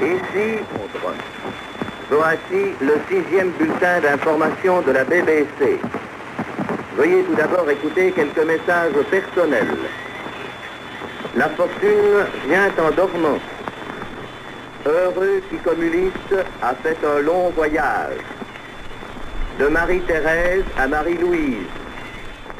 Ici, 0.00 0.64
voici 2.10 2.74
le 2.80 2.94
sixième 3.08 3.52
bulletin 3.52 4.00
d'information 4.00 4.82
de 4.82 4.90
la 4.90 5.04
BBC. 5.04 5.78
Veuillez 6.96 7.22
tout 7.22 7.36
d'abord 7.36 7.70
écouter 7.70 8.10
quelques 8.10 8.44
messages 8.44 8.94
personnels. 9.08 9.76
La 11.34 11.48
fortune 11.48 12.26
vient 12.46 12.70
en 12.78 12.90
dormant. 12.90 13.38
Heureux 14.84 15.42
qui 15.48 15.56
communiste 15.56 16.34
a 16.60 16.74
fait 16.74 16.98
un 17.06 17.20
long 17.20 17.48
voyage. 17.50 18.18
De 19.58 19.66
Marie-Thérèse 19.66 20.64
à 20.76 20.86
Marie-Louise. 20.86 21.66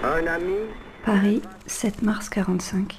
Un 0.03 0.27
ami. 0.27 0.57
Paris, 1.05 1.43
7 1.67 2.01
mars 2.03 2.31
45. 2.31 2.99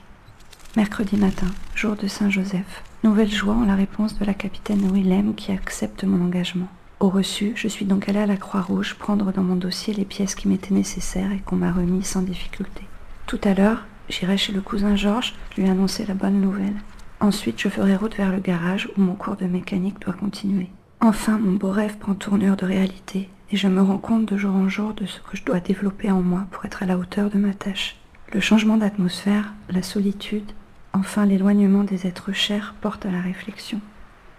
Mercredi 0.78 1.18
matin, 1.18 1.48
jour 1.74 1.96
de 1.96 2.06
Saint-Joseph. 2.06 2.84
Nouvelle 3.04 3.32
joie 3.32 3.56
en 3.56 3.66
la 3.66 3.76
réponse 3.76 4.20
de 4.20 4.26
la 4.26 4.36
capitaine 4.36 4.92
Willem 4.94 5.34
qui 5.34 5.52
accepte 5.52 6.04
mon 6.04 6.24
engagement. 6.24 6.68
Au 7.00 7.10
reçu, 7.10 7.54
je 7.56 7.68
suis 7.68 7.86
donc 7.86 8.08
allée 8.08 8.20
à 8.20 8.28
la 8.28 8.38
Croix-Rouge 8.38 8.94
prendre 9.00 9.32
dans 9.32 9.44
mon 9.44 9.56
dossier 9.56 9.96
les 9.96 10.06
pièces 10.06 10.36
qui 10.36 10.48
m'étaient 10.48 10.74
nécessaires 10.74 11.32
et 11.32 11.40
qu'on 11.40 11.56
m'a 11.56 11.72
remis 11.72 12.04
sans 12.04 12.22
difficulté. 12.22 12.84
Tout 13.26 13.42
à 13.44 13.56
l'heure, 13.56 13.86
j'irai 14.10 14.38
chez 14.38 14.54
le 14.54 14.62
cousin 14.62 14.96
Georges 14.96 15.36
lui 15.58 15.68
annoncer 15.68 16.06
la 16.06 16.14
bonne 16.14 16.40
nouvelle. 16.40 16.76
Ensuite, 17.20 17.60
je 17.60 17.70
ferai 17.70 17.96
route 17.96 18.16
vers 18.16 18.32
le 18.32 18.40
garage 18.40 18.90
où 18.98 19.02
mon 19.02 19.16
cours 19.16 19.38
de 19.38 19.46
mécanique 19.46 20.00
doit 20.02 20.14
continuer. 20.14 20.70
Enfin, 21.00 21.38
mon 21.38 21.54
beau 21.54 21.72
rêve 21.72 21.98
prend 21.98 22.14
tournure 22.14 22.58
de 22.58 22.66
réalité 22.66 23.30
et 23.52 23.58
je 23.58 23.68
me 23.68 23.82
rends 23.82 23.98
compte 23.98 24.26
de 24.26 24.38
jour 24.38 24.56
en 24.56 24.70
jour 24.70 24.94
de 24.94 25.06
ce 25.06 25.20
que 25.20 25.38
je 25.38 25.44
dois 25.44 25.60
développer 25.60 26.12
en 26.12 26.22
moi 26.22 26.46
pour 26.52 26.66
être 26.66 26.84
à 26.84 26.86
la 26.86 26.98
hauteur 26.98 27.30
de 27.30 27.38
ma 27.38 27.54
tâche. 27.54 27.98
Le 28.34 28.40
changement 28.40 28.78
d'atmosphère, 28.78 29.54
la 29.70 29.84
solitude, 29.84 30.52
Enfin, 30.96 31.26
l'éloignement 31.26 31.84
des 31.84 32.06
êtres 32.06 32.34
chers 32.34 32.76
porte 32.80 33.08
à 33.08 33.12
la 33.12 33.20
réflexion. 33.20 33.82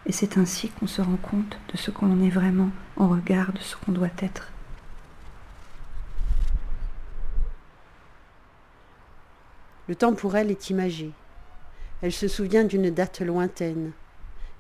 Et 0.07 0.12
c'est 0.12 0.39
ainsi 0.39 0.69
qu'on 0.69 0.87
se 0.87 1.03
rend 1.03 1.17
compte 1.21 1.59
de 1.73 1.77
ce 1.77 1.91
qu'on 1.91 2.23
est 2.23 2.31
vraiment 2.31 2.71
en 2.97 3.09
regard 3.09 3.53
de 3.53 3.59
ce 3.59 3.75
qu'on 3.77 3.91
doit 3.91 4.07
être. 4.23 4.53
Le 9.87 9.95
temps 9.95 10.14
pour 10.14 10.35
elle 10.35 10.51
est 10.51 10.70
imagé. 10.70 11.11
Elle 12.01 12.12
se 12.12 12.26
souvient 12.26 12.64
d'une 12.64 12.89
date 12.89 13.20
lointaine. 13.20 13.93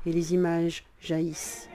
Et 0.04 0.12
les 0.12 0.34
images 0.34 0.84
jaillissent. 1.00 1.70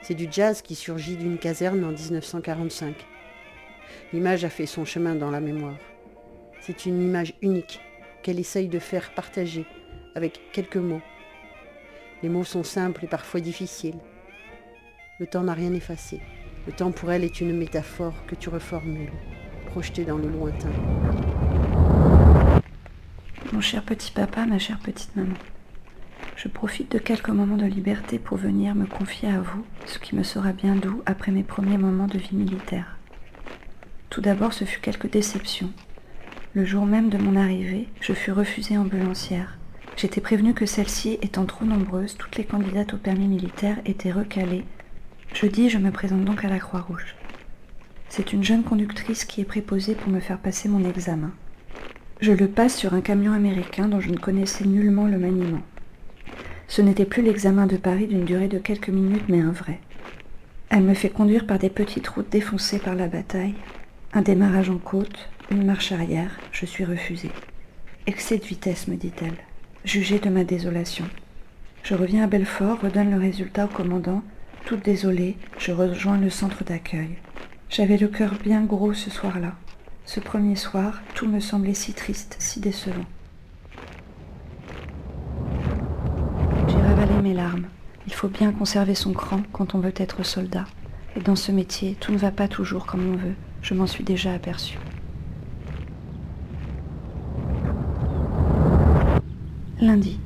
C'est 0.00 0.14
du 0.14 0.28
jazz 0.30 0.62
qui 0.62 0.74
surgit 0.74 1.16
d'une 1.16 1.36
caserne 1.36 1.84
en 1.84 1.92
1945. 1.92 2.94
L'image 4.14 4.46
a 4.46 4.48
fait 4.48 4.64
son 4.64 4.86
chemin 4.86 5.14
dans 5.14 5.30
la 5.30 5.40
mémoire. 5.40 5.76
C'est 6.62 6.86
une 6.86 7.02
image 7.02 7.34
unique 7.42 7.80
qu'elle 8.22 8.38
essaye 8.38 8.68
de 8.68 8.78
faire 8.78 9.14
partager 9.14 9.66
avec 10.14 10.40
quelques 10.52 10.76
mots. 10.76 11.02
Les 12.22 12.30
mots 12.30 12.44
sont 12.44 12.64
simples 12.64 13.04
et 13.04 13.08
parfois 13.08 13.40
difficiles. 13.40 13.98
Le 15.18 15.26
temps 15.26 15.42
n'a 15.42 15.54
rien 15.54 15.74
effacé. 15.74 16.20
Le 16.66 16.72
temps 16.72 16.92
pour 16.92 17.12
elle 17.12 17.24
est 17.24 17.42
une 17.42 17.56
métaphore 17.56 18.14
que 18.26 18.34
tu 18.34 18.48
reformules, 18.48 19.12
projetée 19.66 20.06
dans 20.06 20.18
le 20.18 20.28
lointain. 20.28 20.72
Mon 23.52 23.60
cher 23.60 23.82
petit 23.82 24.12
papa, 24.12 24.46
ma 24.46 24.60
chère 24.60 24.78
petite 24.78 25.16
maman, 25.16 25.34
je 26.36 26.46
profite 26.46 26.92
de 26.92 26.98
quelques 26.98 27.30
moments 27.30 27.56
de 27.56 27.66
liberté 27.66 28.20
pour 28.20 28.36
venir 28.36 28.76
me 28.76 28.86
confier 28.86 29.28
à 29.28 29.40
vous, 29.40 29.64
ce 29.86 29.98
qui 29.98 30.14
me 30.14 30.22
sera 30.22 30.52
bien 30.52 30.76
doux 30.76 31.02
après 31.04 31.32
mes 31.32 31.42
premiers 31.42 31.76
moments 31.76 32.06
de 32.06 32.18
vie 32.18 32.36
militaire. 32.36 32.96
Tout 34.08 34.20
d'abord, 34.20 34.52
ce 34.52 34.64
fut 34.64 34.80
quelques 34.80 35.10
déceptions, 35.10 35.72
le 36.54 36.64
jour 36.64 36.86
même 36.86 37.10
de 37.10 37.18
mon 37.18 37.34
arrivée, 37.34 37.88
je 38.00 38.12
fus 38.12 38.30
refusée 38.30 38.78
ambulancière. 38.78 39.58
J'étais 39.96 40.20
prévenue 40.20 40.54
que 40.54 40.66
celle-ci 40.66 41.18
étant 41.20 41.44
trop 41.44 41.64
nombreuse, 41.64 42.16
toutes 42.16 42.36
les 42.36 42.44
candidates 42.44 42.94
au 42.94 42.98
permis 42.98 43.26
militaire 43.26 43.78
étaient 43.84 44.12
recalées. 44.12 44.64
Jeudi, 45.34 45.70
je 45.70 45.78
me 45.78 45.90
présente 45.90 46.24
donc 46.24 46.44
à 46.44 46.48
la 46.48 46.60
Croix-Rouge. 46.60 47.16
C'est 48.08 48.32
une 48.32 48.44
jeune 48.44 48.62
conductrice 48.62 49.24
qui 49.24 49.40
est 49.40 49.44
préposée 49.44 49.96
pour 49.96 50.08
me 50.08 50.20
faire 50.20 50.38
passer 50.38 50.68
mon 50.68 50.84
examen. 50.84 51.32
Je 52.20 52.32
le 52.32 52.48
passe 52.48 52.76
sur 52.76 52.92
un 52.92 53.00
camion 53.00 53.32
américain 53.32 53.88
dont 53.88 53.98
je 53.98 54.10
ne 54.10 54.18
connaissais 54.18 54.66
nullement 54.66 55.06
le 55.06 55.16
maniement. 55.16 55.62
Ce 56.68 56.82
n'était 56.82 57.06
plus 57.06 57.22
l'examen 57.22 57.66
de 57.66 57.78
Paris 57.78 58.08
d'une 58.08 58.26
durée 58.26 58.46
de 58.46 58.58
quelques 58.58 58.90
minutes, 58.90 59.24
mais 59.28 59.40
un 59.40 59.52
vrai. 59.52 59.80
Elle 60.68 60.82
me 60.82 60.92
fait 60.92 61.08
conduire 61.08 61.46
par 61.46 61.58
des 61.58 61.70
petites 61.70 62.08
routes 62.08 62.28
défoncées 62.28 62.78
par 62.78 62.94
la 62.94 63.08
bataille, 63.08 63.54
un 64.12 64.20
démarrage 64.20 64.68
en 64.68 64.76
côte, 64.76 65.30
une 65.50 65.64
marche 65.64 65.92
arrière, 65.92 66.38
je 66.52 66.66
suis 66.66 66.84
refusée. 66.84 67.32
Excès 68.06 68.36
de 68.36 68.44
vitesse, 68.44 68.86
me 68.86 68.96
dit-elle. 68.96 69.38
Jugez 69.86 70.18
de 70.18 70.28
ma 70.28 70.44
désolation. 70.44 71.06
Je 71.84 71.94
reviens 71.94 72.24
à 72.24 72.26
Belfort, 72.26 72.82
redonne 72.82 73.12
le 73.12 73.18
résultat 73.18 73.64
au 73.64 73.68
commandant. 73.68 74.22
Toute 74.66 74.84
désolée, 74.84 75.38
je 75.58 75.72
rejoins 75.72 76.18
le 76.18 76.28
centre 76.28 76.64
d'accueil. 76.64 77.16
J'avais 77.70 77.96
le 77.96 78.08
cœur 78.08 78.34
bien 78.44 78.62
gros 78.62 78.92
ce 78.92 79.08
soir-là. 79.08 79.54
Ce 80.12 80.18
premier 80.18 80.56
soir, 80.56 81.02
tout 81.14 81.28
me 81.28 81.38
semblait 81.38 81.72
si 81.72 81.92
triste, 81.92 82.34
si 82.40 82.58
décevant. 82.58 83.04
J'ai 86.66 86.82
ravalé 86.82 87.14
mes 87.22 87.32
larmes. 87.32 87.66
Il 88.08 88.12
faut 88.12 88.26
bien 88.26 88.50
conserver 88.50 88.96
son 88.96 89.12
cran 89.12 89.40
quand 89.52 89.76
on 89.76 89.78
veut 89.78 89.94
être 89.94 90.24
soldat. 90.24 90.64
Et 91.14 91.20
dans 91.20 91.36
ce 91.36 91.52
métier, 91.52 91.96
tout 92.00 92.10
ne 92.10 92.18
va 92.18 92.32
pas 92.32 92.48
toujours 92.48 92.86
comme 92.86 93.08
on 93.08 93.16
veut. 93.18 93.36
Je 93.62 93.72
m'en 93.72 93.86
suis 93.86 94.02
déjà 94.02 94.32
aperçue. 94.34 94.80
Lundi. 99.80 100.18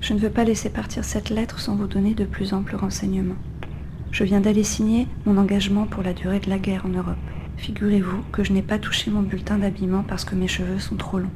Je 0.00 0.12
ne 0.12 0.18
veux 0.18 0.30
pas 0.30 0.42
laisser 0.42 0.70
partir 0.70 1.04
cette 1.04 1.30
lettre 1.30 1.60
sans 1.60 1.76
vous 1.76 1.86
donner 1.86 2.14
de 2.14 2.24
plus 2.24 2.52
amples 2.52 2.74
renseignements. 2.74 3.38
Je 4.10 4.24
viens 4.24 4.40
d'aller 4.40 4.64
signer 4.64 5.06
mon 5.24 5.36
engagement 5.36 5.86
pour 5.86 6.02
la 6.02 6.14
durée 6.14 6.40
de 6.40 6.50
la 6.50 6.58
guerre 6.58 6.84
en 6.84 6.88
Europe. 6.88 7.14
Figurez-vous 7.56 8.22
que 8.32 8.44
je 8.44 8.52
n'ai 8.52 8.62
pas 8.62 8.78
touché 8.78 9.10
mon 9.10 9.22
bulletin 9.22 9.58
d'habillement 9.58 10.04
parce 10.06 10.24
que 10.24 10.34
mes 10.34 10.48
cheveux 10.48 10.78
sont 10.78 10.96
trop 10.96 11.18
longs. 11.18 11.30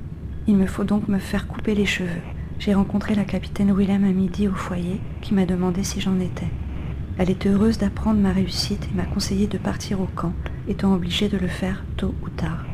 Il 0.47 0.57
me 0.57 0.67
faut 0.67 0.85
donc 0.85 1.09
me 1.09 1.19
faire 1.19 1.47
couper 1.47 1.75
les 1.75 1.87
cheveux. 1.87 2.23
J'ai 2.59 2.75
rencontré 2.75 3.15
la 3.15 3.25
capitaine 3.25 3.75
Willem 3.75 4.05
à 4.05 4.13
midi 4.13 4.49
au 4.49 4.55
foyer 4.55 5.01
qui 5.21 5.35
m'a 5.35 5.47
demandé 5.47 5.85
si 5.85 6.01
j'en 6.01 6.19
étais. 6.19 6.49
Elle 7.19 7.31
était 7.31 7.49
heureuse 7.49 7.79
d'apprendre 7.79 8.21
ma 8.21 8.33
réussite 8.33 8.89
et 8.91 8.97
m'a 8.97 9.05
conseillé 9.05 9.47
de 9.47 9.59
partir 9.59 10.01
au 10.01 10.07
camp, 10.07 10.33
étant 10.69 10.95
obligée 10.95 11.29
de 11.29 11.39
le 11.39 11.49
faire 11.49 11.85
tôt 11.97 12.15
ou 12.23 12.29
tard. 12.29 12.65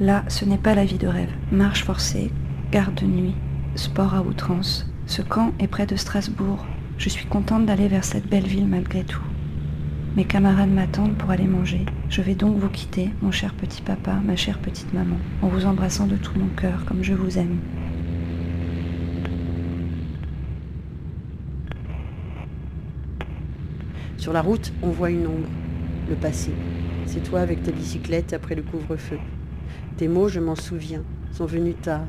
Là, 0.00 0.24
ce 0.28 0.44
n'est 0.44 0.58
pas 0.58 0.74
la 0.74 0.84
vie 0.84 0.98
de 0.98 1.08
rêve. 1.08 1.32
Marche 1.50 1.84
forcée, 1.84 2.30
garde 2.70 2.94
de 2.94 3.06
nuit, 3.06 3.34
sport 3.74 4.14
à 4.14 4.22
outrance. 4.22 4.90
Ce 5.06 5.22
camp 5.22 5.52
est 5.58 5.66
près 5.66 5.86
de 5.86 5.96
Strasbourg. 5.96 6.66
Je 6.98 7.08
suis 7.08 7.26
contente 7.26 7.66
d'aller 7.66 7.88
vers 7.88 8.04
cette 8.04 8.28
belle 8.28 8.46
ville 8.46 8.66
malgré 8.66 9.04
tout. 9.04 9.22
Mes 10.16 10.24
camarades 10.24 10.70
m'attendent 10.70 11.14
pour 11.18 11.28
aller 11.28 11.46
manger. 11.46 11.84
Je 12.08 12.22
vais 12.22 12.34
donc 12.34 12.56
vous 12.56 12.70
quitter, 12.70 13.10
mon 13.20 13.30
cher 13.30 13.52
petit 13.52 13.82
papa, 13.82 14.14
ma 14.24 14.34
chère 14.34 14.58
petite 14.58 14.94
maman, 14.94 15.18
en 15.42 15.48
vous 15.48 15.66
embrassant 15.66 16.06
de 16.06 16.16
tout 16.16 16.32
mon 16.38 16.48
cœur 16.56 16.86
comme 16.86 17.04
je 17.04 17.12
vous 17.12 17.36
aime. 17.36 17.58
Sur 24.16 24.32
la 24.32 24.40
route, 24.40 24.72
on 24.80 24.88
voit 24.88 25.10
une 25.10 25.26
ombre, 25.26 25.48
le 26.08 26.16
passé. 26.16 26.50
C'est 27.04 27.22
toi 27.22 27.40
avec 27.40 27.62
ta 27.62 27.70
bicyclette 27.70 28.32
après 28.32 28.54
le 28.54 28.62
couvre-feu. 28.62 29.18
Tes 29.98 30.08
mots, 30.08 30.30
je 30.30 30.40
m'en 30.40 30.56
souviens, 30.56 31.02
sont 31.32 31.44
venus 31.44 31.76
tard. 31.82 32.06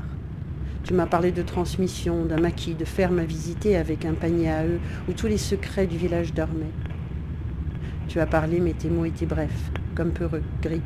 Tu 0.84 0.94
m'as 0.94 1.04
parlé 1.04 1.30
de 1.30 1.42
transmission, 1.42 2.24
d'un 2.24 2.40
maquis, 2.40 2.72
de 2.72 2.86
ferme 2.86 3.18
à 3.18 3.24
visiter 3.24 3.76
avec 3.76 4.06
un 4.06 4.14
panier 4.14 4.50
à 4.50 4.64
eux 4.64 4.80
où 5.10 5.12
tous 5.12 5.26
les 5.26 5.36
secrets 5.36 5.86
du 5.86 5.98
village 5.98 6.32
dormaient. 6.32 6.87
Tu 8.08 8.20
as 8.20 8.26
parlé, 8.26 8.58
mais 8.58 8.72
tes 8.72 8.88
mots 8.88 9.04
étaient 9.04 9.26
brefs, 9.26 9.70
comme 9.94 10.12
peureux, 10.12 10.42
gris. 10.62 10.80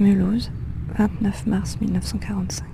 Mulhouse, 0.00 0.50
29 0.98 1.46
mars 1.46 1.80
1945. 1.80 2.66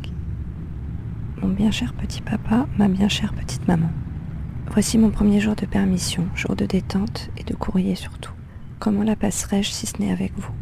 Mon 1.42 1.48
bien 1.48 1.70
cher 1.70 1.92
petit 1.92 2.22
papa, 2.22 2.66
ma 2.78 2.88
bien 2.88 3.08
chère 3.08 3.34
petite 3.34 3.68
maman. 3.68 3.90
Voici 4.70 4.96
mon 4.96 5.10
premier 5.10 5.38
jour 5.40 5.54
de 5.54 5.66
permission, 5.66 6.26
jour 6.34 6.56
de 6.56 6.64
détente 6.64 7.28
et 7.36 7.44
de 7.44 7.54
courrier 7.54 7.94
surtout. 7.94 8.32
Comment 8.78 9.02
la 9.02 9.16
passerai-je 9.16 9.70
si 9.70 9.86
ce 9.86 10.00
n'est 10.00 10.12
avec 10.12 10.32
vous? 10.38 10.52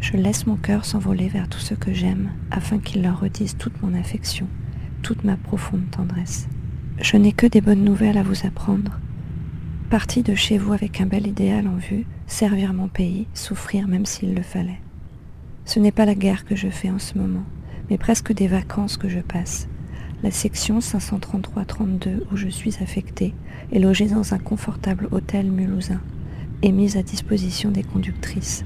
Je 0.00 0.16
laisse 0.16 0.46
mon 0.46 0.56
cœur 0.56 0.84
s'envoler 0.84 1.28
vers 1.28 1.48
tout 1.48 1.60
ce 1.60 1.74
que 1.74 1.92
j'aime 1.92 2.30
afin 2.50 2.78
qu'il 2.78 3.02
leur 3.02 3.20
redise 3.20 3.56
toute 3.56 3.80
mon 3.82 3.94
affection, 3.94 4.48
toute 5.02 5.24
ma 5.24 5.36
profonde 5.36 5.90
tendresse. 5.90 6.48
Je 7.00 7.16
n'ai 7.16 7.32
que 7.32 7.46
des 7.46 7.60
bonnes 7.60 7.84
nouvelles 7.84 8.18
à 8.18 8.22
vous 8.22 8.46
apprendre. 8.46 8.98
Parti 9.90 10.22
de 10.22 10.34
chez 10.34 10.58
vous 10.58 10.72
avec 10.72 11.00
un 11.00 11.06
bel 11.06 11.26
idéal 11.26 11.66
en 11.68 11.76
vue, 11.76 12.06
servir 12.26 12.74
mon 12.74 12.88
pays, 12.88 13.26
souffrir 13.34 13.88
même 13.88 14.04
s'il 14.04 14.34
le 14.34 14.42
fallait. 14.42 14.80
Ce 15.64 15.78
n'est 15.78 15.92
pas 15.92 16.04
la 16.04 16.14
guerre 16.14 16.44
que 16.44 16.56
je 16.56 16.68
fais 16.68 16.90
en 16.90 16.98
ce 16.98 17.16
moment, 17.16 17.44
mais 17.88 17.98
presque 17.98 18.32
des 18.32 18.48
vacances 18.48 18.96
que 18.96 19.08
je 19.08 19.20
passe. 19.20 19.68
La 20.22 20.30
section 20.30 20.80
533-32 20.80 22.22
où 22.32 22.36
je 22.36 22.48
suis 22.48 22.74
affectée 22.82 23.34
est 23.72 23.78
logée 23.78 24.08
dans 24.08 24.34
un 24.34 24.38
confortable 24.38 25.08
hôtel 25.12 25.50
mulhousin 25.50 26.00
et 26.62 26.72
mise 26.72 26.96
à 26.96 27.02
disposition 27.02 27.70
des 27.70 27.84
conductrices. 27.84 28.64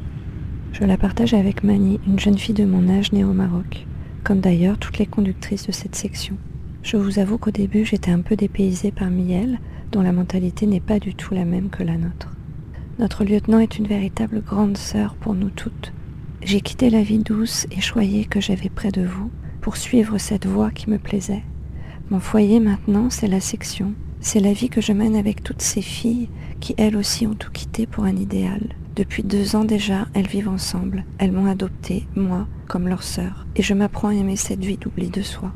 Je 0.73 0.85
la 0.85 0.97
partage 0.97 1.35
avec 1.35 1.63
Mani, 1.63 2.01
une 2.07 2.19
jeune 2.19 2.39
fille 2.39 2.55
de 2.55 2.65
mon 2.65 2.89
âge 2.89 3.13
née 3.13 3.25
au 3.25 3.35
Maroc, 3.35 3.87
comme 4.25 4.41
d'ailleurs 4.41 4.79
toutes 4.79 4.99
les 4.99 5.07
conductrices 5.07 5.67
de 5.67 5.73
cette 5.73 5.97
section. 5.97 6.37
Je 6.83 6.97
vous 6.97 7.19
avoue 7.19 7.39
qu'au 7.39 7.51
début 7.51 7.85
j'étais 7.85 8.11
un 8.11 8.21
peu 8.21 8.37
dépaysée 8.37 8.93
parmi 8.93 9.33
elles, 9.33 9.59
dont 9.93 10.03
la 10.03 10.13
mentalité 10.13 10.67
n'est 10.67 10.81
pas 10.81 10.99
du 10.99 11.15
tout 11.15 11.35
la 11.35 11.45
même 11.45 11.71
que 11.71 11.83
la 11.83 11.97
nôtre. 11.97 12.33
Notre 12.99 13.25
lieutenant 13.25 13.59
est 13.59 13.79
une 13.79 13.87
véritable 13.87 14.43
grande 14.43 14.77
sœur 14.77 15.15
pour 15.15 15.35
nous 15.35 15.51
toutes. 15.51 15.93
J'ai 16.43 16.61
quitté 16.61 16.91
la 16.91 17.03
vie 17.03 17.19
douce 17.19 17.67
et 17.71 17.81
choyée 17.81 18.25
que 18.25 18.41
j'avais 18.41 18.69
près 18.69 18.91
de 18.91 19.03
vous 19.03 19.31
pour 19.61 19.77
suivre 19.77 20.19
cette 20.19 20.47
voie 20.47 20.71
qui 20.71 20.91
me 20.91 20.99
plaisait. 20.99 21.45
Mon 22.11 22.21
foyer 22.21 22.61
maintenant, 22.61 23.11
c'est 23.11 23.29
la 23.29 23.41
section. 23.41 23.93
C'est 24.21 24.41
la 24.41 24.53
vie 24.53 24.69
que 24.69 24.81
je 24.81 24.93
mène 24.93 25.17
avec 25.17 25.43
toutes 25.43 25.63
ces 25.63 25.83
filles 25.83 26.29
qui 26.61 26.75
elles 26.79 26.97
aussi 26.97 27.27
ont 27.27 27.35
tout 27.35 27.51
quitté 27.51 27.87
pour 27.87 28.05
un 28.05 28.17
idéal. 28.17 28.61
Depuis 28.95 29.23
deux 29.23 29.57
ans 29.57 29.65
déjà, 29.65 30.07
elles 30.15 30.27
vivent 30.27 30.49
ensemble. 30.49 31.05
Elles 31.19 31.33
m'ont 31.33 31.47
adoptée, 31.47 32.07
moi, 32.15 32.47
comme 32.73 32.89
leur 32.89 33.03
sœur. 33.03 33.45
Et 33.55 33.63
je 33.63 33.75
m'apprends 33.75 34.09
à 34.09 34.15
aimer 34.15 34.37
cette 34.37 34.65
vie 34.65 34.79
d'oubli 34.79 35.11
de 35.11 35.21
soi. 35.21 35.53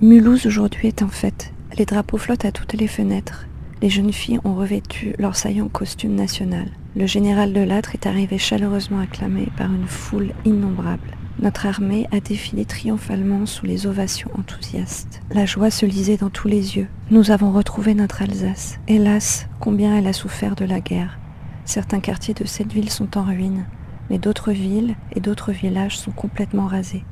Mulhouse 0.00 0.46
aujourd'hui 0.46 0.86
est 0.86 1.02
en 1.02 1.08
fête. 1.08 1.52
Les 1.76 1.84
drapeaux 1.84 2.16
flottent 2.16 2.44
à 2.44 2.52
toutes 2.52 2.74
les 2.74 2.86
fenêtres. 2.86 3.48
Les 3.82 3.90
jeunes 3.90 4.12
filles 4.12 4.38
ont 4.44 4.54
revêtu 4.54 5.14
leur 5.18 5.34
saillant 5.34 5.66
costume 5.66 6.14
national. 6.14 6.68
Le 6.94 7.06
général 7.06 7.52
de 7.52 7.60
Lattre 7.60 7.96
est 7.96 8.06
arrivé 8.06 8.38
chaleureusement 8.38 9.00
acclamé 9.00 9.48
par 9.56 9.66
une 9.66 9.88
foule 9.88 10.30
innombrable. 10.44 11.16
Notre 11.40 11.66
armée 11.66 12.06
a 12.12 12.20
défilé 12.20 12.64
triomphalement 12.64 13.46
sous 13.46 13.66
les 13.66 13.88
ovations 13.88 14.30
enthousiastes. 14.38 15.22
La 15.32 15.46
joie 15.46 15.72
se 15.72 15.86
lisait 15.86 16.18
dans 16.18 16.30
tous 16.30 16.46
les 16.46 16.76
yeux. 16.76 16.86
Nous 17.10 17.32
avons 17.32 17.50
retrouvé 17.50 17.96
notre 17.96 18.22
Alsace. 18.22 18.78
Hélas, 18.86 19.48
combien 19.58 19.96
elle 19.96 20.06
a 20.06 20.12
souffert 20.12 20.54
de 20.54 20.64
la 20.64 20.78
guerre. 20.78 21.18
Certains 21.64 21.98
quartiers 21.98 22.34
de 22.34 22.44
cette 22.44 22.72
ville 22.72 22.90
sont 22.90 23.18
en 23.18 23.24
ruine, 23.24 23.64
mais 24.10 24.18
d'autres 24.18 24.52
villes 24.52 24.96
et 25.12 25.20
d'autres 25.20 25.52
villages 25.52 25.98
sont 25.98 26.10
complètement 26.10 26.66
rasés. 26.66 27.04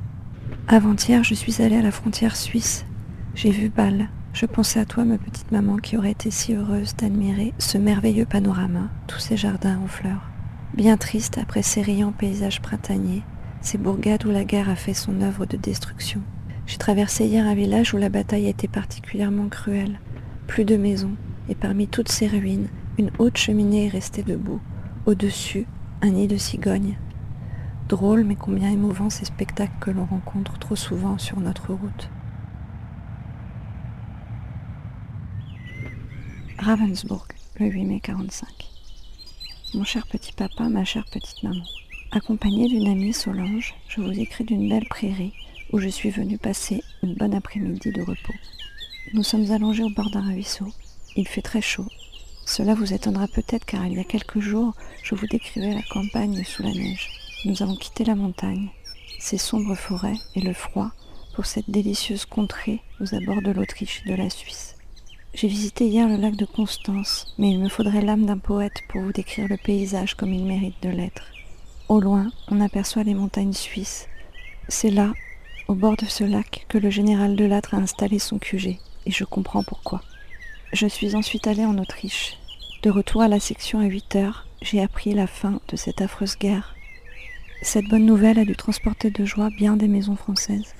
Avant-hier, 0.67 1.23
je 1.23 1.33
suis 1.33 1.61
allée 1.61 1.77
à 1.77 1.81
la 1.81 1.91
frontière 1.91 2.35
suisse. 2.35 2.85
J'ai 3.35 3.51
vu 3.51 3.69
Bâle. 3.69 4.09
Je 4.33 4.45
pensais 4.45 4.79
à 4.79 4.85
toi, 4.85 5.05
ma 5.05 5.17
petite 5.17 5.51
maman, 5.51 5.77
qui 5.77 5.97
aurait 5.97 6.11
été 6.11 6.31
si 6.31 6.53
heureuse 6.53 6.95
d'admirer 6.95 7.53
ce 7.59 7.77
merveilleux 7.77 8.25
panorama, 8.25 8.89
tous 9.07 9.19
ces 9.19 9.37
jardins 9.37 9.79
en 9.83 9.87
fleurs. 9.87 10.29
Bien 10.75 10.97
triste 10.97 11.37
après 11.37 11.61
ces 11.61 11.81
riants 11.81 12.11
paysages 12.11 12.61
printaniers, 12.61 13.21
ces 13.61 13.77
bourgades 13.77 14.25
où 14.25 14.31
la 14.31 14.43
guerre 14.43 14.69
a 14.69 14.75
fait 14.75 14.95
son 14.95 15.21
œuvre 15.21 15.45
de 15.45 15.57
destruction. 15.57 16.21
J'ai 16.65 16.77
traversé 16.77 17.25
hier 17.25 17.45
un 17.45 17.53
village 17.53 17.93
où 17.93 17.97
la 17.97 18.09
bataille 18.09 18.47
était 18.47 18.67
particulièrement 18.67 19.49
cruelle. 19.49 19.99
Plus 20.47 20.65
de 20.65 20.77
maisons, 20.77 21.15
et 21.49 21.55
parmi 21.55 21.87
toutes 21.87 22.09
ces 22.09 22.27
ruines, 22.27 22.69
une 22.97 23.11
haute 23.19 23.37
cheminée 23.37 23.85
est 23.85 23.89
restée 23.89 24.23
debout. 24.23 24.61
Au-dessus, 25.05 25.67
un 26.03 26.09
nid 26.11 26.27
de 26.27 26.35
cigognes. 26.35 26.97
Drôle, 27.87 28.25
mais 28.25 28.35
combien 28.35 28.69
émouvant 28.69 29.09
ces 29.09 29.23
spectacles 29.23 29.79
que 29.79 29.89
l'on 29.89 30.03
rencontre 30.03 30.59
trop 30.59 30.75
souvent 30.75 31.17
sur 31.17 31.39
notre 31.39 31.71
route. 31.71 32.09
Ravensbourg, 36.59 37.25
le 37.57 37.67
8 37.67 37.85
mai 37.85 37.99
45. 38.01 38.49
Mon 39.75 39.85
cher 39.85 40.05
petit 40.07 40.33
papa, 40.33 40.67
ma 40.67 40.83
chère 40.83 41.05
petite 41.05 41.41
maman. 41.41 41.63
Accompagnée 42.11 42.67
d'une 42.67 42.89
amie 42.89 43.13
Solange, 43.13 43.73
je 43.87 44.01
vous 44.01 44.11
écris 44.11 44.43
d'une 44.43 44.67
belle 44.67 44.87
prairie 44.89 45.33
où 45.71 45.79
je 45.79 45.87
suis 45.87 46.09
venue 46.09 46.37
passer 46.37 46.83
une 47.01 47.15
bonne 47.15 47.33
après-midi 47.33 47.93
de 47.93 48.01
repos. 48.01 48.33
Nous 49.13 49.23
sommes 49.23 49.49
allongés 49.51 49.83
au 49.83 49.89
bord 49.89 50.11
d'un 50.11 50.27
ruisseau. 50.27 50.67
Il 51.15 51.29
fait 51.29 51.41
très 51.41 51.61
chaud. 51.61 51.87
Cela 52.45 52.75
vous 52.75 52.93
étonnera 52.93 53.27
peut-être 53.27 53.65
car 53.65 53.85
il 53.85 53.93
y 53.93 53.99
a 53.99 54.03
quelques 54.03 54.39
jours, 54.39 54.73
je 55.03 55.15
vous 55.15 55.27
décrivais 55.27 55.73
la 55.73 55.81
campagne 55.83 56.43
sous 56.43 56.63
la 56.63 56.71
neige. 56.71 57.09
Nous 57.45 57.63
avons 57.63 57.75
quitté 57.75 58.03
la 58.03 58.15
montagne, 58.15 58.69
ses 59.19 59.37
sombres 59.37 59.75
forêts 59.75 60.17
et 60.35 60.41
le 60.41 60.53
froid 60.53 60.91
pour 61.33 61.45
cette 61.45 61.69
délicieuse 61.69 62.25
contrée 62.25 62.81
aux 63.01 63.15
abords 63.15 63.41
de 63.41 63.51
l'Autriche 63.51 64.03
et 64.05 64.09
de 64.09 64.15
la 64.15 64.29
Suisse. 64.29 64.75
J'ai 65.33 65.47
visité 65.47 65.87
hier 65.87 66.07
le 66.07 66.17
lac 66.17 66.35
de 66.35 66.45
Constance, 66.45 67.33
mais 67.39 67.49
il 67.49 67.59
me 67.59 67.69
faudrait 67.69 68.01
l'âme 68.03 68.25
d'un 68.25 68.37
poète 68.37 68.83
pour 68.89 69.01
vous 69.01 69.11
décrire 69.11 69.47
le 69.47 69.57
paysage 69.57 70.13
comme 70.13 70.31
il 70.31 70.45
mérite 70.45 70.81
de 70.83 70.89
l'être. 70.89 71.23
Au 71.89 71.99
loin, 71.99 72.31
on 72.49 72.61
aperçoit 72.61 73.03
les 73.03 73.15
montagnes 73.15 73.53
suisses. 73.53 74.07
C'est 74.67 74.91
là, 74.91 75.11
au 75.67 75.73
bord 75.73 75.97
de 75.97 76.05
ce 76.05 76.23
lac, 76.23 76.65
que 76.69 76.77
le 76.77 76.89
général 76.89 77.35
de 77.35 77.45
Lattre 77.45 77.73
a 77.73 77.77
installé 77.77 78.19
son 78.19 78.37
QG, 78.37 78.77
et 79.05 79.11
je 79.11 79.23
comprends 79.23 79.63
pourquoi. 79.63 80.01
Je 80.73 80.87
suis 80.87 81.15
ensuite 81.15 81.45
allée 81.45 81.65
en 81.65 81.77
Autriche. 81.77 82.35
De 82.81 82.89
retour 82.89 83.21
à 83.21 83.27
la 83.27 83.39
section 83.39 83.79
à 83.79 83.85
8 83.85 84.15
heures, 84.15 84.47
j'ai 84.63 84.81
appris 84.81 85.13
la 85.13 85.27
fin 85.27 85.61
de 85.67 85.75
cette 85.75 86.01
affreuse 86.01 86.35
guerre. 86.35 86.73
Cette 87.61 87.87
bonne 87.89 88.07
nouvelle 88.07 88.39
a 88.39 88.43
dû 88.43 88.55
transporter 88.55 89.11
de 89.11 89.23
joie 89.23 89.51
bien 89.51 89.77
des 89.77 89.87
maisons 89.87 90.15
françaises. 90.15 90.73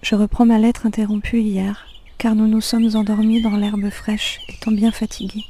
Je 0.00 0.14
reprends 0.14 0.46
ma 0.46 0.58
lettre 0.58 0.86
interrompue 0.86 1.42
hier, 1.42 1.86
car 2.16 2.34
nous 2.34 2.46
nous 2.46 2.62
sommes 2.62 2.96
endormis 2.96 3.42
dans 3.42 3.58
l'herbe 3.58 3.90
fraîche, 3.90 4.40
étant 4.48 4.72
bien 4.72 4.90
fatigués. 4.90 5.44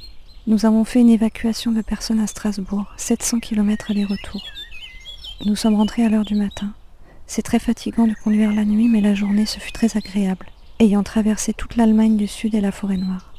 Nous 0.47 0.65
avons 0.65 0.83
fait 0.83 0.99
une 0.99 1.09
évacuation 1.09 1.71
de 1.71 1.81
personnes 1.81 2.19
à 2.19 2.27
Strasbourg, 2.27 2.91
700 2.97 3.39
km 3.39 3.91
aller-retour. 3.91 4.41
Nous 5.45 5.55
sommes 5.55 5.75
rentrés 5.75 6.03
à 6.03 6.09
l'heure 6.09 6.25
du 6.25 6.35
matin. 6.35 6.73
C'est 7.29 7.43
très 7.43 7.59
fatigant 7.59 8.07
de 8.07 8.15
conduire 8.23 8.51
la 8.51 8.65
nuit, 8.65 8.87
mais 8.87 9.01
la 9.01 9.13
journée 9.13 9.45
se 9.45 9.59
fut 9.59 9.71
très 9.71 9.95
agréable, 9.95 10.47
ayant 10.79 11.03
traversé 11.03 11.53
toute 11.53 11.75
l'Allemagne 11.75 12.17
du 12.17 12.25
Sud 12.25 12.55
et 12.55 12.59
la 12.59 12.71
forêt 12.71 12.97
noire. 12.97 13.35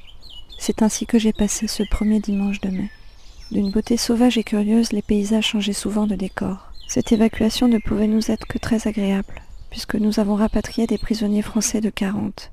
C'est 0.60 0.82
ainsi 0.82 1.06
que 1.06 1.18
j'ai 1.18 1.32
passé 1.32 1.66
ce 1.66 1.82
premier 1.90 2.20
dimanche 2.20 2.60
de 2.60 2.70
mai. 2.70 2.88
D'une 3.50 3.72
beauté 3.72 3.96
sauvage 3.96 4.38
et 4.38 4.44
curieuse, 4.44 4.92
les 4.92 5.02
paysages 5.02 5.48
changeaient 5.48 5.72
souvent 5.72 6.06
de 6.06 6.14
décor. 6.14 6.70
Cette 6.86 7.10
évacuation 7.10 7.66
ne 7.66 7.78
pouvait 7.78 8.06
nous 8.06 8.30
être 8.30 8.46
que 8.46 8.58
très 8.58 8.86
agréable, 8.86 9.42
puisque 9.70 9.96
nous 9.96 10.20
avons 10.20 10.36
rapatrié 10.36 10.86
des 10.86 10.98
prisonniers 10.98 11.42
français 11.42 11.80
de 11.80 11.90
40, 11.90 12.52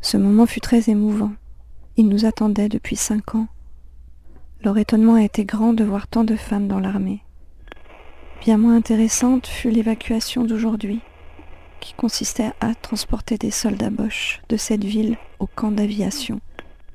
ce 0.00 0.16
moment 0.16 0.46
fut 0.46 0.60
très 0.60 0.88
émouvant. 0.88 1.32
Ils 1.98 2.08
nous 2.08 2.24
attendaient 2.24 2.70
depuis 2.70 2.96
cinq 2.96 3.34
ans. 3.34 3.48
Leur 4.64 4.78
étonnement 4.78 5.16
a 5.16 5.24
été 5.24 5.44
grand 5.44 5.74
de 5.74 5.84
voir 5.84 6.06
tant 6.06 6.24
de 6.24 6.36
femmes 6.36 6.68
dans 6.68 6.80
l'armée. 6.80 7.22
Bien 8.40 8.56
moins 8.56 8.76
intéressante 8.76 9.46
fut 9.46 9.70
l'évacuation 9.70 10.44
d'aujourd'hui, 10.44 11.00
qui 11.80 11.92
consistait 11.94 12.52
à 12.60 12.74
transporter 12.74 13.38
des 13.38 13.50
soldats 13.50 13.90
Bosch 13.90 14.40
de 14.48 14.56
cette 14.56 14.84
ville 14.84 15.16
au 15.38 15.46
camp 15.46 15.70
d'aviation. 15.70 16.40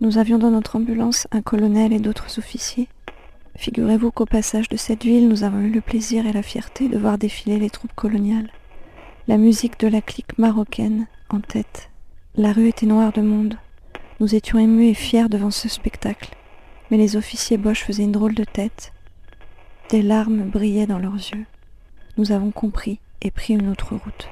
Nous 0.02 0.18
avions 0.18 0.38
dans 0.38 0.52
notre 0.52 0.76
ambulance 0.76 1.28
un 1.32 1.42
colonel 1.42 1.94
et 1.94 2.00
d'autres 2.00 2.40
officiers. 2.40 2.88
Figurez-vous 3.58 4.12
qu'au 4.12 4.26
passage 4.26 4.70
de 4.70 4.78
cette 4.78 5.04
ville, 5.04 5.30
nous 5.30 5.44
avons 5.44 5.60
eu 5.60 5.72
le 5.72 5.82
plaisir 5.82 6.26
et 6.26 6.34
la 6.34 6.44
fierté 6.44 6.90
de 6.90 6.98
voir 6.98 7.18
défiler 7.18 7.60
les 7.60 7.70
troupes 7.70 7.96
coloniales. 7.96 8.50
La 9.28 9.38
musique 9.38 9.80
de 9.80 9.88
la 9.88 10.02
clique 10.02 10.38
marocaine 10.38 11.08
en 11.30 11.40
tête 11.40 11.90
la 12.38 12.52
rue 12.52 12.68
était 12.68 12.86
noire 12.86 13.14
de 13.14 13.22
monde. 13.22 13.58
Nous 14.20 14.36
étions 14.36 14.60
émus 14.60 14.88
et 14.88 14.94
fiers 14.94 15.30
devant 15.30 15.52
ce 15.52 15.70
spectacle, 15.70 16.36
mais 16.92 16.98
les 16.98 17.16
officiers 17.16 17.58
Bosch 17.58 17.86
faisaient 17.86 18.04
une 18.04 18.12
drôle 18.12 18.36
de 18.36 18.44
tête. 18.44 18.92
Des 19.92 20.02
larmes 20.02 20.50
brillaient 20.50 20.88
dans 20.88 20.98
leurs 20.98 21.14
yeux. 21.14 21.46
Nous 22.18 22.32
avons 22.32 22.50
compris 22.50 23.00
et 23.22 23.30
pris 23.30 23.54
une 23.54 23.70
autre 23.70 23.94
route. 23.94 24.28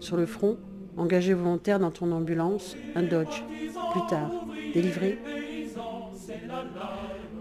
Sur 0.00 0.16
le 0.16 0.26
front, 0.26 0.56
engagé 0.96 1.32
volontaire 1.32 1.78
dans 1.78 1.92
ton 1.92 2.10
ambulance, 2.10 2.76
un 2.96 3.04
Dodge, 3.04 3.44
plus 3.92 4.06
tard, 4.08 4.32
délivré. 4.74 5.18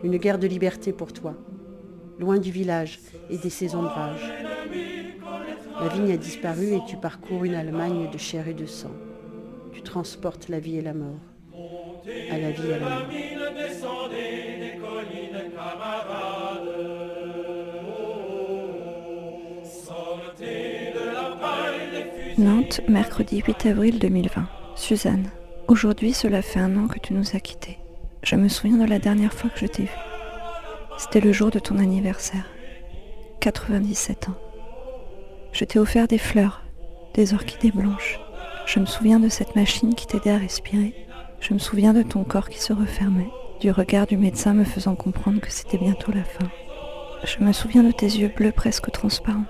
Une 0.04 0.18
guerre 0.18 0.38
de 0.38 0.46
liberté 0.46 0.94
pour 0.94 1.12
toi, 1.12 1.34
loin 2.20 2.38
du 2.38 2.52
village 2.52 3.00
et 3.30 3.38
de 3.38 3.50
ses 3.50 3.76
ombrages. 3.76 4.32
La 5.80 5.88
vigne 5.90 6.12
a 6.12 6.18
disparu 6.18 6.74
et 6.74 6.82
tu 6.88 6.98
parcours 6.98 7.46
une 7.46 7.54
Allemagne 7.54 8.10
de 8.12 8.18
chair 8.18 8.48
et 8.48 8.54
de 8.54 8.66
sang. 8.66 8.92
Tu 9.72 9.82
transportes 9.82 10.50
la 10.50 10.60
vie 10.60 10.78
et 10.78 10.82
la 10.82 10.94
mort. 10.94 11.20
À 12.32 12.38
la 12.38 12.52
vie 12.52 12.70
et 12.70 12.74
à 12.74 12.80
la 12.80 12.90
mort. 12.90 13.08
Nantes, 22.38 22.82
mercredi 22.88 23.42
8 23.46 23.66
avril 23.68 24.00
2020. 24.00 24.48
Suzanne. 24.76 25.30
Aujourd'hui, 25.68 26.14
cela 26.14 26.42
fait 26.42 26.60
un 26.60 26.78
an 26.78 26.88
que 26.88 27.00
tu 27.00 27.14
nous 27.14 27.36
as 27.36 27.40
quittés. 27.40 27.78
Je 28.24 28.36
me 28.36 28.48
souviens 28.48 28.78
de 28.78 28.90
la 28.90 29.00
dernière 29.00 29.34
fois 29.34 29.50
que 29.50 29.60
je 29.60 29.66
t'ai 29.66 29.84
vu. 29.84 30.07
C'était 30.98 31.22
le 31.22 31.32
jour 31.32 31.52
de 31.52 31.60
ton 31.60 31.78
anniversaire. 31.78 32.46
97 33.40 34.30
ans. 34.30 34.38
Je 35.52 35.64
t'ai 35.64 35.78
offert 35.78 36.08
des 36.08 36.18
fleurs, 36.18 36.64
des 37.14 37.36
orchidées 37.36 37.72
blanches. 37.72 38.20
Je 38.66 38.80
me 38.80 38.88
souviens 38.88 39.20
de 39.20 39.30
cette 39.30 39.56
machine 39.56 39.94
qui 39.94 40.08
t'aidait 40.08 40.32
à 40.32 40.40
respirer. 40.40 40.96
Je 41.40 41.54
me 41.54 41.60
souviens 41.60 41.94
de 41.94 42.02
ton 42.02 42.24
corps 42.24 42.50
qui 42.50 42.60
se 42.60 42.74
refermait, 42.74 43.30
du 43.60 43.70
regard 43.70 44.08
du 44.08 44.18
médecin 44.18 44.56
me 44.56 44.64
faisant 44.64 44.96
comprendre 44.96 45.40
que 45.40 45.52
c'était 45.52 45.78
bientôt 45.78 46.12
la 46.12 46.24
fin. 46.24 46.50
Je 47.24 47.44
me 47.44 47.54
souviens 47.54 47.84
de 47.84 47.92
tes 47.92 48.08
yeux 48.08 48.32
bleus 48.36 48.52
presque 48.52 48.92
transparents. 48.92 49.46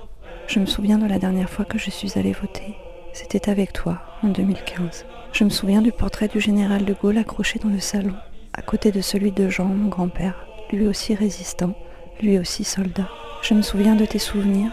Je 0.48 0.60
me 0.60 0.66
souviens 0.66 0.98
de 0.98 1.08
la 1.08 1.18
dernière 1.18 1.50
fois 1.50 1.64
que 1.64 1.78
je 1.78 1.90
suis 1.90 2.20
allée 2.20 2.34
voter. 2.34 2.76
C'était 3.14 3.50
avec 3.50 3.72
toi, 3.72 4.02
en 4.22 4.28
2015. 4.28 5.06
Je 5.32 5.44
me 5.46 5.50
souviens 5.50 5.82
du 5.82 5.94
portrait 5.94 6.28
du 6.28 6.42
général 6.42 6.84
de 6.84 6.94
Gaulle 6.94 7.18
accroché 7.18 7.58
dans 7.58 7.70
le 7.70 7.80
salon, 7.80 8.16
à 8.54 8.62
côté 8.62 8.92
de 8.92 9.02
celui 9.02 9.32
de 9.32 9.48
Jean, 9.50 9.66
mon 9.66 9.88
grand-père, 9.88 10.47
lui 10.72 10.88
aussi 10.88 11.16
résistant, 11.16 11.74
lui 12.22 12.40
aussi 12.40 12.64
soldat. 12.64 13.10
Je 13.42 13.54
me 13.54 13.62
souviens 13.62 13.96
de 13.96 14.06
tes 14.06 14.20
souvenirs, 14.20 14.72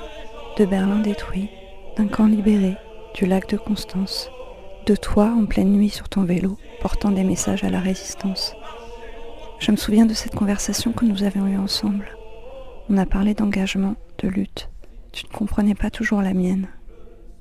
de 0.58 0.64
Berlin 0.64 0.98
détruit, 0.98 1.50
d'un 1.96 2.06
camp 2.06 2.26
libéré, 2.26 2.76
du 3.14 3.26
lac 3.26 3.48
de 3.48 3.56
Constance, 3.56 4.30
de 4.86 4.96
toi 4.96 5.32
en 5.36 5.46
pleine 5.46 5.72
nuit 5.72 5.90
sur 5.90 6.08
ton 6.08 6.24
vélo, 6.24 6.58
portant 6.80 7.10
des 7.10 7.24
messages 7.24 7.64
à 7.64 7.70
la 7.70 7.80
résistance. 7.80 8.54
Je 9.58 9.70
me 9.70 9.76
souviens 9.76 10.06
de 10.06 10.14
cette 10.14 10.34
conversation 10.34 10.92
que 10.92 11.04
nous 11.04 11.22
avions 11.22 11.46
eue 11.46 11.56
ensemble. 11.56 12.16
On 12.90 12.98
a 12.98 13.06
parlé 13.06 13.34
d'engagement, 13.34 13.94
de 14.18 14.28
lutte. 14.28 14.68
Tu 15.12 15.26
ne 15.26 15.32
comprenais 15.32 15.74
pas 15.74 15.90
toujours 15.90 16.20
la 16.20 16.34
mienne. 16.34 16.68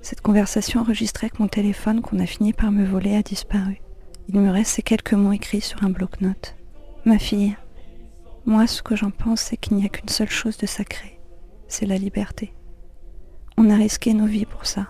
Cette 0.01 0.21
conversation 0.21 0.81
enregistrée 0.81 1.25
avec 1.25 1.39
mon 1.39 1.47
téléphone 1.47 2.01
qu'on 2.01 2.19
a 2.19 2.25
fini 2.25 2.53
par 2.53 2.71
me 2.71 2.85
voler 2.85 3.15
a 3.15 3.23
disparu. 3.23 3.81
Il 4.29 4.39
me 4.39 4.51
reste 4.51 4.71
ces 4.71 4.81
quelques 4.81 5.13
mots 5.13 5.33
écrits 5.33 5.61
sur 5.61 5.83
un 5.83 5.89
bloc-notes. 5.89 6.55
Ma 7.05 7.17
fille, 7.17 7.55
moi 8.45 8.67
ce 8.67 8.81
que 8.81 8.95
j'en 8.95 9.11
pense 9.11 9.41
c'est 9.41 9.57
qu'il 9.57 9.77
n'y 9.77 9.85
a 9.85 9.89
qu'une 9.89 10.09
seule 10.09 10.29
chose 10.29 10.57
de 10.57 10.65
sacré, 10.65 11.19
c'est 11.67 11.85
la 11.85 11.97
liberté. 11.97 12.53
On 13.57 13.69
a 13.69 13.75
risqué 13.75 14.13
nos 14.13 14.25
vies 14.25 14.45
pour 14.45 14.65
ça. 14.65 14.87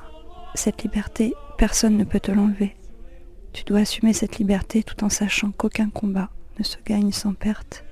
Cette 0.55 0.83
liberté, 0.83 1.33
personne 1.57 1.97
ne 1.97 2.03
peut 2.03 2.19
te 2.19 2.31
l'enlever. 2.31 2.75
Tu 3.51 3.63
dois 3.63 3.79
assumer 3.79 4.13
cette 4.13 4.37
liberté 4.37 4.83
tout 4.83 5.03
en 5.03 5.09
sachant 5.09 5.51
qu'aucun 5.51 5.89
combat 5.89 6.29
ne 6.57 6.63
se 6.63 6.77
gagne 6.85 7.11
sans 7.11 7.33
perte. 7.33 7.83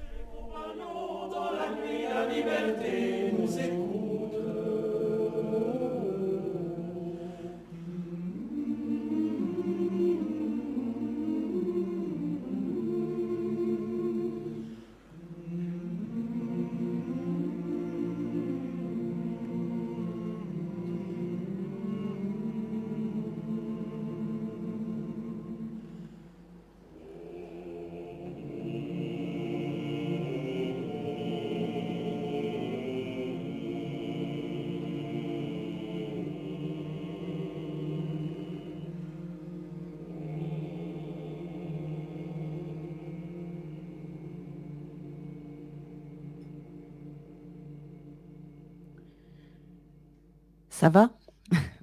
Ça 50.82 50.90
va 50.90 51.12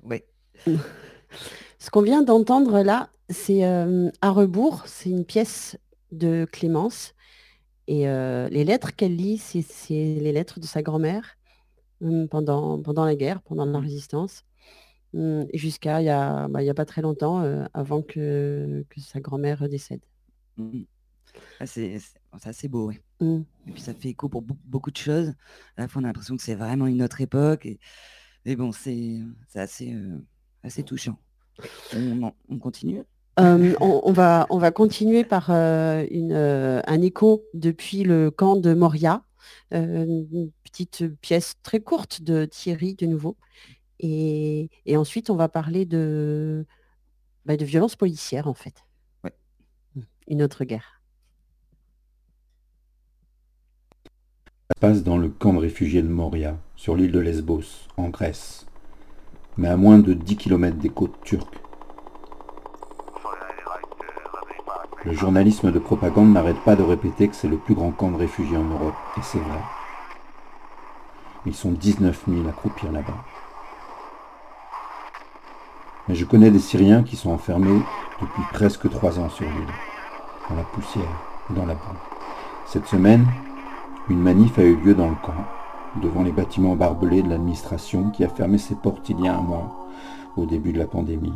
Oui. 0.02 0.24
Ce 1.78 1.88
qu'on 1.88 2.02
vient 2.02 2.24
d'entendre 2.24 2.82
là, 2.82 3.10
c'est 3.30 3.64
euh, 3.64 4.10
à 4.22 4.30
rebours, 4.30 4.82
c'est 4.86 5.08
une 5.08 5.24
pièce 5.24 5.78
de 6.10 6.48
Clémence. 6.50 7.14
Et 7.86 8.08
euh, 8.08 8.48
les 8.48 8.64
lettres 8.64 8.96
qu'elle 8.96 9.14
lit, 9.14 9.38
c'est 9.38 9.62
les 9.92 10.32
lettres 10.32 10.58
de 10.58 10.66
sa 10.66 10.82
grand-mère 10.82 11.36
hum, 12.00 12.26
pendant, 12.26 12.82
pendant 12.82 13.04
la 13.04 13.14
guerre, 13.14 13.40
pendant 13.42 13.66
la 13.66 13.78
résistance, 13.78 14.42
hum, 15.14 15.46
jusqu'à 15.54 16.00
il 16.00 16.06
n'y 16.06 16.10
a, 16.10 16.48
bah, 16.48 16.58
a 16.68 16.74
pas 16.74 16.84
très 16.84 17.00
longtemps, 17.00 17.42
euh, 17.42 17.66
avant 17.74 18.02
que, 18.02 18.84
que 18.90 19.00
sa 19.00 19.20
grand-mère 19.20 19.68
décède. 19.68 20.00
Mhm. 20.56 20.86
Ah, 21.60 21.66
c'est 21.66 22.00
assez 22.42 22.66
beau, 22.66 22.88
oui. 22.88 22.98
Mm. 23.20 23.42
Et 23.68 23.70
puis 23.70 23.80
ça 23.80 23.94
fait 23.94 24.08
écho 24.08 24.28
pour 24.28 24.42
beau- 24.42 24.58
beaucoup 24.64 24.90
de 24.90 24.96
choses. 24.96 25.34
À 25.76 25.82
la 25.82 25.88
fois, 25.88 26.02
on 26.02 26.04
a 26.04 26.08
l'impression 26.08 26.36
que 26.36 26.42
c'est 26.42 26.56
vraiment 26.56 26.88
une 26.88 27.00
autre 27.00 27.20
époque. 27.20 27.64
Et, 27.64 27.78
mais 28.48 28.56
bon, 28.56 28.72
c'est 28.72 29.18
c'est 29.46 29.60
assez, 29.60 29.92
euh, 29.92 30.24
assez 30.62 30.82
touchant. 30.82 31.18
On, 31.94 32.22
en- 32.22 32.34
on 32.48 32.58
continue? 32.58 33.02
Euh, 33.38 33.74
on, 33.78 34.00
on 34.04 34.12
va, 34.12 34.46
on 34.48 34.56
va 34.56 34.70
continuer 34.70 35.22
par 35.22 35.50
euh, 35.50 36.06
une, 36.10 36.32
euh, 36.32 36.80
un 36.86 37.02
écho 37.02 37.44
depuis 37.52 38.04
le 38.04 38.30
camp 38.30 38.56
de 38.56 38.72
Moria, 38.72 39.22
euh, 39.74 40.06
une 40.06 40.50
petite 40.64 41.06
pièce 41.20 41.56
très 41.62 41.80
courte 41.80 42.22
de 42.22 42.46
Thierry 42.46 42.94
de 42.94 43.04
nouveau. 43.04 43.36
Et, 44.00 44.70
et 44.86 44.96
ensuite, 44.96 45.28
on 45.28 45.36
va 45.36 45.50
parler 45.50 45.84
de, 45.84 46.64
bah, 47.44 47.58
de 47.58 47.64
violence 47.66 47.96
policière, 47.96 48.48
en 48.48 48.54
fait. 48.54 48.86
Ouais. 49.24 49.34
Une 50.26 50.42
autre 50.42 50.64
guerre. 50.64 51.02
Ça 54.70 54.74
passe 54.80 55.02
dans 55.02 55.18
le 55.18 55.28
camp 55.28 55.52
de 55.52 55.58
réfugiés 55.58 56.00
de 56.00 56.08
Moria, 56.08 56.56
sur 56.78 56.94
l'île 56.94 57.10
de 57.10 57.18
Lesbos, 57.18 57.88
en 57.96 58.08
Grèce, 58.08 58.64
mais 59.56 59.66
à 59.66 59.76
moins 59.76 59.98
de 59.98 60.12
10 60.12 60.36
km 60.36 60.76
des 60.76 60.88
côtes 60.88 61.20
turques. 61.24 61.58
Le 65.04 65.12
journalisme 65.12 65.72
de 65.72 65.78
propagande 65.80 66.32
n'arrête 66.32 66.60
pas 66.60 66.76
de 66.76 66.84
répéter 66.84 67.26
que 67.26 67.34
c'est 67.34 67.48
le 67.48 67.56
plus 67.56 67.74
grand 67.74 67.90
camp 67.90 68.12
de 68.12 68.16
réfugiés 68.16 68.56
en 68.56 68.62
Europe, 68.62 68.94
et 69.16 69.22
c'est 69.22 69.40
vrai. 69.40 69.58
Ils 71.46 71.54
sont 71.54 71.72
19 71.72 72.24
000 72.28 72.48
à 72.48 72.52
croupir 72.52 72.92
là-bas. 72.92 73.24
Mais 76.06 76.14
je 76.14 76.24
connais 76.24 76.52
des 76.52 76.60
Syriens 76.60 77.02
qui 77.02 77.16
sont 77.16 77.30
enfermés 77.30 77.82
depuis 78.20 78.42
presque 78.52 78.88
trois 78.88 79.18
ans 79.18 79.30
sur 79.30 79.46
l'île, 79.46 79.74
dans 80.48 80.54
la 80.54 80.62
poussière 80.62 81.02
et 81.50 81.54
dans 81.54 81.66
la 81.66 81.74
boue. 81.74 81.98
Cette 82.66 82.86
semaine, 82.86 83.26
une 84.08 84.20
manif 84.20 84.56
a 84.60 84.62
eu 84.62 84.76
lieu 84.76 84.94
dans 84.94 85.08
le 85.08 85.16
camp, 85.16 85.44
devant 86.02 86.22
les 86.22 86.32
bâtiments 86.32 86.76
barbelés 86.76 87.22
de 87.22 87.28
l'administration 87.28 88.10
qui 88.10 88.24
a 88.24 88.28
fermé 88.28 88.58
ses 88.58 88.74
portes 88.74 89.08
il 89.08 89.20
y 89.20 89.28
a 89.28 89.36
un 89.36 89.40
mois, 89.40 89.88
au 90.36 90.46
début 90.46 90.72
de 90.72 90.78
la 90.78 90.86
pandémie. 90.86 91.32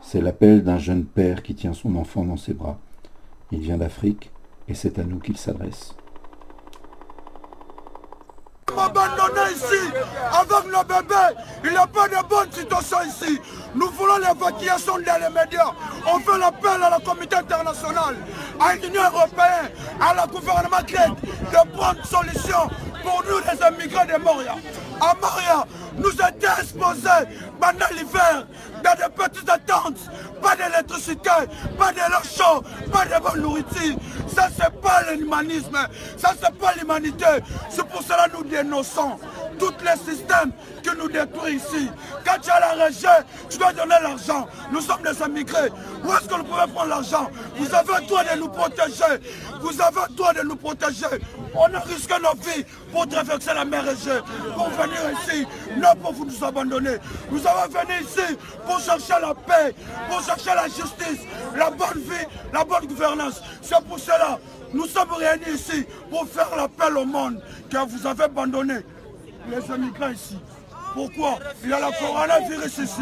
C'est 0.00 0.20
l'appel 0.20 0.64
d'un 0.64 0.78
jeune 0.78 1.04
père 1.04 1.42
qui 1.42 1.54
tient 1.54 1.72
son 1.72 1.94
enfant 1.96 2.24
dans 2.24 2.36
ses 2.36 2.54
bras. 2.54 2.78
Il 3.52 3.60
vient 3.60 3.78
d'Afrique 3.78 4.30
et 4.68 4.74
c'est 4.74 4.98
à 4.98 5.04
nous 5.04 5.18
qu'il 5.18 5.36
s'adresse. 5.36 5.94
ici 9.52 9.92
avec 10.32 10.72
nos 10.72 10.84
bébés. 10.84 11.40
Il 11.64 11.70
n'y 11.70 11.76
a 11.76 11.86
pas 11.86 12.08
de 12.08 12.28
bonne 12.28 12.50
situation 12.50 12.98
ici. 13.06 13.38
Nous 13.74 13.88
voulons 13.90 14.18
l'évacuation 14.18 14.94
dans 14.94 15.32
médias. 15.32 15.72
On 16.06 16.18
fait 16.20 16.38
l'appel 16.38 16.82
à 16.82 16.90
la 16.90 16.98
communauté 17.00 17.36
internationale, 17.36 18.16
à 18.60 18.74
l'Union 18.74 19.02
européenne, 19.02 19.70
à 20.00 20.14
la 20.14 20.26
gouvernement 20.26 20.78
de 20.80 21.70
prendre 21.76 22.04
solution 22.04 22.70
pour 23.02 23.22
nous 23.24 23.38
les 23.38 23.84
immigrés 23.84 24.06
de 24.06 24.22
Moria. 24.22 24.54
À 25.00 25.14
Moria, 25.20 25.66
nous 25.96 26.10
étions 26.10 26.52
exposés 26.60 27.26
pendant 27.60 27.86
l'hiver 27.92 28.46
dans 28.82 28.94
de 28.94 29.12
petites 29.12 29.66
tentes, 29.66 30.10
pas 30.42 30.56
d'électricité, 30.56 31.30
pas 31.78 31.92
de 31.92 31.98
l'eau 31.98 32.22
chaude, 32.24 32.64
pas 32.90 33.04
de 33.04 33.22
bonne 33.22 33.42
nourriture. 33.42 33.96
Ça, 34.26 34.48
c'est 34.56 34.80
pas 34.80 35.02
l'humanisme, 35.12 35.78
ça, 36.16 36.32
c'est 36.40 36.54
pas 36.58 36.72
l'humanité. 36.74 37.26
C'est 37.68 37.86
pour 37.86 38.02
cela 38.02 38.28
que 38.28 38.36
nous 38.38 38.44
dénonçons 38.44 39.18
tous 39.62 39.84
les 39.84 40.12
systèmes 40.12 40.50
que 40.82 40.96
nous 40.96 41.08
détruisent 41.08 41.62
ici. 41.72 41.88
Quand 42.24 42.40
tu 42.42 42.50
as 42.50 42.58
la 42.60 42.84
région, 42.84 43.10
tu 43.48 43.58
dois 43.58 43.72
donner 43.72 43.94
l'argent. 44.02 44.48
Nous 44.72 44.80
sommes 44.80 45.02
des 45.02 45.20
immigrés. 45.24 45.70
Où 46.04 46.12
est-ce 46.12 46.28
que 46.28 46.34
nous 46.36 46.44
pouvons 46.44 46.66
prendre 46.68 46.88
l'argent? 46.88 47.30
Vous 47.56 47.72
avez 47.72 48.00
le 48.00 48.06
droit 48.08 48.24
de 48.24 48.38
nous 48.40 48.48
protéger. 48.48 49.20
Vous 49.60 49.80
avez 49.80 50.00
le 50.08 50.14
droit 50.16 50.32
de 50.32 50.42
nous 50.42 50.56
protéger. 50.56 51.06
On 51.54 51.72
a 51.74 51.78
risqué 51.80 52.14
nos 52.22 52.34
vies 52.42 52.64
pour 52.90 53.06
traverser 53.06 53.54
la 53.54 53.64
mer 53.64 53.82
Égée, 53.88 54.20
pour 54.54 54.68
venir 54.70 54.98
ici, 55.12 55.46
non 55.76 55.88
pour 56.00 56.12
vous 56.12 56.24
nous 56.24 56.44
abandonner. 56.44 56.96
Nous 57.30 57.46
avons 57.46 57.68
venu 57.68 58.00
ici 58.02 58.36
pour 58.66 58.80
chercher 58.80 59.20
la 59.20 59.34
paix, 59.34 59.74
pour 60.08 60.22
chercher 60.22 60.54
la 60.56 60.64
justice, 60.64 61.26
la 61.56 61.70
bonne 61.70 61.98
vie, 61.98 62.26
la 62.52 62.64
bonne 62.64 62.86
gouvernance. 62.86 63.42
C'est 63.60 63.82
pour 63.84 63.98
cela 63.98 64.38
nous 64.74 64.86
sommes 64.86 65.12
réunis 65.12 65.54
ici 65.54 65.84
pour 66.10 66.26
faire 66.26 66.48
l'appel 66.56 66.96
au 66.96 67.04
monde 67.04 67.42
que 67.70 67.76
vous 67.88 68.06
avez 68.06 68.24
abandonné 68.24 68.76
les 69.48 69.74
immigrants 69.74 70.10
ici. 70.10 70.38
Pourquoi? 70.94 71.38
Il 71.62 71.70
y 71.70 71.72
a 71.72 71.80
la 71.80 71.90
coronavirus 71.90 72.78
ici. 72.78 73.00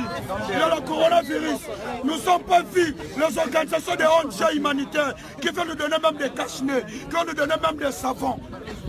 Il 0.49 0.59
y 0.59 0.63
a 0.63 0.69
la 0.69 0.81
coronavirus. 0.81 1.59
Nous 2.05 2.15
ne 2.15 2.19
sommes 2.19 2.43
pas 2.45 2.63
vus 2.63 2.95
les 3.17 3.39
organisations 3.39 3.97
des 3.97 4.05
ONG 4.05 4.55
humanitaires 4.55 5.15
qui 5.41 5.49
veulent 5.49 5.69
nous 5.69 5.75
donner 5.75 5.97
même 6.01 6.17
des 6.17 6.31
cache 6.31 6.59
qui 6.59 6.63
veulent 6.65 7.27
nous 7.27 7.35
donner 7.35 7.55
même 7.61 7.77
des 7.77 7.93
savons. 7.93 8.39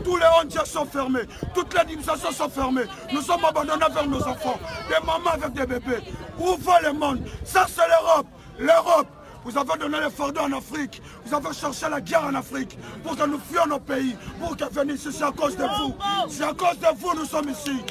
Tous 0.04 0.18
les 0.18 0.26
ONG 0.26 0.66
sont 0.66 0.86
fermés. 0.86 1.24
Toutes 1.54 1.74
les 1.74 1.80
administrations 1.80 2.32
sont 2.32 2.50
fermées. 2.50 2.86
Nous 3.12 3.22
sommes 3.22 3.44
abandonnés 3.44 3.86
vers 3.92 4.08
nos 4.08 4.22
enfants. 4.22 4.60
Des 4.88 5.06
mamans 5.06 5.32
avec 5.32 5.54
des 5.54 5.66
bébés. 5.66 6.04
Où 6.40 6.56
va 6.58 6.82
le 6.82 6.94
monde? 6.94 7.22
Ça, 7.44 7.66
c'est 7.68 7.88
l'Europe. 7.88 8.28
L'Europe. 8.60 9.08
Vous 9.44 9.58
avez 9.58 9.78
donné 9.80 9.98
les 10.04 10.10
fardeaux 10.10 10.42
en 10.42 10.54
Afrique. 10.54 11.02
Vous 11.26 11.34
avez 11.34 11.54
cherché 11.54 11.90
la 11.90 12.00
guerre 12.00 12.26
en 12.26 12.36
Afrique 12.36 12.78
pour 13.04 13.16
que 13.18 13.26
nous 13.26 13.40
fuyions 13.40 13.66
nos 13.68 13.80
pays. 13.80 14.16
Pour 14.40 14.56
que 14.56 14.66
venir 14.72 14.96
ici, 14.96 15.10
c'est 15.12 15.24
à 15.24 15.32
cause 15.32 15.58
de 15.58 15.64
vous. 15.64 15.96
C'est 16.30 16.44
à 16.44 16.54
cause 16.54 16.78
de 16.80 16.88
vous 17.00 17.14
nous 17.16 17.26
sommes 17.26 17.50
ici. 17.50 17.82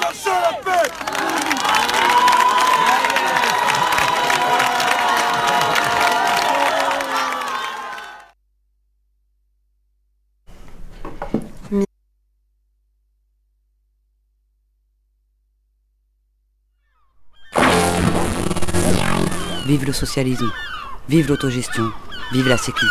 Cherchez 0.00 0.30
la 0.30 0.52
paix. 0.62 0.90
Vive 19.66 19.84
le 19.86 19.92
socialisme, 19.92 20.50
vive 21.10 21.26
l'autogestion, 21.28 21.90
vive 22.30 22.48
la 22.48 22.56
sécu. 22.56 22.86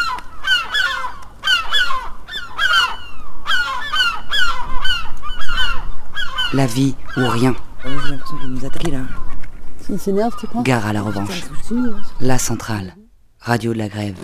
La 6.53 6.65
vie 6.65 6.95
ou 7.15 7.25
rien. 7.29 7.55
J'ai 7.85 8.11
l'impression 8.11 8.37
qu'il 8.39 8.49
nous 8.49 8.65
attaque 8.65 8.87
là. 8.89 8.99
Il 9.89 9.97
s'énerve, 9.97 10.35
tu 10.37 10.47
crois? 10.47 10.63
Gare 10.63 10.85
à 10.85 10.91
la 10.91 11.01
revanche. 11.01 11.43
La 12.19 12.37
centrale. 12.37 12.93
Radio 13.39 13.73
de 13.73 13.77
la 13.77 13.87
grève. 13.87 14.17